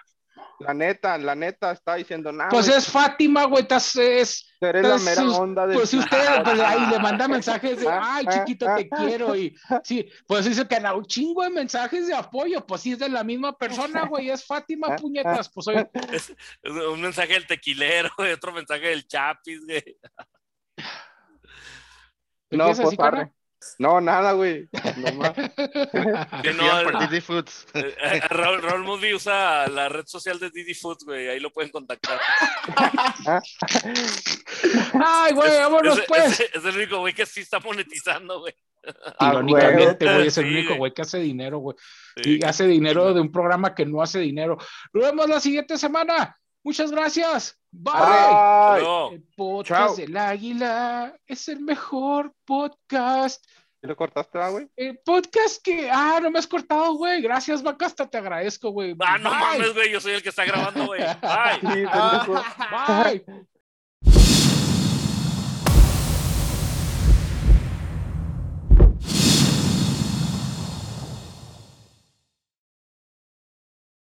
la 0.60 0.74
neta, 0.74 1.16
la 1.16 1.34
neta 1.34 1.72
está 1.72 1.94
diciendo 1.94 2.30
nada. 2.30 2.50
Pues 2.50 2.68
es 2.68 2.86
Fátima, 2.86 3.44
güey, 3.44 3.62
estás, 3.62 3.96
es. 3.96 4.46
Eres 4.60 4.86
la 4.86 4.98
mera 4.98 5.22
onda 5.32 5.66
de. 5.66 5.74
Pues 5.74 5.94
usted 5.94 6.18
pues, 6.44 6.60
ahí 6.60 6.86
le 6.90 6.98
manda 6.98 7.26
mensajes 7.26 7.80
de, 7.80 7.88
ay, 7.90 8.26
chiquito, 8.26 8.66
te 8.76 8.88
quiero. 8.88 9.34
Y 9.34 9.56
sí, 9.82 10.06
pues 10.26 10.44
dice 10.44 10.68
que 10.68 10.76
un 10.76 11.06
chingo 11.06 11.42
de 11.42 11.50
mensajes 11.50 12.06
de 12.06 12.14
apoyo. 12.14 12.66
Pues 12.66 12.82
sí, 12.82 12.92
es 12.92 12.98
de 12.98 13.08
la 13.08 13.24
misma 13.24 13.56
persona, 13.56 14.04
güey, 14.06 14.30
es 14.30 14.44
Fátima, 14.44 14.96
puñetas. 14.96 15.48
Pues 15.48 15.66
hoy. 15.68 15.86
Es, 16.12 16.34
un 16.62 17.00
mensaje 17.00 17.32
del 17.32 17.46
tequilero, 17.46 18.10
otro 18.34 18.52
mensaje 18.52 18.88
del 18.88 19.06
chapis, 19.06 19.64
güey. 19.64 19.98
No, 22.50 22.66
pues, 22.74 22.96
No, 23.78 24.00
nada, 24.00 24.32
güey. 24.32 24.68
No 24.96 25.12
más. 25.12 25.34
no, 25.36 27.00
Didi 27.00 27.20
Foods. 27.20 27.66
Eh, 27.74 27.94
eh, 28.02 28.20
Raúl, 28.28 28.62
Raúl 28.62 29.14
usa 29.14 29.68
la 29.68 29.88
red 29.88 30.06
social 30.06 30.38
de 30.38 30.50
Didi 30.50 30.74
Foods, 30.74 31.04
güey. 31.04 31.28
Ahí 31.28 31.40
lo 31.40 31.50
pueden 31.50 31.70
contactar. 31.70 32.20
Ay, 34.94 35.32
güey, 35.32 35.58
vámonos, 35.58 36.00
pues. 36.08 36.40
Es, 36.40 36.64
el 36.64 36.76
único 36.76 36.98
güey 36.98 37.14
que 37.14 37.26
sí 37.26 37.40
está 37.40 37.60
monetizando, 37.60 38.40
güey. 38.40 38.54
Irónicamente, 39.20 40.04
güey, 40.04 40.26
es 40.26 40.38
el 40.38 40.46
único 40.46 40.74
güey 40.76 40.92
que 40.92 41.02
hace 41.02 41.18
dinero, 41.18 41.58
güey. 41.58 41.76
Y 42.16 42.44
hace 42.44 42.66
dinero 42.66 43.12
de 43.14 43.20
un 43.20 43.30
programa 43.30 43.74
que 43.74 43.86
no 43.86 44.02
hace 44.02 44.20
dinero. 44.20 44.58
Nos 44.92 45.04
vemos 45.04 45.28
la 45.28 45.40
siguiente 45.40 45.78
semana. 45.78 46.36
Muchas 46.62 46.90
gracias. 46.90 47.59
Bye. 47.72 49.14
El 49.14 49.22
podcast 49.36 49.96
del 49.98 50.16
Águila 50.16 51.16
es 51.26 51.48
el 51.48 51.60
mejor 51.60 52.34
podcast. 52.44 53.44
¿Y 53.82 53.86
lo 53.86 53.96
cortaste, 53.96 54.38
ah, 54.38 54.50
güey? 54.50 54.68
El 54.76 54.98
podcast 54.98 55.62
que. 55.62 55.88
Ah, 55.90 56.18
no 56.20 56.30
me 56.30 56.38
has 56.38 56.46
cortado, 56.46 56.94
güey. 56.94 57.22
Gracias, 57.22 57.62
Bacasta, 57.62 58.06
te 58.06 58.18
agradezco, 58.18 58.70
güey. 58.70 58.94
Ah, 59.00 59.16
no 59.16 59.30
mames, 59.30 59.72
güey. 59.72 59.90
Yo 59.90 60.00
soy 60.00 60.12
el 60.12 60.22
que 60.22 60.28
está 60.28 60.44
grabando, 60.44 60.86
güey. 60.86 61.00
Bye. 61.62 61.86
Bye. 63.24 63.46